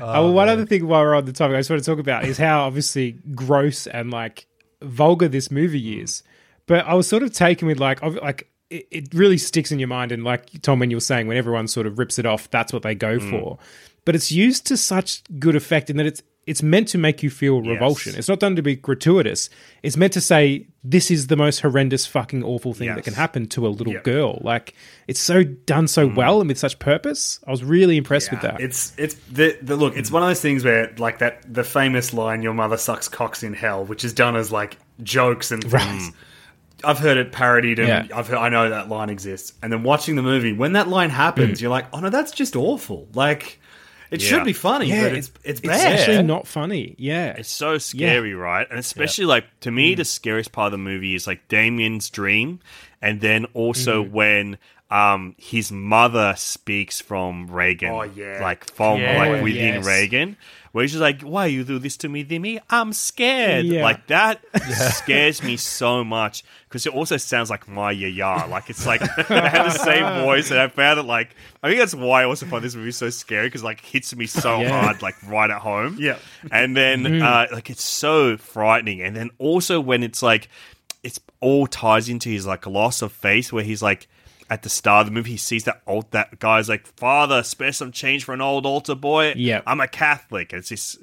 Oh, 0.00 0.04
uh, 0.04 0.22
well, 0.22 0.32
one 0.32 0.48
other 0.48 0.66
thing 0.66 0.86
while 0.86 1.02
we're 1.02 1.14
on 1.14 1.24
the 1.24 1.32
topic, 1.32 1.56
I 1.56 1.60
just 1.60 1.70
want 1.70 1.82
to 1.82 1.90
talk 1.90 1.98
about 1.98 2.24
is 2.24 2.38
how 2.38 2.62
obviously 2.66 3.12
gross 3.34 3.86
and 3.86 4.10
like 4.10 4.46
vulgar 4.82 5.28
this 5.28 5.50
movie 5.50 5.96
hmm. 5.96 6.02
is. 6.02 6.22
But 6.66 6.86
I 6.86 6.94
was 6.94 7.06
sort 7.06 7.22
of 7.22 7.32
taken 7.32 7.66
with 7.66 7.78
like, 7.78 8.02
like 8.02 8.50
it, 8.70 8.86
it 8.90 9.14
really 9.14 9.38
sticks 9.38 9.72
in 9.72 9.78
your 9.78 9.88
mind. 9.88 10.12
And 10.12 10.24
like 10.24 10.62
Tom, 10.62 10.78
when 10.78 10.90
you 10.90 10.96
were 10.96 11.00
saying, 11.00 11.26
when 11.26 11.36
everyone 11.36 11.68
sort 11.68 11.86
of 11.86 11.98
rips 11.98 12.18
it 12.18 12.26
off, 12.26 12.50
that's 12.50 12.72
what 12.72 12.82
they 12.82 12.94
go 12.94 13.18
hmm. 13.18 13.30
for. 13.30 13.58
But 14.04 14.14
it's 14.14 14.32
used 14.32 14.66
to 14.66 14.76
such 14.76 15.22
good 15.38 15.56
effect 15.56 15.90
in 15.90 15.96
that 15.98 16.06
it's 16.06 16.22
it's 16.48 16.62
meant 16.62 16.88
to 16.88 16.98
make 16.98 17.22
you 17.22 17.28
feel 17.28 17.60
revulsion. 17.60 18.14
It's 18.16 18.28
not 18.28 18.40
done 18.40 18.56
to 18.56 18.62
be 18.62 18.74
gratuitous. 18.74 19.50
It's 19.82 19.96
meant 19.96 20.14
to 20.14 20.20
say 20.20 20.66
this 20.82 21.10
is 21.10 21.26
the 21.26 21.36
most 21.36 21.60
horrendous, 21.60 22.06
fucking 22.06 22.42
awful 22.42 22.72
thing 22.72 22.94
that 22.94 23.04
can 23.04 23.12
happen 23.12 23.46
to 23.48 23.66
a 23.66 23.68
little 23.68 23.92
Yep. 23.92 24.04
girl. 24.04 24.38
Like 24.42 24.74
it's 25.06 25.20
so 25.20 25.44
done 25.44 25.86
so 25.88 26.08
mm. 26.08 26.14
well 26.16 26.40
and 26.40 26.48
with 26.48 26.58
such 26.58 26.78
purpose. 26.78 27.38
I 27.46 27.50
was 27.50 27.62
really 27.62 27.98
impressed 27.98 28.30
with 28.30 28.40
that. 28.40 28.60
It's 28.60 28.94
it's 28.96 29.14
the, 29.30 29.58
the 29.60 29.76
look. 29.76 29.96
It's 29.96 30.10
one 30.10 30.22
of 30.22 30.28
those 30.30 30.40
things 30.40 30.64
where 30.64 30.92
like 30.96 31.18
that 31.18 31.42
the 31.52 31.64
famous 31.64 32.14
line 32.14 32.42
"Your 32.42 32.54
mother 32.54 32.78
sucks 32.78 33.08
cocks 33.08 33.42
in 33.42 33.52
hell," 33.52 33.84
which 33.84 34.02
is 34.02 34.14
done 34.14 34.34
as 34.34 34.50
like 34.50 34.78
jokes 35.02 35.50
and 35.50 35.62
things. 35.62 36.12
I've 36.82 36.98
heard 36.98 37.18
it 37.18 37.32
parodied, 37.32 37.80
and 37.80 37.88
Yeah. 37.88 38.16
I've 38.16 38.28
heard, 38.28 38.38
I 38.38 38.48
know 38.48 38.70
that 38.70 38.88
line 38.88 39.10
exists. 39.10 39.52
And 39.62 39.72
then 39.72 39.82
watching 39.82 40.14
the 40.14 40.22
movie, 40.22 40.52
when 40.52 40.74
that 40.74 40.88
line 40.88 41.10
happens, 41.10 41.58
mm. 41.58 41.62
you're 41.62 41.70
like, 41.70 41.86
"Oh 41.92 42.00
no, 42.00 42.08
that's 42.08 42.32
just 42.32 42.56
awful." 42.56 43.08
Like 43.14 43.60
it 44.10 44.22
Yeah. 44.22 44.28
should 44.28 44.44
be 44.44 44.52
funny, 44.52 44.90
but 44.90 45.12
it's 45.12 45.28
it's 45.44 45.60
It's 45.60 45.68
bad. 45.68 45.98
actually 46.00 46.22
not 46.22 46.46
funny. 46.46 46.94
Yeah. 46.98 47.34
It's 47.36 47.50
so 47.50 47.78
scary, 47.78 48.34
right? 48.34 48.66
And 48.70 48.78
especially 48.78 49.24
like 49.26 49.44
to 49.60 49.70
me, 49.70 49.94
the 49.94 50.04
scariest 50.04 50.52
part 50.52 50.66
of 50.66 50.72
the 50.72 50.78
movie 50.78 51.14
is 51.14 51.26
like 51.26 51.46
Damien's 51.48 52.10
dream, 52.10 52.60
and 53.02 53.20
then 53.20 53.44
also 53.54 54.02
when 54.02 54.58
um 54.90 55.34
his 55.38 55.70
mother 55.70 56.34
speaks 56.38 57.00
from 57.00 57.46
Regan. 57.48 57.90
Oh, 57.90 58.02
yeah. 58.02 58.38
like 58.40 58.70
from 58.72 59.00
Yeah. 59.00 59.18
like 59.18 59.42
within 59.42 59.74
yes. 59.74 59.86
Regan. 59.86 60.36
Where 60.72 60.82
he's 60.82 60.92
just 60.92 61.00
like, 61.00 61.22
"Why 61.22 61.46
you 61.46 61.64
do 61.64 61.78
this 61.78 61.96
to 61.98 62.08
me, 62.08 62.24
Dimmy? 62.24 62.60
I'm 62.70 62.92
scared." 62.92 63.64
Yeah. 63.66 63.82
Like 63.82 64.06
that 64.08 64.40
scares 64.92 65.42
me 65.42 65.56
so 65.56 66.04
much 66.04 66.44
because 66.68 66.86
it 66.86 66.94
also 66.94 67.16
sounds 67.16 67.50
like 67.50 67.66
my 67.68 67.90
yaya. 67.90 68.46
Like 68.48 68.70
it's 68.70 68.86
like 68.86 69.00
I 69.30 69.48
have 69.48 69.72
the 69.72 69.78
same 69.78 70.22
voice, 70.24 70.50
and 70.50 70.60
I 70.60 70.68
found 70.68 71.00
it 71.00 71.04
like 71.04 71.34
I 71.62 71.68
think 71.68 71.80
that's 71.80 71.94
why 71.94 72.22
I 72.22 72.24
also 72.24 72.46
find 72.46 72.62
this 72.64 72.74
movie 72.74 72.92
so 72.92 73.10
scary 73.10 73.46
because 73.46 73.62
like 73.64 73.80
hits 73.80 74.14
me 74.14 74.26
so 74.26 74.60
Yeah. 74.60 74.80
hard, 74.80 75.02
like 75.02 75.14
right 75.26 75.50
at 75.50 75.60
home. 75.60 75.96
Yeah. 75.98 76.18
and 76.52 76.76
then 76.76 77.22
uh, 77.22 77.46
like 77.52 77.70
it's 77.70 77.82
so 77.84 78.36
frightening, 78.36 79.00
and 79.02 79.16
then 79.16 79.30
also 79.38 79.80
when 79.80 80.02
it's 80.02 80.22
like 80.22 80.48
it's 81.02 81.20
all 81.40 81.66
ties 81.66 82.08
into 82.08 82.28
his 82.28 82.46
like 82.46 82.66
loss 82.66 83.02
of 83.02 83.12
faith, 83.12 83.52
where 83.52 83.64
he's 83.64 83.82
like. 83.82 84.08
At 84.50 84.62
the 84.62 84.68
start 84.70 85.00
of 85.02 85.06
the 85.06 85.12
movie, 85.12 85.32
he 85.32 85.36
sees 85.36 85.64
that 85.64 85.82
old 85.86 86.10
that 86.12 86.38
guy's 86.38 86.68
like, 86.68 86.86
"Father, 86.96 87.42
spare 87.42 87.72
some 87.72 87.92
change 87.92 88.24
for 88.24 88.32
an 88.32 88.40
old 88.40 88.64
altar 88.64 88.94
boy." 88.94 89.34
Yeah. 89.36 89.60
I'm 89.66 89.80
a 89.80 89.88
Catholic. 89.88 90.52
It's 90.52 90.70
this 90.70 90.96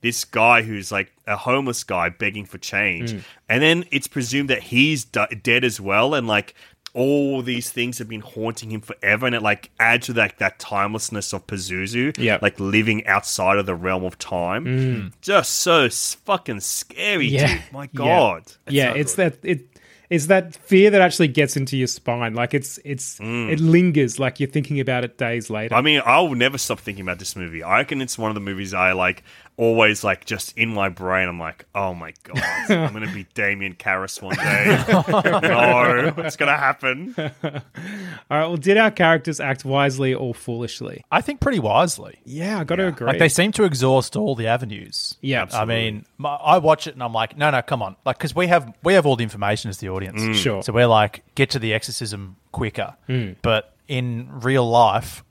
this 0.00 0.24
guy 0.24 0.62
who's 0.62 0.90
like 0.92 1.12
a 1.26 1.36
homeless 1.36 1.82
guy 1.84 2.08
begging 2.08 2.46
for 2.46 2.56
change, 2.58 3.12
Mm. 3.12 3.20
and 3.48 3.62
then 3.62 3.84
it's 3.90 4.06
presumed 4.06 4.48
that 4.48 4.62
he's 4.62 5.04
d- 5.04 5.20
dead 5.42 5.64
as 5.64 5.80
well, 5.80 6.14
and 6.14 6.26
like 6.28 6.54
all 6.94 7.42
these 7.42 7.70
things 7.70 7.98
have 7.98 8.08
been 8.08 8.20
haunting 8.22 8.70
him 8.70 8.80
forever, 8.80 9.26
and 9.26 9.34
it 9.34 9.42
like 9.42 9.70
adds 9.78 10.06
to 10.06 10.12
that 10.14 10.38
that 10.38 10.58
timelessness 10.58 11.32
of 11.34 11.46
Pazuzu, 11.46 12.16
Yeah. 12.16 12.38
like 12.40 12.58
living 12.58 13.06
outside 13.06 13.58
of 13.58 13.66
the 13.66 13.74
realm 13.74 14.04
of 14.04 14.18
time. 14.18 15.12
Just 15.20 15.56
so 15.56 15.88
fucking 15.90 16.60
scary, 16.60 17.28
Mm. 17.28 17.32
Yeah. 17.32 17.46
dude. 17.54 17.62
My 17.72 17.82
Yeah. 17.82 17.88
God, 17.92 18.42
yeah, 18.68 18.92
it's 18.94 19.14
that 19.16 19.36
it 19.42 19.66
it's 20.10 20.26
that 20.26 20.54
fear 20.54 20.90
that 20.90 21.00
actually 21.00 21.28
gets 21.28 21.56
into 21.56 21.76
your 21.76 21.86
spine. 21.86 22.34
Like 22.34 22.54
it's 22.54 22.78
it's 22.84 23.18
hmm. 23.18 23.50
it 23.50 23.60
lingers. 23.60 24.18
Like 24.18 24.40
you're 24.40 24.48
thinking 24.48 24.80
about 24.80 25.04
it 25.04 25.18
days 25.18 25.50
later. 25.50 25.74
I 25.74 25.82
mean, 25.82 26.00
I 26.04 26.20
will 26.20 26.34
never 26.34 26.58
stop 26.58 26.80
thinking 26.80 27.02
about 27.02 27.18
this 27.18 27.36
movie. 27.36 27.62
I 27.62 27.78
reckon 27.78 28.00
it's 28.00 28.18
one 28.18 28.30
of 28.30 28.34
the 28.34 28.40
movies 28.40 28.72
I 28.72 28.92
like 28.92 29.22
always 29.58 30.02
like 30.02 30.24
just 30.24 30.56
in 30.56 30.72
my 30.72 30.88
brain. 30.88 31.28
I'm 31.28 31.38
like, 31.38 31.66
oh 31.74 31.92
my 31.92 32.14
god, 32.22 32.70
I'm 32.70 32.92
gonna 32.94 33.12
be 33.12 33.26
Damien 33.34 33.74
Karras 33.74 34.22
one 34.22 34.36
day. 34.36 34.84
no, 35.46 36.14
it's 36.24 36.36
gonna 36.36 36.56
happen. 36.56 37.14
All 37.18 37.26
right. 37.44 38.46
Well, 38.46 38.56
did 38.56 38.78
our 38.78 38.90
characters 38.90 39.40
act 39.40 39.64
wisely 39.66 40.14
or 40.14 40.32
foolishly? 40.32 41.04
I 41.10 41.20
think 41.20 41.40
pretty 41.40 41.58
wisely. 41.58 42.18
Yeah, 42.24 42.60
I 42.60 42.64
got 42.64 42.76
to 42.76 42.86
agree. 42.86 43.08
Like 43.08 43.18
they 43.18 43.28
seem 43.28 43.52
to 43.52 43.64
exhaust 43.64 44.16
all 44.16 44.34
the 44.34 44.46
avenues. 44.46 45.16
Yeah, 45.20 45.46
I 45.52 45.64
mean, 45.64 46.06
my, 46.16 46.34
I 46.34 46.58
watch 46.58 46.86
it 46.86 46.94
and 46.94 47.02
I'm 47.02 47.12
like, 47.12 47.36
no, 47.36 47.50
no, 47.50 47.60
come 47.60 47.82
on, 47.82 47.96
like 48.06 48.16
because 48.16 48.34
we 48.34 48.46
have 48.46 48.72
we 48.82 48.94
have 48.94 49.04
all 49.04 49.16
the 49.16 49.24
information 49.24 49.68
as 49.68 49.78
the 49.78 49.90
audience. 49.90 50.22
Mm. 50.22 50.34
Sure. 50.34 50.62
So 50.62 50.72
we're 50.72 50.86
like, 50.86 51.24
get 51.34 51.50
to 51.50 51.58
the 51.58 51.74
exorcism 51.74 52.36
quicker. 52.52 52.94
But 53.42 53.74
in 53.88 54.28
real 54.40 54.68
life, 54.68 55.24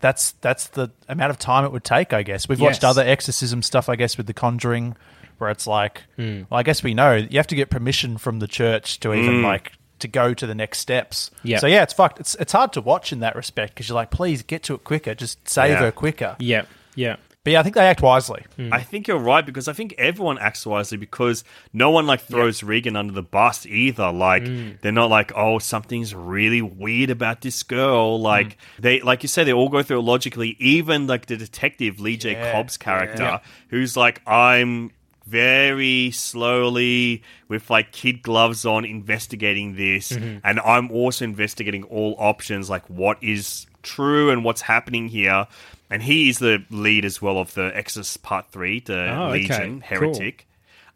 that's 0.00 0.32
that's 0.40 0.68
the 0.68 0.90
amount 1.08 1.30
of 1.30 1.38
time 1.38 1.64
it 1.64 1.72
would 1.72 1.84
take. 1.84 2.12
I 2.12 2.22
guess 2.22 2.48
we've 2.48 2.60
watched 2.60 2.84
other 2.84 3.02
exorcism 3.02 3.62
stuff. 3.62 3.88
I 3.88 3.96
guess 3.96 4.16
with 4.16 4.26
The 4.26 4.34
Conjuring, 4.34 4.96
where 5.38 5.50
it's 5.50 5.66
like, 5.66 6.02
Mm. 6.18 6.46
well, 6.50 6.58
I 6.58 6.62
guess 6.62 6.82
we 6.82 6.94
know 6.94 7.14
you 7.14 7.38
have 7.38 7.46
to 7.48 7.54
get 7.56 7.70
permission 7.70 8.18
from 8.18 8.38
the 8.38 8.48
church 8.48 9.00
to 9.00 9.12
even 9.14 9.36
Mm. 9.36 9.44
like 9.44 9.72
to 9.98 10.08
go 10.08 10.34
to 10.34 10.46
the 10.46 10.54
next 10.54 10.78
steps. 10.78 11.30
Yeah. 11.42 11.58
So 11.58 11.66
yeah, 11.66 11.82
it's 11.82 11.92
fucked. 11.94 12.20
It's 12.20 12.34
it's 12.36 12.52
hard 12.52 12.72
to 12.74 12.80
watch 12.80 13.12
in 13.12 13.20
that 13.20 13.34
respect 13.36 13.74
because 13.74 13.88
you're 13.88 13.94
like, 13.96 14.10
please 14.10 14.42
get 14.42 14.62
to 14.64 14.74
it 14.74 14.84
quicker. 14.84 15.14
Just 15.14 15.48
save 15.48 15.70
Yeah. 15.72 15.78
her 15.80 15.92
quicker. 15.92 16.36
Yeah, 16.38 16.62
yeah. 16.94 17.16
But 17.46 17.52
yeah, 17.52 17.60
I 17.60 17.62
think 17.62 17.76
they 17.76 17.86
act 17.86 18.02
wisely. 18.02 18.44
Hmm. 18.56 18.72
I 18.72 18.82
think 18.82 19.06
you're 19.06 19.20
right 19.20 19.46
because 19.46 19.68
I 19.68 19.72
think 19.72 19.94
everyone 19.98 20.36
acts 20.36 20.66
wisely 20.66 20.98
because 20.98 21.44
no 21.72 21.90
one 21.92 22.04
like 22.04 22.22
throws 22.22 22.64
Regan 22.64 22.96
under 22.96 23.12
the 23.12 23.22
bus 23.22 23.64
either. 23.66 24.10
Like 24.10 24.44
hmm. 24.44 24.70
they're 24.82 24.90
not 24.90 25.10
like, 25.10 25.30
oh, 25.36 25.60
something's 25.60 26.12
really 26.12 26.60
weird 26.60 27.08
about 27.08 27.42
this 27.42 27.62
girl. 27.62 28.20
Like 28.20 28.54
hmm. 28.54 28.82
they, 28.82 29.00
like 29.00 29.22
you 29.22 29.28
say, 29.28 29.44
they 29.44 29.52
all 29.52 29.68
go 29.68 29.84
through 29.84 30.00
it 30.00 30.02
logically. 30.02 30.56
Even 30.58 31.06
like 31.06 31.26
the 31.26 31.36
detective 31.36 32.00
Lee 32.00 32.16
J. 32.16 32.34
Cobb's 32.34 32.76
character, 32.76 33.40
who's 33.68 33.96
like, 33.96 34.22
I'm 34.26 34.90
very 35.24 36.10
slowly 36.10 37.22
with 37.46 37.70
like 37.70 37.92
kid 37.92 38.22
gloves 38.22 38.66
on 38.66 38.84
investigating 38.84 39.74
this 39.74 40.12
mm-hmm. 40.12 40.38
and 40.44 40.60
i'm 40.60 40.88
also 40.92 41.24
investigating 41.24 41.82
all 41.82 42.14
options 42.16 42.70
like 42.70 42.88
what 42.88 43.20
is 43.20 43.66
true 43.86 44.30
and 44.30 44.44
what's 44.44 44.62
happening 44.62 45.08
here 45.08 45.46
and 45.88 46.02
he 46.02 46.28
is 46.28 46.38
the 46.40 46.64
lead 46.70 47.04
as 47.04 47.22
well 47.22 47.38
of 47.38 47.54
the 47.54 47.70
Exorcist 47.76 48.22
part 48.22 48.50
3 48.50 48.80
the 48.80 48.94
Oh, 48.94 49.26
okay. 49.28 49.32
legion 49.32 49.80
Cool. 49.80 49.98
heretic 49.98 50.46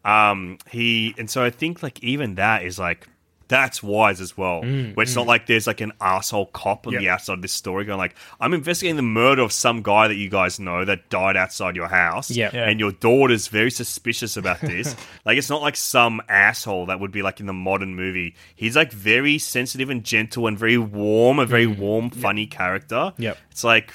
um 0.05 0.57
he 0.69 1.15
and 1.17 1.29
so 1.29 1.43
i 1.43 1.49
think 1.49 1.81
like 1.81 2.03
even 2.03 2.35
that 2.35 2.63
is 2.63 2.77
like 2.77 3.07
that's 3.51 3.83
wise 3.83 4.21
as 4.21 4.37
well. 4.37 4.61
Mm, 4.61 4.95
where 4.95 5.03
it's 5.03 5.15
not 5.15 5.27
like 5.27 5.45
there's 5.45 5.67
like 5.67 5.81
an 5.81 5.91
asshole 5.99 6.45
cop 6.47 6.87
on 6.87 6.95
the 6.95 7.09
outside 7.09 7.33
of 7.33 7.41
this 7.41 7.51
story 7.51 7.83
going 7.83 7.97
like, 7.97 8.15
I'm 8.39 8.53
investigating 8.53 8.95
the 8.95 9.01
murder 9.01 9.41
of 9.41 9.51
some 9.51 9.81
guy 9.81 10.07
that 10.07 10.15
you 10.15 10.29
guys 10.29 10.57
know 10.57 10.85
that 10.85 11.09
died 11.09 11.35
outside 11.35 11.75
your 11.75 11.89
house. 11.89 12.31
Yeah. 12.31 12.49
Yeah. 12.53 12.69
And 12.69 12.79
your 12.79 12.93
daughter's 12.93 13.49
very 13.49 13.69
suspicious 13.69 14.37
about 14.37 14.61
this. 14.61 14.95
like 15.25 15.37
it's 15.37 15.49
not 15.49 15.61
like 15.61 15.75
some 15.75 16.21
asshole 16.29 16.85
that 16.85 17.01
would 17.01 17.11
be 17.11 17.21
like 17.21 17.41
in 17.41 17.45
the 17.45 17.53
modern 17.53 17.93
movie. 17.93 18.35
He's 18.55 18.77
like 18.77 18.93
very 18.93 19.37
sensitive 19.37 19.89
and 19.89 20.01
gentle 20.01 20.47
and 20.47 20.57
very 20.57 20.77
warm, 20.77 21.37
a 21.37 21.45
very 21.45 21.67
warm, 21.67 22.09
funny 22.09 22.47
character. 22.47 22.95
Mm. 22.95 23.13
Yep. 23.17 23.37
It's 23.51 23.63
like 23.65 23.93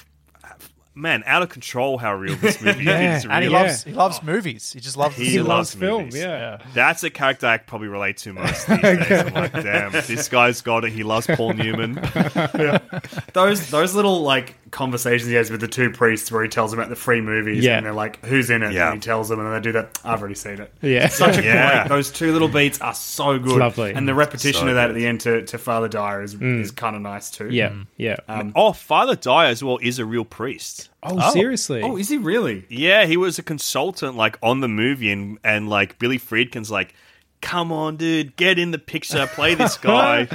man, 0.97 1.23
out 1.25 1.41
of 1.43 1.49
control 1.49 1.97
how 1.97 2.13
real 2.15 2.35
this 2.37 2.61
movie 2.63 2.83
Yeah. 2.85 3.17
is. 3.17 3.23
And 3.25 3.31
he 3.33 3.37
really. 3.49 3.49
loves 3.49 3.83
he 3.83 3.91
loves 3.93 4.23
movies. 4.23 4.73
He 4.73 4.79
just 4.79 4.97
loves 4.97 5.15
He 5.15 5.25
He 5.25 5.37
loves 5.39 5.47
loves 5.49 5.75
film. 5.75 6.03
movies. 6.05 6.17
Yeah. 6.21 6.57
That's 6.73 7.03
a 7.03 7.09
character 7.09 7.47
I 7.47 7.57
probably 7.57 7.87
relate 7.87 8.17
to 8.17 8.33
most 8.33 8.67
these 8.67 8.79
days. 8.81 9.11
I'm 9.11 9.33
like, 9.33 9.53
damn, 9.53 9.91
this 9.91 10.27
guy's 10.29 10.61
got 10.61 10.83
it. 10.85 10.91
He 10.91 11.03
loves 11.03 11.27
Paul 11.27 11.53
Newman. 11.53 11.95
Those 13.33 13.69
those 13.69 13.93
little 13.95 14.21
like 14.21 14.55
conversations 14.71 15.29
he 15.29 15.35
has 15.35 15.49
with 15.49 15.61
the 15.61 15.67
two 15.67 15.89
priests 15.91 16.31
where 16.31 16.43
he 16.43 16.49
tells 16.49 16.71
them 16.71 16.79
about 16.79 16.89
the 16.89 16.95
free 16.95 17.21
movies 17.21 17.63
Yeah. 17.63 17.77
and 17.77 17.85
they're 17.85 17.93
like, 17.93 18.25
"Who's 18.25 18.49
in 18.49 18.63
it?" 18.63 18.73
Yeah. 18.73 18.91
And 18.91 18.95
he 18.95 18.99
tells 19.05 19.29
them, 19.29 19.39
and 19.39 19.53
they 19.53 19.59
do 19.61 19.71
that. 19.73 19.99
I've 20.03 20.19
already 20.19 20.35
seen 20.35 20.59
it. 20.59 20.73
Yeah. 20.81 21.07
Such 21.07 21.37
a 21.37 21.43
Yeah. 21.43 21.81
great. 21.83 21.89
Those 21.89 22.11
two 22.11 22.33
little 22.33 22.47
beats 22.49 22.81
are 22.81 22.93
so 22.93 23.37
good. 23.39 23.57
lovely. 23.57 23.93
and 23.93 24.07
the 24.07 24.13
repetition 24.15 24.61
So 24.61 24.67
of 24.67 24.75
that 24.75 24.87
good. 24.87 24.95
at 24.95 24.99
the 24.99 25.07
end 25.07 25.21
to, 25.21 25.45
to 25.45 25.57
Father 25.57 25.87
Dyer 25.87 26.21
is 26.23 26.35
mm. 26.35 26.59
is 26.61 26.71
kind 26.71 26.95
of 26.95 27.01
nice 27.01 27.29
too. 27.29 27.49
Yeah. 27.49 27.73
Yeah. 27.97 28.17
Um, 28.27 28.51
oh, 28.55 28.73
Father 28.73 29.15
Dyer 29.15 29.47
as 29.49 29.63
well 29.63 29.77
is 29.81 29.99
a 29.99 30.05
real 30.05 30.25
priest. 30.25 30.86
Oh, 31.03 31.31
seriously? 31.31 31.81
Oh, 31.81 31.97
is 31.97 32.09
he 32.09 32.17
really? 32.17 32.65
Yeah, 32.69 33.05
he 33.05 33.17
was 33.17 33.37
a 33.39 33.43
consultant 33.43 34.15
like 34.15 34.37
on 34.41 34.59
the 34.61 34.67
movie, 34.67 35.11
and 35.11 35.37
and 35.43 35.69
like 35.69 35.99
Billy 35.99 36.17
Friedkin's 36.19 36.71
like, 36.71 36.93
come 37.41 37.71
on, 37.71 37.97
dude, 37.97 38.35
get 38.35 38.57
in 38.59 38.71
the 38.71 38.79
picture, 38.79 39.27
play 39.27 39.55
this 39.55 39.77
guy. 39.79 40.25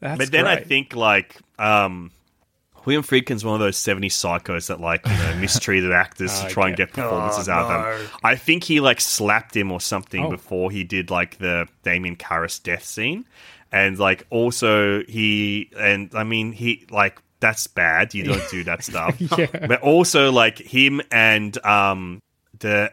That's 0.00 0.18
but 0.18 0.30
then 0.32 0.46
I 0.46 0.56
think 0.56 0.94
like 0.94 1.36
um, 1.58 2.10
William 2.84 3.02
Friedkin's 3.02 3.44
one 3.44 3.54
of 3.54 3.60
those 3.60 3.76
70 3.78 4.08
psychos 4.10 4.68
that 4.68 4.80
like 4.80 5.04
you 5.06 5.12
know 5.12 5.36
mistreated 5.40 5.90
actors 5.92 6.38
to 6.40 6.48
try 6.50 6.68
and 6.68 6.76
get 6.76 6.92
performances 6.92 7.48
Oh, 7.48 7.52
out 7.52 7.70
of 7.70 7.84
no. 7.86 7.98
them. 7.98 8.10
I 8.22 8.36
think 8.36 8.64
he 8.64 8.80
like 8.80 9.00
slapped 9.00 9.56
him 9.56 9.72
or 9.72 9.80
something 9.80 10.24
Oh. 10.26 10.30
before 10.30 10.70
he 10.70 10.84
did 10.84 11.10
like 11.10 11.38
the 11.38 11.66
Damien 11.82 12.16
Karras 12.16 12.62
death 12.62 12.84
scene, 12.84 13.24
and 13.72 13.98
like 13.98 14.26
also 14.30 15.02
he 15.04 15.70
and 15.78 16.10
I 16.14 16.24
mean 16.24 16.52
he 16.52 16.86
like 16.90 17.20
that's 17.40 17.66
bad. 17.66 18.14
You 18.14 18.24
don't 18.24 18.50
do 18.50 18.64
that 18.64 18.82
stuff. 18.90 19.20
Yeah. 19.38 19.66
But 19.66 19.82
also 19.82 20.32
like 20.32 20.58
him 20.58 21.00
and 21.10 21.56
um 21.64 22.20
the 22.58 22.92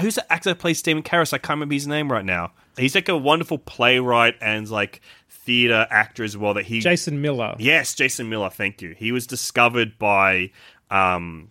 who's 0.00 0.14
the 0.14 0.32
actor 0.32 0.50
that 0.50 0.58
plays 0.58 0.82
Damien 0.82 1.02
Karras? 1.02 1.32
I 1.32 1.38
can't 1.38 1.56
remember 1.56 1.74
his 1.74 1.86
name 1.86 2.10
right 2.10 2.24
now. 2.24 2.52
He's 2.76 2.94
like 2.94 3.08
a 3.08 3.16
wonderful 3.16 3.58
playwright 3.58 4.36
and 4.40 4.68
like 4.70 5.00
theater 5.28 5.86
actor 5.90 6.22
as 6.22 6.36
well. 6.36 6.54
That 6.54 6.64
he 6.64 6.80
Jason 6.80 7.20
Miller. 7.20 7.56
Yes, 7.58 7.94
Jason 7.94 8.28
Miller. 8.28 8.50
Thank 8.50 8.82
you. 8.82 8.94
He 8.96 9.10
was 9.12 9.26
discovered 9.26 9.98
by 9.98 10.50
um, 10.90 11.50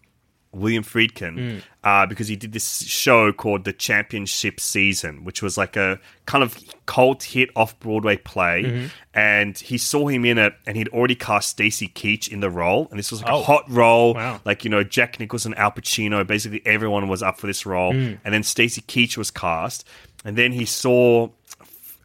William 0.51 0.83
Friedkin 0.83 1.37
hmm. 1.37 1.57
uh, 1.83 2.05
because 2.07 2.27
he 2.27 2.35
did 2.35 2.53
this 2.53 2.83
show 2.83 3.31
called 3.31 3.65
The 3.65 3.73
Championship 3.73 4.59
Season, 4.59 5.23
which 5.23 5.43
was 5.43 5.57
like 5.57 5.75
a 5.75 5.99
kind 6.25 6.43
of 6.43 6.57
cult 6.85 7.23
hit 7.23 7.49
off 7.55 7.79
Broadway 7.79 8.17
play. 8.17 8.63
Mm-hmm. 8.63 8.85
And 9.13 9.57
he 9.57 9.77
saw 9.77 10.07
him 10.07 10.25
in 10.25 10.37
it, 10.37 10.53
and 10.65 10.75
he'd 10.77 10.87
already 10.89 11.15
cast 11.15 11.49
Stacy 11.49 11.87
Keach 11.87 12.31
in 12.31 12.39
the 12.39 12.49
role. 12.49 12.87
And 12.89 12.97
this 12.97 13.11
was 13.11 13.21
like 13.21 13.31
a 13.31 13.35
oh. 13.35 13.43
hot 13.43 13.69
role. 13.69 14.13
Wow. 14.13 14.41
Like, 14.45 14.63
you 14.63 14.69
know, 14.69 14.83
Jack 14.83 15.19
Nicholson, 15.19 15.53
Al 15.55 15.71
Pacino, 15.71 16.25
basically 16.25 16.61
everyone 16.65 17.07
was 17.07 17.21
up 17.21 17.37
for 17.37 17.47
this 17.47 17.65
role. 17.65 17.93
Hmm. 17.93 18.13
And 18.23 18.33
then 18.33 18.43
Stacy 18.43 18.81
Keach 18.81 19.17
was 19.17 19.29
cast. 19.29 19.85
And 20.25 20.37
then 20.37 20.51
he 20.51 20.65
saw 20.65 21.29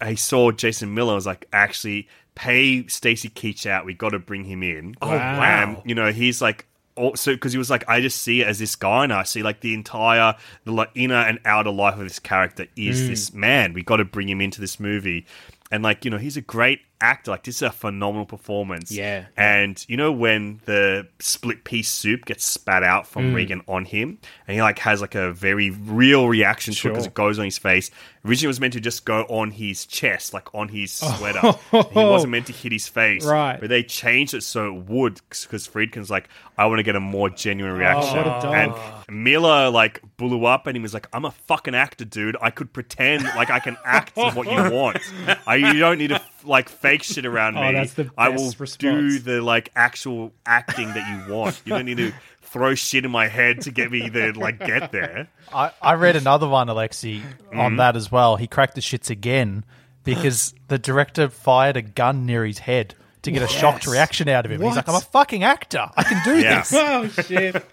he 0.07 0.17
saw 0.17 0.51
Jason 0.51 0.95
Miller 0.95 1.15
was 1.15 1.27
like, 1.27 1.47
actually, 1.53 2.09
pay 2.35 2.87
Stacy 2.89 3.29
Keach 3.29 3.67
out. 3.67 3.85
We 3.87 3.95
got 3.95 4.11
to 4.11 4.19
bring 4.19 4.45
him 4.45 4.63
in. 4.63 4.97
Oh, 5.01 5.09
wow. 5.09 5.83
you 5.85 5.95
know, 5.95 6.13
he's 6.13 6.43
like, 6.43 6.67
also 6.97 7.35
because 7.35 7.53
he 7.53 7.59
was 7.59 7.71
like, 7.71 7.89
I 7.89 8.01
just 8.01 8.23
see 8.23 8.43
it 8.43 8.47
as 8.47 8.59
this 8.59 8.77
guy, 8.77 9.05
and 9.05 9.13
I 9.13 9.25
see 9.25 9.43
like 9.43 9.61
the 9.61 9.75
entire 9.75 10.37
the 10.65 10.73
like, 10.73 10.91
inner 10.95 11.15
and 11.15 11.41
outer 11.45 11.71
life 11.71 11.95
of 11.95 12.01
this 12.01 12.19
character 12.19 12.67
is 12.77 13.03
mm. 13.03 13.09
this 13.09 13.33
man. 13.33 13.73
We 13.73 13.83
got 13.83 13.97
to 13.97 14.05
bring 14.05 14.29
him 14.29 14.41
into 14.41 14.61
this 14.61 14.79
movie, 14.79 15.27
and 15.75 15.83
like 15.83 16.05
you 16.05 16.11
know, 16.11 16.19
he's 16.19 16.37
a 16.37 16.41
great 16.41 16.81
actor, 17.01 17.33
like 17.33 17.43
this 17.43 17.57
is 17.57 17.63
a 17.63 17.71
phenomenal 17.71 18.25
performance. 18.25 18.91
Yeah. 18.93 19.27
And 19.37 19.85
you 19.89 19.97
know 19.97 20.13
when 20.13 20.61
the 20.67 21.09
split 21.19 21.65
piece 21.65 21.89
soup 21.91 22.25
gets 22.25 22.45
spat 22.45 22.83
out 22.85 23.07
from 23.07 23.25
Mm. 23.33 23.35
Regan 23.35 23.63
on 23.67 23.85
him, 23.85 24.19
and 24.47 24.55
he 24.55 24.63
like 24.63 24.79
has 24.79 25.01
like 25.01 25.15
a 25.15 25.33
very 25.33 25.71
real 25.71 26.29
reaction 26.29 26.73
to 26.75 26.89
it 26.89 26.91
because 26.93 27.07
it 27.07 27.15
goes 27.15 27.39
on 27.39 27.45
his 27.47 27.59
face. 27.59 27.91
Originally, 28.25 28.47
it 28.47 28.49
was 28.49 28.61
meant 28.61 28.73
to 28.75 28.81
just 28.81 29.05
go 29.05 29.23
on 29.25 29.51
his 29.51 29.85
chest, 29.85 30.33
like 30.33 30.55
on 30.55 30.69
his 30.69 30.93
sweater. 30.93 31.41
Oh. 31.43 31.83
he 31.93 31.99
wasn't 31.99 32.31
meant 32.31 32.47
to 32.47 32.53
hit 32.53 32.73
his 32.73 32.89
face, 32.89 33.25
Right. 33.27 33.59
But 33.61 33.69
they 33.69 33.83
changed 33.83 34.33
it 34.35 34.43
so 34.43 34.69
it 34.69 34.85
would 34.87 35.21
because 35.29 35.67
Friedkin's 35.69 36.11
like, 36.11 36.29
I 36.57 36.67
want 36.67 36.79
to 36.79 36.83
get 36.85 36.97
a 36.97 37.01
more 37.01 37.29
genuine 37.29 37.77
reaction. 37.77 38.17
Oh, 38.19 38.23
what 38.23 38.27
a 38.27 38.41
dog. 38.47 39.05
and 39.09 39.25
Miller 39.25 39.69
like 39.71 40.01
blew 40.17 40.45
up 40.45 40.67
and 40.67 40.77
he 40.77 40.83
was 40.83 40.95
like, 40.95 41.09
I'm 41.13 41.25
a 41.25 41.31
fucking 41.31 41.75
actor, 41.75 42.05
dude. 42.05 42.37
I 42.41 42.51
could 42.51 42.73
pretend 42.73 43.25
like 43.25 43.51
I 43.51 43.59
can 43.61 43.77
act 43.85 44.17
what 44.17 44.47
you 44.47 44.71
want. 44.77 44.99
I, 45.47 45.57
you 45.57 45.75
don't 45.75 45.99
need 45.99 46.09
to 46.09 46.23
like 46.45 46.69
fake 46.69 47.03
shit 47.03 47.27
around 47.27 47.57
Oh, 47.57 47.63
me. 47.67 47.73
that's 47.73 47.95
the 47.95 48.11
I 48.17 48.29
will 48.29 48.53
response. 48.59 48.79
do 48.79 49.19
the 49.19 49.41
like 49.43 49.71
actual 49.75 50.33
acting 50.47 50.89
that 50.89 51.27
you 51.29 51.35
want. 51.35 51.61
You 51.65 51.73
don't 51.75 51.85
need 51.87 51.97
to 51.99 52.13
throw 52.43 52.75
shit 52.77 53.05
in 53.05 53.11
my 53.11 53.27
head 53.27 53.63
to 53.63 53.71
get 53.73 53.91
me 53.91 54.09
to 54.09 54.33
like 54.39 54.61
get 54.65 54.93
there. 54.93 55.29
I, 55.53 55.73
I 55.83 55.95
read 55.95 56.15
another 56.17 56.47
one, 56.49 56.69
Alexi, 56.69 57.23
on 57.53 57.73
Mhm. 57.73 57.77
that 57.79 57.97
as 57.97 58.13
well. 58.13 58.37
He 58.37 58.47
cracked 58.47 58.77
the 58.77 58.81
shits 58.81 59.11
again 59.11 59.65
because 60.05 60.55
the 60.69 60.79
director 60.79 61.29
fired 61.29 61.77
a 61.77 61.83
gun 61.83 62.27
near 62.27 62.45
his 62.45 62.59
head 62.61 62.95
to 63.23 63.31
get 63.33 63.43
a 63.43 63.49
shocked 63.49 63.87
reaction 63.87 64.29
out 64.29 64.45
of 64.45 64.53
him. 64.53 64.61
He's 64.61 64.77
like, 64.77 64.89
I'm 64.89 64.95
a 64.97 65.01
fucking 65.01 65.43
actor. 65.43 65.91
I 65.97 66.03
can 66.05 66.23
do 66.25 66.39
Yeah. 66.39 66.61
this. 66.61 66.73
Oh 66.77 67.09
shit. 67.09 67.65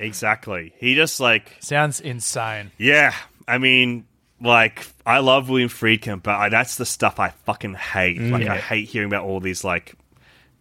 Exactly. 0.00 0.72
He 0.78 0.94
just 0.94 1.20
like 1.20 1.56
Sounds 1.60 2.00
insane. 2.00 2.72
Yeah, 2.78 3.14
I 3.46 3.58
mean, 3.58 4.06
like 4.40 4.86
I 5.06 5.18
love 5.18 5.48
William 5.48 5.68
Friedkin, 5.68 6.22
but 6.22 6.34
I, 6.34 6.48
that's 6.48 6.76
the 6.76 6.86
stuff 6.86 7.20
I 7.20 7.30
fucking 7.44 7.74
hate. 7.74 8.18
Mm. 8.18 8.32
Like 8.32 8.44
Yeah. 8.44 8.54
I 8.54 8.58
hate 8.58 8.88
hearing 8.88 9.08
about 9.08 9.24
all 9.24 9.40
these 9.40 9.62
like 9.64 9.94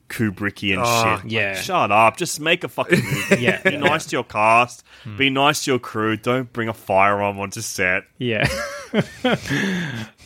Kubrickian 0.10 0.82
Oh, 0.84 1.04
shit. 1.04 1.24
Like, 1.26 1.32
yeah. 1.32 1.54
shut 1.54 1.92
up. 1.92 2.18
Just 2.18 2.40
make 2.40 2.64
a 2.64 2.68
fucking 2.68 3.00
movie. 3.04 3.36
Yeah. 3.44 3.62
be 3.62 3.78
nice 3.78 4.08
to 4.08 4.16
your 4.16 4.24
cast. 4.24 4.84
Hmm. 5.04 5.18
Be 5.18 5.30
nice 5.30 5.64
to 5.66 5.72
your 5.72 5.80
crew. 5.80 6.18
Don't 6.18 6.52
bring 6.52 6.68
a 6.68 6.74
firearm 6.74 7.40
onto 7.40 7.62
set. 7.62 8.04
Yeah. 8.18 8.48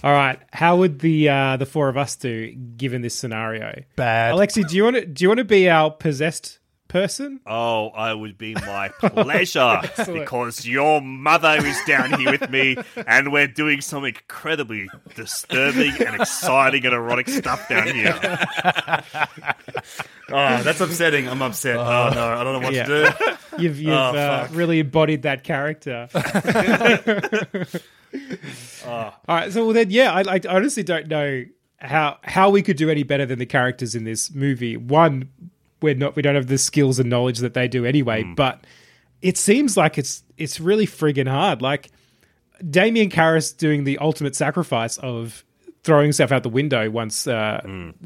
All 0.04 0.12
right. 0.12 0.40
How 0.52 0.78
would 0.78 1.00
the 1.00 1.30
uh, 1.30 1.58
the 1.58 1.66
four 1.66 1.90
of 1.90 1.98
us 1.98 2.16
do 2.16 2.52
given 2.54 3.02
this 3.02 3.16
scenario? 3.16 3.84
Bad. 3.96 4.36
Alexi, 4.36 4.68
do 4.68 4.76
you 4.76 4.84
want 4.86 4.96
to 4.96 5.06
do 5.06 5.24
you 5.24 5.30
want 5.30 5.40
to 5.40 5.46
be 5.46 5.70
our 5.70 5.92
possessed 5.92 6.60
person? 6.94 7.40
Oh, 7.46 7.90
I 7.90 8.14
would 8.14 8.38
be 8.38 8.54
my 8.54 8.88
pleasure 8.90 9.82
because 10.14 10.66
your 10.66 11.02
mother 11.02 11.58
is 11.66 11.78
down 11.86 12.18
here 12.20 12.32
with 12.32 12.50
me, 12.50 12.78
and 13.08 13.32
we're 13.34 13.48
doing 13.48 13.82
some 13.82 14.06
incredibly 14.06 14.88
disturbing 15.16 15.94
and 16.06 16.22
exciting 16.22 16.86
and 16.86 16.94
erotic 16.94 17.28
stuff 17.28 17.68
down 17.68 17.88
here. 17.94 18.18
Oh, 20.30 20.64
that's 20.64 20.80
upsetting. 20.82 21.28
I'm 21.28 21.42
upset. 21.44 21.78
Oh, 21.78 22.10
no, 22.16 22.28
I 22.28 22.44
don't 22.44 22.54
know 22.60 22.66
what 22.66 22.74
Yeah. 22.74 22.86
to 22.86 23.16
do. 23.58 23.62
You've 23.64 23.78
you've 23.80 23.94
Oh, 23.94 24.16
uh, 24.18 24.48
really 24.52 24.80
embodied 24.80 25.24
that 25.24 25.44
character. 25.44 26.08
Oh. 28.86 28.88
All 28.88 29.14
right, 29.28 29.52
so 29.52 29.66
well 29.66 29.74
then, 29.74 29.90
yeah, 29.92 30.12
I, 30.14 30.22
I 30.36 30.40
honestly 30.50 30.82
don't 30.84 31.08
know 31.08 31.46
how 31.78 32.18
how 32.24 32.50
we 32.50 32.62
could 32.62 32.78
do 32.78 32.90
any 32.90 33.04
better 33.04 33.26
than 33.26 33.38
the 33.40 33.46
characters 33.46 33.96
in 33.96 34.06
this 34.06 34.34
movie. 34.34 34.78
One, 34.78 35.30
we're 35.84 35.94
not 35.94 36.16
we 36.16 36.24
don't 36.24 36.34
have 36.36 36.48
the 36.48 36.58
skills 36.58 36.98
and 36.98 37.10
knowledge 37.10 37.38
that 37.40 37.54
they 37.54 37.68
do 37.68 37.86
anyway, 37.86 38.24
but 38.24 38.66
it 39.22 39.38
seems 39.38 39.78
like 39.78 40.00
it's 40.00 40.24
it's 40.38 40.60
really 40.60 40.88
friggin' 40.88 41.28
hard. 41.28 41.62
Like 41.62 41.92
Damien 42.68 43.10
Karras 43.10 43.56
doing 43.56 43.84
the 43.84 43.98
ultimate 44.00 44.36
sacrifice 44.36 44.98
of 44.98 45.44
throwing 45.84 46.06
himself 46.06 46.32
out 46.32 46.44
the 46.44 46.50
window 46.50 46.90
once. 46.90 47.28
Uh, 47.28 47.60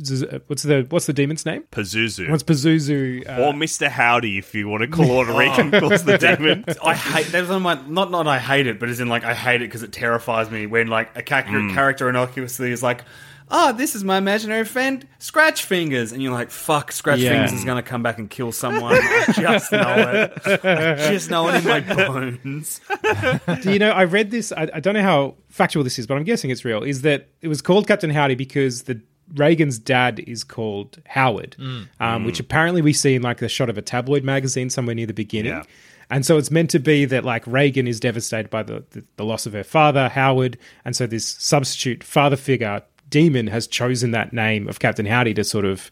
Z- 0.04 0.26
what's 0.48 0.64
the 0.64 0.86
what's 0.90 1.06
the 1.06 1.14
demon's 1.14 1.46
name? 1.46 1.64
Pazuzu. 1.72 2.28
Once 2.30 2.42
Pazuzu. 2.44 3.28
Uh, 3.30 3.44
or 3.44 3.54
Mr. 3.54 3.88
Howdy, 3.88 4.40
if 4.40 4.56
you 4.56 4.68
want 4.68 4.82
to 4.82 4.88
call 4.88 5.22
it 5.22 5.28
Regan 5.38 5.70
calls 5.72 6.04
the 6.04 6.18
demon. 6.38 6.66
I 6.84 6.96
hate 6.96 7.28
that's 7.28 7.48
one 7.48 7.58
of 7.58 7.62
my 7.62 7.80
not 7.88 8.10
not 8.10 8.28
I 8.28 8.40
hate 8.40 8.66
it, 8.68 8.80
but 8.80 8.90
as 8.90 9.00
in 9.00 9.08
like 9.10 9.24
I 9.24 9.36
hate 9.36 9.62
it 9.62 9.66
because 9.66 9.84
it 9.84 9.92
terrifies 9.92 10.50
me 10.50 10.66
when 10.66 10.88
like 10.88 11.16
a 11.16 11.22
character, 11.22 11.52
Mm. 11.54 11.74
character 11.76 12.10
innocuously 12.10 12.72
is 12.72 12.82
like, 12.82 13.04
"Oh, 13.50 13.72
this 13.74 13.96
is 13.96 14.04
my 14.04 14.18
imaginary 14.18 14.66
friend, 14.66 15.08
Scratch 15.20 15.64
Fingers," 15.64 16.12
and 16.12 16.22
you're 16.22 16.34
like, 16.34 16.50
"Fuck, 16.52 16.92
Scratch 16.92 17.20
Yeah. 17.20 17.32
Fingers 17.32 17.54
is 17.54 17.66
gonna 17.66 17.82
come 17.84 18.04
back 18.04 18.18
and 18.18 18.30
kill 18.30 18.52
someone." 18.52 18.94
I 19.02 19.34
just 19.36 19.72
know 19.72 20.32
it. 20.46 20.66
I 20.66 21.12
just 21.12 21.30
know 21.30 21.48
it 21.50 21.56
in 21.56 21.64
my 21.64 21.80
bones. 21.80 22.82
Do 23.62 23.72
you 23.72 23.80
know? 23.80 23.92
I 23.92 24.04
read 24.06 24.32
this. 24.32 24.52
I, 24.52 24.70
I 24.74 24.80
don't 24.80 24.94
know 24.94 25.02
how 25.04 25.36
factual 25.50 25.84
this 25.84 25.98
is, 26.00 26.08
but 26.08 26.16
I'm 26.18 26.24
guessing 26.24 26.50
it's 26.50 26.66
real. 26.66 26.84
Is 26.84 27.02
that 27.04 27.28
it 27.42 27.48
was 27.48 27.62
called 27.62 27.88
Captain 27.88 28.10
Howdy 28.10 28.36
because 28.36 28.84
the 28.84 29.02
Regan's 29.36 29.78
dad 29.78 30.20
is 30.26 30.44
called 30.44 31.00
Howard, 31.06 31.56
Mm. 31.60 31.66
um, 31.66 32.24
Mm. 32.24 32.26
which 32.26 32.40
apparently 32.40 32.82
we 32.82 32.94
see 32.94 33.16
in 33.16 33.22
like 33.22 33.40
the 33.40 33.50
shot 33.50 33.70
of 33.70 33.78
a 33.78 33.82
tabloid 33.82 34.24
magazine 34.24 34.70
somewhere 34.70 34.96
near 34.96 35.06
the 35.06 35.14
beginning. 35.14 35.52
Yeah. 35.52 35.64
And 36.10 36.26
so 36.26 36.38
it's 36.38 36.50
meant 36.50 36.70
to 36.70 36.80
be 36.80 37.04
that 37.04 37.26
like 37.26 37.46
Regan 37.46 37.86
is 37.88 38.00
devastated 38.00 38.50
by 38.50 38.64
the, 38.64 38.86
the, 38.92 39.04
the 39.18 39.26
loss 39.26 39.46
of 39.46 39.52
her 39.52 39.66
father, 39.66 40.08
Howard, 40.08 40.58
and 40.86 40.96
so 40.96 41.06
this 41.06 41.26
substitute 41.40 42.02
father 42.06 42.38
figure 42.38 42.82
demon 43.10 43.48
has 43.48 43.68
chosen 43.68 44.12
that 44.12 44.34
name 44.34 44.68
of 44.68 44.80
Captain 44.80 45.06
Howdy 45.06 45.34
to 45.36 45.44
sort 45.44 45.66
of 45.66 45.92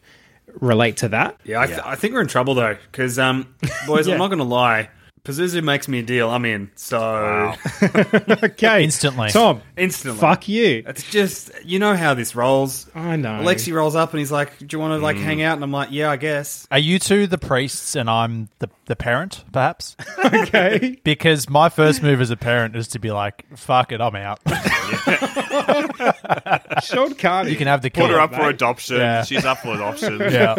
relate 0.60 0.96
to 0.98 1.08
that. 1.08 1.38
Yeah, 1.44 1.60
I, 1.60 1.66
th- 1.66 1.80
I 1.84 1.94
think 1.96 2.14
we're 2.14 2.20
in 2.22 2.28
trouble 2.28 2.54
though, 2.54 2.76
because 2.90 3.18
um, 3.18 3.54
boys, 3.86 4.06
Yeah. 4.08 4.14
I'm 4.14 4.18
not 4.18 4.28
gonna 4.28 4.44
lie. 4.44 4.90
Pazuzu 5.24 5.60
makes 5.60 5.88
me 5.88 5.98
a 5.98 6.02
deal. 6.04 6.30
I'm 6.30 6.44
in. 6.44 6.70
So 6.76 7.52
okay, 8.44 8.84
Instantly. 8.84 9.30
Tom, 9.30 9.60
instantly, 9.76 10.20
fuck 10.20 10.46
you. 10.46 10.84
It's 10.86 11.02
just 11.10 11.50
you 11.64 11.80
know 11.80 11.96
how 11.96 12.14
this 12.14 12.36
rolls. 12.36 12.88
I 12.94 13.16
know. 13.16 13.40
Alexi 13.40 13.72
rolls 13.72 13.96
up 13.96 14.12
and 14.12 14.20
he's 14.20 14.30
like, 14.30 14.56
"Do 14.58 14.68
you 14.70 14.78
want 14.78 14.92
to 14.98 15.02
like 15.04 15.16
hang 15.16 15.42
out?" 15.42 15.54
And 15.56 15.64
I'm 15.64 15.72
like, 15.72 15.88
"Yeah, 15.90 16.12
I 16.12 16.16
guess." 16.16 16.68
Are 16.70 16.78
you 16.78 17.00
two 17.00 17.26
the 17.26 17.38
priests 17.38 17.96
and 17.96 18.08
I'm 18.08 18.50
the, 18.60 18.70
the 18.84 18.94
parent, 18.94 19.44
perhaps? 19.50 19.96
okay. 20.24 20.96
because 21.02 21.50
my 21.50 21.70
first 21.70 22.04
move 22.04 22.20
as 22.20 22.30
a 22.30 22.36
parent 22.36 22.76
is 22.76 22.86
to 22.88 23.00
be 23.00 23.10
like, 23.10 23.44
fuck 23.56 23.90
it, 23.90 24.00
I'm 24.00 24.14
out. 24.14 24.38
Sean 26.82 27.14
Carney. 27.14 27.50
You 27.50 27.56
can 27.56 27.66
have 27.66 27.82
the 27.82 27.90
kid. 27.90 28.00
Put 28.02 28.10
her 28.10 28.20
up 28.20 28.34
for 28.34 28.48
adoption. 28.48 28.96
Yeah. 28.98 29.24
She's 29.24 29.44
up 29.44 29.58
for 29.58 29.74
adoption. 29.74 30.20
Yeah. 30.36 30.56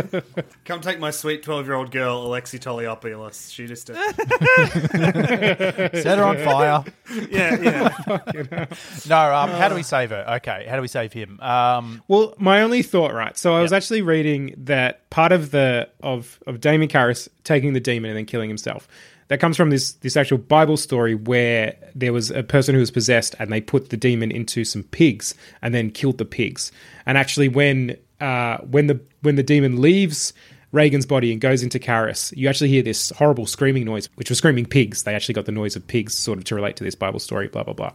Come 0.66 0.82
take 0.82 1.00
my 1.00 1.12
sweet 1.12 1.44
12 1.44 1.66
year 1.66 1.76
old 1.76 1.92
girl, 1.92 2.26
Alexi 2.28 2.60
Toliopoulos. 2.60 3.54
She 3.54 3.68
just. 3.68 3.88
Set 6.02 6.18
her 6.18 6.24
on 6.24 6.38
fire. 6.38 6.84
yeah, 7.30 7.62
yeah. 7.62 8.66
No, 9.08 9.34
um, 9.36 9.50
how 9.52 9.70
do 9.70 9.76
we 9.76 9.84
save 9.84 10.10
her? 10.12 10.26
Okay, 10.38 10.66
how 10.70 10.76
do 10.76 10.82
we 10.82 10.88
save 10.88 11.14
him? 11.14 11.40
Um, 11.42 12.02
Well, 12.08 12.34
my 12.38 12.62
only 12.62 12.84
thought, 12.84 13.14
right? 13.14 13.38
So 13.38 13.56
I 13.56 13.62
was 13.62 13.74
actually 13.74 14.02
reading 14.02 14.54
that 14.58 15.10
part 15.10 15.32
of 15.32 15.52
the 15.52 15.90
of 16.02 16.40
of 16.48 16.62
Damien 16.62 16.90
Karras 16.90 17.28
taking 17.44 17.74
the 17.74 17.80
demon 17.80 18.10
and 18.12 18.18
then 18.18 18.26
killing 18.26 18.50
himself. 18.50 18.88
That 19.30 19.40
comes 19.40 19.58
from 19.58 19.70
this 19.70 19.94
this 19.94 20.16
actual 20.16 20.38
Bible 20.38 20.78
story 20.78 21.16
where 21.16 21.76
there 21.94 22.14
was 22.14 22.32
a 22.32 22.44
person 22.44 22.74
who 22.74 22.80
was 22.80 22.92
possessed 22.92 23.36
and 23.40 23.52
they 23.52 23.60
put 23.60 23.90
the 23.90 23.98
demon 23.98 24.32
into 24.32 24.64
some 24.64 24.84
pigs 24.84 25.36
and 25.62 25.74
then 25.74 25.92
killed 25.92 26.18
the 26.18 26.26
pigs. 26.26 26.72
And 27.06 27.18
actually, 27.18 27.50
when 27.50 27.98
uh, 28.22 28.58
when 28.60 28.88
the 28.88 29.00
when 29.22 29.36
the 29.36 29.44
demon 29.44 29.82
leaves 29.82 30.34
Regan's 30.72 31.06
body 31.06 31.32
and 31.32 31.42
goes 31.42 31.64
into 31.64 31.80
Karras, 31.80 32.36
you 32.38 32.48
actually 32.48 32.70
hear 32.70 32.84
this 32.84 33.12
horrible 33.12 33.46
screaming 33.46 33.86
noise, 33.86 34.10
which 34.16 34.30
was 34.30 34.38
screaming 34.38 34.66
pigs. 34.66 35.04
They 35.04 35.16
actually 35.16 35.34
got 35.34 35.46
the 35.46 35.52
noise 35.52 35.76
of 35.76 35.86
pigs, 35.88 36.14
sort 36.14 36.38
of 36.38 36.46
to 36.46 36.56
relate 36.56 36.76
to 36.78 36.84
this 36.84 36.96
Bible 36.96 37.20
story. 37.20 37.48
Blah 37.48 37.64
blah 37.64 37.74
blah. 37.74 37.92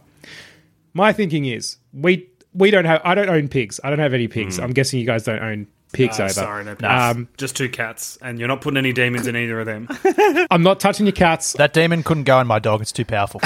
My 0.93 1.13
thinking 1.13 1.45
is 1.45 1.77
we 1.93 2.29
we 2.53 2.69
don't 2.69 2.85
have 2.85 3.01
I 3.03 3.15
don't 3.15 3.29
own 3.29 3.47
pigs. 3.47 3.79
I 3.83 3.89
don't 3.89 3.99
have 3.99 4.13
any 4.13 4.27
pigs. 4.27 4.59
I'm 4.59 4.71
guessing 4.71 4.99
you 4.99 5.05
guys 5.05 5.23
don't 5.23 5.41
own 5.41 5.67
pigs 5.93 6.19
Uh, 6.19 6.23
either. 6.23 6.33
sorry, 6.33 6.65
no 6.65 6.75
pigs. 6.75 6.83
Um, 6.91 7.29
Just 7.37 7.55
two 7.55 7.69
cats, 7.69 8.17
and 8.21 8.37
you're 8.39 8.47
not 8.49 8.59
putting 8.61 8.77
any 8.77 8.91
demons 8.91 9.25
in 9.27 9.35
either 9.37 9.59
of 9.61 9.65
them. 9.65 9.87
I'm 10.51 10.63
not 10.63 10.79
touching 10.81 11.05
your 11.05 11.13
cats. 11.13 11.53
that 11.53 11.71
demon 11.73 12.03
couldn't 12.03 12.25
go 12.25 12.39
in 12.41 12.47
my 12.47 12.59
dog. 12.59 12.81
It's 12.81 12.91
too 12.91 13.05
powerful. 13.05 13.39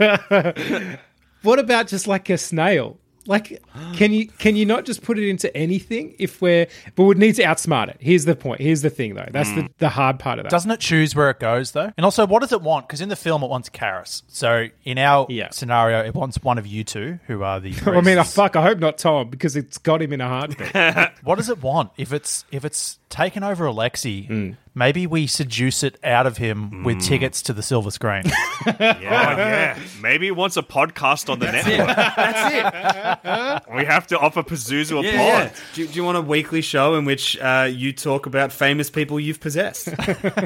What 1.42 1.58
about 1.58 1.88
just 1.88 2.06
like 2.06 2.30
a 2.30 2.38
snail? 2.38 2.98
Like, 3.26 3.62
can 3.94 4.12
you 4.12 4.26
can 4.26 4.56
you 4.56 4.66
not 4.66 4.84
just 4.84 5.02
put 5.02 5.18
it 5.18 5.28
into 5.28 5.54
anything 5.56 6.14
if 6.18 6.40
we're 6.42 6.66
but 6.94 7.04
we'd 7.04 7.18
need 7.18 7.36
to 7.36 7.42
outsmart 7.44 7.88
it. 7.88 7.96
Here's 8.00 8.24
the 8.24 8.34
point. 8.34 8.60
Here's 8.60 8.82
the 8.82 8.90
thing 8.90 9.14
though. 9.14 9.28
That's 9.30 9.50
the, 9.52 9.62
mm. 9.62 9.70
the 9.78 9.88
hard 9.88 10.18
part 10.18 10.38
of 10.38 10.44
that. 10.44 10.50
Doesn't 10.50 10.70
it 10.70 10.80
choose 10.80 11.14
where 11.14 11.30
it 11.30 11.38
goes 11.38 11.72
though? 11.72 11.92
And 11.96 12.04
also, 12.04 12.26
what 12.26 12.40
does 12.40 12.52
it 12.52 12.62
want? 12.62 12.88
Because 12.88 13.00
in 13.00 13.08
the 13.08 13.16
film, 13.16 13.42
it 13.42 13.50
wants 13.50 13.68
Karras. 13.68 14.22
So 14.28 14.68
in 14.84 14.98
our 14.98 15.26
Yeah. 15.28 15.50
scenario, 15.50 16.04
it 16.04 16.14
wants 16.14 16.42
one 16.42 16.58
of 16.58 16.66
you 16.66 16.84
two, 16.84 17.18
who 17.26 17.42
are 17.42 17.60
the. 17.60 17.70
I 17.86 18.00
mean, 18.00 18.08
oh, 18.18 18.22
priests. 18.22 18.34
fuck. 18.34 18.56
I 18.56 18.62
hope 18.62 18.78
not 18.78 18.98
Tom 18.98 19.30
because 19.30 19.56
it's 19.56 19.78
got 19.78 20.02
him 20.02 20.12
in 20.12 20.20
a 20.20 20.28
heartbeat. 20.28 20.74
what 21.22 21.36
does 21.36 21.48
it 21.48 21.62
want? 21.62 21.90
If 21.96 22.12
it's 22.12 22.44
if 22.50 22.64
it's 22.64 22.98
taken 23.08 23.44
over 23.44 23.66
Alexi, 23.66 24.28
mm. 24.28 24.56
Maybe 24.74 25.06
we 25.06 25.26
seduce 25.26 25.82
it 25.82 25.98
out 26.04 26.26
of 26.26 26.36
him 26.36 26.82
with 26.84 27.00
tickets 27.00 27.42
to 27.42 27.52
the 27.52 27.62
silver 27.62 27.90
screen. 27.90 28.24
Yeah, 28.64 29.00
yeah. 29.00 29.78
Maybe 30.00 30.26
he 30.26 30.30
wants 30.30 30.56
a 30.56 30.62
podcast 30.62 31.28
on 31.28 31.40
the 31.40 31.50
network. 31.50 31.96
That's 31.96 33.64
it. 33.66 33.74
We 33.76 33.84
have 33.84 34.06
to 34.08 34.18
offer 34.20 34.44
Pazuzu 34.44 35.00
a 35.00 35.04
Yeah, 35.04 35.10
pod. 35.16 35.50
yeah. 35.50 35.52
Do, 35.74 35.86
do 35.88 35.92
you 35.94 36.04
want 36.04 36.16
a 36.16 36.20
weekly 36.20 36.60
show 36.62 36.94
in 36.94 37.04
which 37.04 37.36
uh, 37.40 37.68
you 37.68 37.92
talk 37.92 38.26
about 38.26 38.52
famous 38.52 38.88
people 38.88 39.18
you've 39.18 39.40
possessed? 39.40 39.88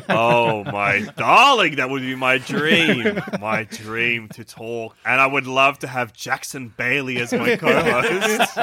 Oh 0.08 0.64
my 0.64 1.00
darling, 1.18 1.76
that 1.76 1.90
would 1.90 2.00
be 2.02 2.14
my 2.14 2.38
dream. 2.38 3.20
My 3.38 3.64
dream 3.64 4.28
to 4.30 4.44
talk. 4.44 4.96
And 5.04 5.20
I 5.20 5.26
would 5.26 5.46
love 5.46 5.78
to 5.80 5.86
have 5.86 6.14
Jackson 6.14 6.72
Bailey 6.74 7.18
as 7.18 7.34
my 7.34 7.56
co-host. 7.56 8.56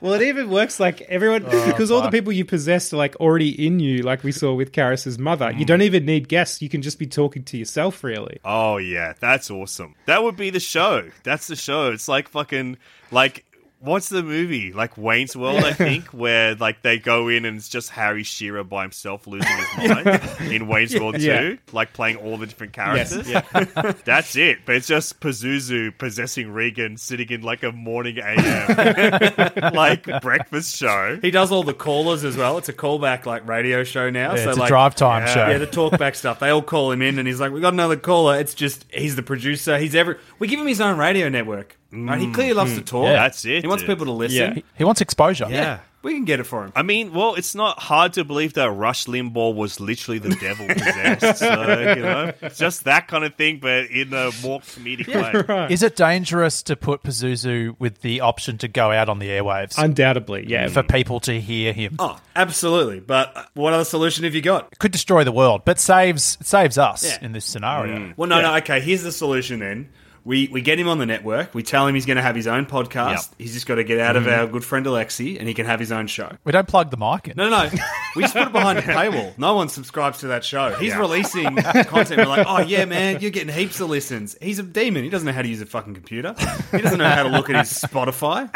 Well, 0.00 0.14
it 0.14 0.22
even 0.22 0.50
works 0.50 0.78
like 0.80 1.00
everyone 1.02 1.42
because 1.44 1.90
all 1.90 2.02
the 2.02 2.10
people 2.10 2.32
you 2.32 2.44
possess 2.44 2.92
are 2.92 2.96
like 3.02 3.16
already 3.16 3.66
in 3.66 3.80
you, 3.80 4.02
like 4.02 4.22
we 4.22 4.30
saw 4.30 4.54
with 4.54 4.70
Karras's 4.70 5.18
mother. 5.18 5.50
You 5.50 5.64
don't 5.64 5.82
even 5.82 6.06
need 6.06 6.28
guests; 6.28 6.62
you 6.62 6.68
can 6.68 6.82
just 6.82 6.98
be 6.98 7.06
talking 7.06 7.42
to 7.44 7.58
yourself, 7.58 8.04
really. 8.04 8.38
Oh 8.44 8.76
yeah, 8.76 9.14
that's 9.18 9.50
awesome. 9.50 9.96
That 10.06 10.22
would 10.22 10.36
be 10.36 10.50
the 10.50 10.60
show. 10.60 11.10
That's 11.24 11.48
the 11.48 11.56
show. 11.56 11.90
It's 11.90 12.06
like 12.06 12.28
fucking 12.28 12.78
like 13.10 13.44
what's 13.82 14.08
the 14.08 14.22
movie? 14.22 14.72
Like 14.72 14.96
Wayne's 14.96 15.36
World, 15.36 15.64
I 15.64 15.72
think, 15.72 16.06
where 16.08 16.54
like 16.54 16.82
they 16.82 16.98
go 16.98 17.28
in 17.28 17.44
and 17.44 17.56
it's 17.58 17.68
just 17.68 17.90
Harry 17.90 18.22
Shearer 18.22 18.64
by 18.64 18.82
himself 18.82 19.26
losing 19.26 19.50
his 19.76 19.90
mind 19.90 20.52
in 20.52 20.68
Wayne's 20.68 20.94
World 20.98 21.18
Yeah. 21.18 21.40
2, 21.40 21.58
like 21.72 21.92
playing 21.92 22.16
all 22.16 22.36
the 22.38 22.46
different 22.46 22.74
Yes, 22.76 23.12
characters. 23.12 24.02
That's 24.04 24.36
it. 24.36 24.60
But 24.64 24.76
it's 24.76 24.86
just 24.86 25.20
Pazuzu 25.20 25.96
possessing 25.98 26.50
Regan 26.52 26.96
sitting 26.96 27.28
in 27.30 27.42
like 27.42 27.62
a 27.62 27.72
morning 27.72 28.18
AM 28.18 29.72
like 29.74 30.06
breakfast 30.22 30.76
show. 30.76 31.18
he 31.20 31.30
does 31.30 31.50
all 31.50 31.62
the 31.64 31.74
callers 31.74 32.24
as 32.24 32.36
well. 32.36 32.58
It's 32.58 32.68
a 32.68 32.72
callback 32.72 33.26
like 33.26 33.46
radio 33.46 33.84
show 33.84 34.10
now. 34.10 34.34
Yeah, 34.34 34.44
so 34.44 34.48
it's 34.50 34.56
a 34.58 34.60
like, 34.60 34.68
drive 34.68 34.94
time 34.94 35.26
yeah. 35.26 35.34
show. 35.34 35.48
Yeah, 35.48 35.58
the 35.58 35.66
talkback 35.66 36.14
stuff. 36.16 36.38
They 36.38 36.50
all 36.50 36.62
call 36.62 36.92
him 36.92 37.02
in, 37.02 37.18
and 37.18 37.26
he's 37.26 37.40
like, 37.40 37.52
"We 37.52 37.60
got 37.60 37.72
another 37.72 37.96
caller." 37.96 38.38
It's 38.38 38.54
just 38.54 38.84
he's 38.92 39.16
the 39.16 39.22
producer. 39.22 39.78
He's 39.78 39.94
every. 39.94 40.16
We 40.38 40.46
give 40.48 40.60
him 40.60 40.66
his 40.66 40.80
own 40.80 40.98
radio 40.98 41.28
network. 41.28 41.78
Mm. 41.92 42.08
Right? 42.08 42.20
He 42.20 42.32
clearly 42.32 42.54
loves 42.54 42.72
mm. 42.72 42.76
to 42.76 42.82
talk. 42.82 43.06
Yeah. 43.06 43.12
That's 43.14 43.44
it, 43.44 43.62
He 43.62 43.68
wants 43.68 43.82
dude. 43.82 43.90
people 43.90 44.06
to 44.06 44.12
listen. 44.12 44.36
Yeah. 44.36 44.52
Yeah. 44.56 44.62
he 44.76 44.84
wants 44.84 45.00
exposure. 45.00 45.46
Yeah. 45.50 45.80
We 46.02 46.14
can 46.14 46.24
get 46.24 46.40
it 46.40 46.44
for 46.44 46.64
him. 46.64 46.72
I 46.74 46.82
mean, 46.82 47.12
well, 47.12 47.36
it's 47.36 47.54
not 47.54 47.78
hard 47.78 48.14
to 48.14 48.24
believe 48.24 48.54
that 48.54 48.72
Rush 48.72 49.06
Limbaugh 49.06 49.54
was 49.54 49.78
literally 49.78 50.18
the 50.18 50.34
devil 50.34 50.66
possessed. 50.66 51.38
so, 51.38 51.94
you 51.94 52.02
know, 52.02 52.32
it's 52.42 52.58
just 52.58 52.84
that 52.84 53.06
kind 53.06 53.22
of 53.24 53.36
thing, 53.36 53.60
but 53.60 53.84
in 53.84 54.12
a 54.12 54.32
more 54.42 54.58
comedic 54.58 55.06
way. 55.06 55.68
Is 55.70 55.84
it 55.84 55.94
dangerous 55.94 56.64
to 56.64 56.74
put 56.74 57.04
Pazuzu 57.04 57.76
with 57.78 58.00
the 58.00 58.20
option 58.20 58.58
to 58.58 58.66
go 58.68 58.90
out 58.90 59.08
on 59.08 59.20
the 59.20 59.28
airwaves 59.28 59.78
Undoubtedly, 59.78 60.46
yeah. 60.48 60.66
for 60.66 60.82
people 60.82 61.20
to 61.20 61.40
hear 61.40 61.72
him? 61.72 61.94
Oh, 62.00 62.18
absolutely. 62.34 62.98
But 62.98 63.36
uh, 63.36 63.44
what 63.54 63.72
other 63.72 63.84
solution 63.84 64.24
have 64.24 64.34
you 64.34 64.42
got? 64.42 64.72
It 64.72 64.80
could 64.80 64.90
destroy 64.90 65.22
the 65.22 65.30
world, 65.30 65.62
but 65.64 65.78
saves 65.78 66.36
saves 66.42 66.78
us 66.78 67.04
Yeah. 67.04 67.24
in 67.24 67.30
this 67.30 67.44
scenario. 67.44 67.96
Mm. 67.96 68.14
Well, 68.16 68.28
no, 68.28 68.40
no. 68.40 68.56
Okay, 68.56 68.80
here's 68.80 69.04
the 69.04 69.12
solution 69.12 69.60
then. 69.60 69.88
We, 70.24 70.48
we 70.48 70.60
get 70.60 70.78
him 70.78 70.88
on 70.88 70.98
the 70.98 71.06
network. 71.06 71.54
We 71.54 71.62
tell 71.62 71.86
him 71.86 71.94
he's 71.94 72.06
going 72.06 72.16
to 72.16 72.22
have 72.22 72.36
his 72.36 72.46
own 72.46 72.66
podcast. 72.66 73.30
Yep. 73.30 73.34
He's 73.38 73.54
just 73.54 73.66
got 73.66 73.76
to 73.76 73.84
get 73.84 73.98
out 73.98 74.16
of 74.16 74.24
mm-hmm. 74.24 74.40
our 74.40 74.46
good 74.46 74.64
friend 74.64 74.86
Alexi, 74.86 75.38
and 75.38 75.48
he 75.48 75.54
can 75.54 75.66
have 75.66 75.80
his 75.80 75.90
own 75.90 76.06
show. 76.06 76.36
We 76.44 76.52
don't 76.52 76.68
plug 76.68 76.90
the 76.90 76.96
mic 76.96 77.28
in. 77.28 77.34
No, 77.36 77.48
no, 77.48 77.68
no. 77.68 77.70
We 78.14 78.22
just 78.22 78.34
put 78.34 78.46
it 78.46 78.52
behind 78.52 78.78
a 78.78 78.82
paywall. 78.82 79.36
No 79.38 79.54
one 79.54 79.68
subscribes 79.68 80.18
to 80.20 80.28
that 80.28 80.44
show. 80.44 80.74
He's 80.74 80.94
releasing 80.94 81.56
content. 81.56 82.18
We're 82.18 82.26
like, 82.26 82.46
oh, 82.48 82.60
yeah, 82.60 82.84
man, 82.84 83.20
you're 83.20 83.30
getting 83.30 83.52
heaps 83.52 83.80
of 83.80 83.90
listens. 83.90 84.36
He's 84.40 84.58
a 84.58 84.62
demon. 84.62 85.02
He 85.02 85.10
doesn't 85.10 85.26
know 85.26 85.32
how 85.32 85.42
to 85.42 85.48
use 85.48 85.60
a 85.60 85.66
fucking 85.66 85.94
computer. 85.94 86.34
He 86.70 86.80
doesn't 86.80 86.98
know 86.98 87.08
how 87.08 87.22
to 87.22 87.28
look 87.28 87.50
at 87.50 87.56
his 87.56 87.72
Spotify. 87.72 88.50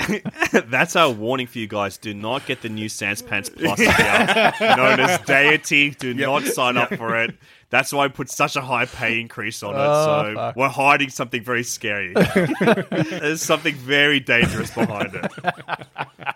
That's 0.71 0.95
our 0.97 1.11
warning 1.11 1.47
for 1.47 1.59
you 1.59 1.67
guys. 1.67 1.99
Do 1.99 2.15
not 2.15 2.47
get 2.47 2.63
the 2.63 2.69
new 2.69 2.89
Sans 2.89 3.23
Pants 3.23 3.49
Plus 3.49 3.81
account 3.81 4.61
known 4.61 5.01
as 5.01 5.19
Deity. 5.21 5.91
Do 5.91 6.15
not 6.15 6.45
sign 6.45 6.77
up 6.77 6.95
for 6.95 7.21
it. 7.23 7.35
That's 7.69 7.93
why 7.93 8.05
I 8.05 8.09
put 8.09 8.31
such 8.31 8.55
a 8.57 8.61
high 8.61 8.87
pay 8.87 9.21
increase 9.21 9.63
on 9.63 9.75
it. 9.75 9.79
Oh, 9.79 10.23
so 10.29 10.35
fuck. 10.35 10.57
we're 10.57 10.69
hiding 10.69 11.09
something 11.11 11.43
very 11.43 11.65
scary. 11.65 12.13
There's 12.91 13.43
something 13.43 13.75
very 13.75 14.21
dangerous 14.21 14.71
behind 14.73 15.15
it. 15.15 15.31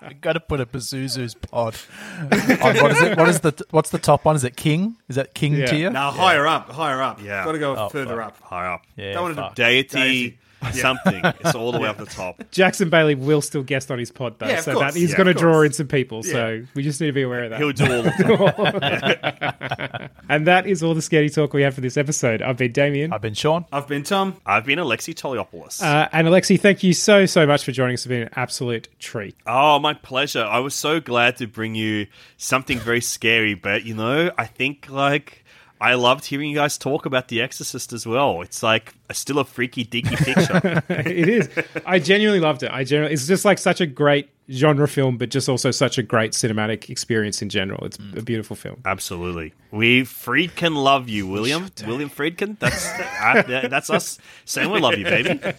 We've 0.09 0.21
got 0.21 0.33
to 0.35 0.41
put 0.41 0.61
a 0.61 0.67
Pazuzu's 0.67 1.35
pod. 1.35 1.77
on, 2.21 2.29
what 2.77 2.91
is 2.93 3.03
it? 3.03 3.17
What 3.19 3.29
is 3.29 3.41
the 3.41 3.65
what's 3.71 3.91
the 3.91 3.99
top 3.99 4.25
one? 4.25 4.35
Is 4.37 4.45
it 4.45 4.57
King? 4.57 4.97
Is 5.09 5.17
that 5.17 5.35
King 5.35 5.55
Yeah. 5.55 5.67
tier? 5.67 5.91
No, 5.91 6.11
higher 6.11 6.47
up, 6.47 6.71
higher 6.71 7.01
up. 7.01 7.23
Yeah. 7.23 7.45
Got 7.45 7.53
to 7.53 7.59
go 7.59 7.77
Oh, 7.77 7.89
further 7.91 8.17
fuck. 8.17 8.27
up. 8.27 8.41
higher 8.43 8.69
up. 8.73 8.83
Yeah, 8.97 9.13
Don't 9.13 9.23
want 9.23 9.37
to 9.37 9.43
fuck. 9.43 9.55
Deity, 9.55 9.89
Deity. 9.97 10.39
something. 10.73 11.21
It's 11.41 11.55
all 11.55 11.73
the 11.73 11.79
way 11.79 11.89
up 11.89 11.99
the 11.99 12.07
top. 12.07 12.43
Jackson 12.51 12.91
Bailey 12.91 13.15
will 13.15 13.41
still 13.43 13.63
guest 13.63 13.91
on 13.91 13.99
his 13.99 14.11
pod, 14.11 14.39
though, 14.39 14.47
Yeah, 14.47 14.59
of 14.59 14.65
so 14.65 14.75
course. 14.75 14.95
that 14.95 14.99
he's 14.99 15.11
Yeah, 15.11 15.17
going 15.17 15.27
to 15.27 15.31
of 15.33 15.37
draw 15.39 15.53
course. 15.55 15.67
in 15.69 15.73
some 15.73 15.89
people. 15.89 16.23
So 16.23 16.63
we 16.75 16.83
just 16.83 17.01
need 17.01 17.09
to 17.09 17.13
be 17.13 17.23
aware 17.23 17.45
of 17.45 17.51
that. 17.51 17.59
He'll 17.59 17.73
do 17.73 17.85
all 17.93 18.03
the 18.03 18.11
time. 18.11 20.11
and 20.29 20.47
that 20.47 20.67
is 20.67 20.83
all 20.83 20.95
the 20.95 21.01
scaredy 21.01 21.33
talk 21.33 21.53
we 21.53 21.63
have 21.63 21.75
for 21.75 21.81
this 21.81 21.97
episode. 21.97 22.43
I've 22.43 22.57
been 22.57 22.73
Damien. 22.73 23.13
I've 23.13 23.23
been 23.23 23.35
Sean. 23.35 23.65
I've 23.73 23.89
been 23.89 24.03
Tom. 24.03 24.37
I've 24.47 24.65
been 24.65 24.79
Alexi 24.79 25.15
Toliopoulos. 25.15 25.83
Uh, 25.83 26.09
and 26.13 26.27
Alexi, 26.27 26.61
thank 26.61 26.83
you 26.83 26.93
so, 26.93 27.27
so 27.27 27.47
much 27.47 27.65
for 27.65 27.73
joining 27.73 27.95
us. 27.95 28.01
It's 28.01 28.07
been 28.09 28.23
an 28.23 28.31
absolute 28.37 28.89
treat. 28.99 29.37
Oh, 29.47 29.79
my 29.79 29.95
pleasure. 29.95 30.45
I 30.45 30.61
was 30.61 30.75
so 30.75 31.01
glad 31.01 31.37
to 31.37 31.47
bring 31.47 31.75
you 31.75 32.07
something 32.37 32.79
very 32.79 33.01
scary, 33.01 33.55
but 33.55 33.85
you 33.85 33.95
know, 33.95 34.31
I 34.39 34.47
think 34.47 34.89
like 34.91 35.45
I 35.81 35.95
loved 35.95 36.27
hearing 36.27 36.51
you 36.51 36.57
guys 36.57 36.77
talk 36.77 37.07
about 37.07 37.29
The 37.29 37.41
Exorcist 37.41 37.93
as 37.95 38.07
well. 38.07 38.43
It's 38.43 38.63
like 38.63 38.93
a, 39.09 39.15
still 39.15 39.39
a 39.39 39.45
freaky, 39.45 39.85
deaky 39.85 40.17
picture. 40.17 40.83
it 41.09 41.29
is. 41.29 41.49
I 41.87 41.99
genuinely 41.99 42.41
loved 42.41 42.63
it. 42.63 42.71
I 42.71 42.85
genuinely, 42.85 43.15
it's 43.15 43.27
just 43.27 43.47
like 43.47 43.57
such 43.59 43.81
a 43.81 43.87
great 43.87 44.29
genre 44.51 44.89
film, 44.89 45.17
but 45.17 45.31
just 45.31 45.49
also 45.49 45.71
such 45.71 45.99
a 45.99 46.03
great 46.03 46.33
cinematic 46.33 46.91
experience 46.91 47.43
in 47.43 47.49
general. 47.49 47.85
It's 47.85 47.99
a 48.17 48.23
beautiful 48.23 48.57
film. 48.57 48.81
Absolutely. 48.85 49.55
We 49.71 50.03
Friedkin 50.03 50.75
love 50.75 51.09
you, 51.09 51.27
William. 51.27 51.71
William 51.87 52.11
Friedkin. 52.11 52.59
That's 52.59 52.89
uh, 52.89 53.69
that's 53.71 53.91
us 53.91 54.19
saying 54.45 54.71
we 54.71 54.81
love 54.81 54.99
you, 54.99 55.05
baby. 55.05 55.41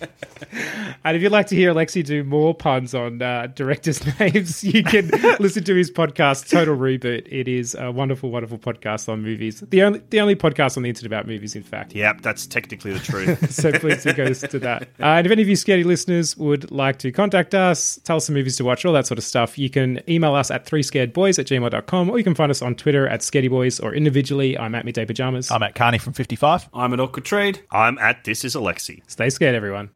And 1.04 1.18
if 1.18 1.24
you'd 1.24 1.32
like 1.32 1.48
to 1.48 1.56
hear 1.56 1.74
Alexi 1.74 2.04
do 2.04 2.24
more 2.24 2.54
puns 2.54 2.94
on 2.94 3.22
uh, 3.22 3.48
directors' 3.56 4.02
names, 4.20 4.64
you 4.64 4.84
can 4.84 5.10
listen 5.40 5.64
to 5.64 5.76
his 5.76 5.90
podcast, 5.90 6.50
Total 6.50 6.76
Reboot. 6.76 7.28
It 7.28 7.48
is 7.48 7.76
a 7.76 7.92
wonderful, 7.92 8.30
wonderful 8.30 8.60
podcast 8.60 9.10
on 9.10 9.24
movies. 9.24 9.62
The 9.62 9.82
only 9.82 10.02
the 10.10 10.20
only 10.22 10.36
podcast 10.36 10.78
on 10.78 10.84
the 10.84 10.90
internet 10.90 11.08
about 11.08 11.28
movies, 11.28 11.56
in 11.56 11.64
fact. 11.64 11.96
Yep, 11.96 12.22
that's 12.22 12.46
technically 12.46 12.94
the 12.94 13.00
truth. 13.00 13.52
so 13.52 13.72
please 13.72 14.04
do 14.04 14.14
go 14.14 14.26
listen 14.26 14.50
to 14.50 14.60
that. 14.60 14.84
Uh, 15.00 15.06
and 15.18 15.26
if 15.26 15.32
any 15.32 15.42
of 15.42 15.50
you 15.50 15.56
scaredy 15.56 15.86
listeners 15.86 16.38
would 16.38 16.70
like 16.70 17.00
to 17.00 17.12
contact 17.12 17.56
us, 17.56 18.00
tell 18.04 18.18
us 18.18 18.26
some 18.28 18.36
movies 18.36 18.58
to 18.58 18.64
watch, 18.64 18.81
all 18.90 18.94
that 18.94 19.08
sort 19.08 19.18
of 19.18 19.24
stuff, 19.24 19.58
you 19.58 19.70
can 19.70 20.02
email 20.10 20.36
us 20.36 20.52
at 20.52 20.66
three 20.66 20.84
scaredboys 20.84 21.40
at 21.40 21.48
gmail.com 21.48 22.10
or 22.10 22.18
you 22.18 22.24
can 22.24 22.36
find 22.36 22.50
us 22.50 22.62
on 22.62 22.76
Twitter 22.76 23.08
at 23.08 23.22
scaredyboys 23.22 23.84
or 23.84 23.94
individually. 23.94 24.58
I'm 24.58 24.76
at 24.76 24.86
Midday 24.86 25.06
Pajamas. 25.06 25.52
I'm 25.52 25.64
at 25.64 25.76
Carney 25.76 25.98
from 25.98 26.14
55. 26.14 26.70
I'm 26.74 26.94
at 26.94 27.00
Awkward 27.00 27.26
Trade. 27.26 27.62
I'm 27.72 27.98
at 27.98 28.24
This 28.24 28.44
Is 28.44 28.56
Alexi. 28.56 29.02
Stay 29.08 29.30
scared, 29.30 29.56
everyone. 29.56 29.90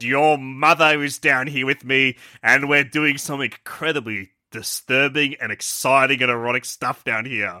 Your 0.00 0.36
mother 0.38 1.02
is 1.02 1.18
down 1.18 1.46
here 1.46 1.66
with 1.66 1.84
me, 1.84 2.16
and 2.42 2.68
we're 2.68 2.84
doing 2.84 3.16
some 3.16 3.40
incredibly 3.40 4.30
disturbing 4.52 5.36
and 5.40 5.50
exciting 5.50 6.22
and 6.22 6.30
erotic 6.30 6.64
stuff 6.64 7.02
down 7.04 7.24
here. 7.24 7.60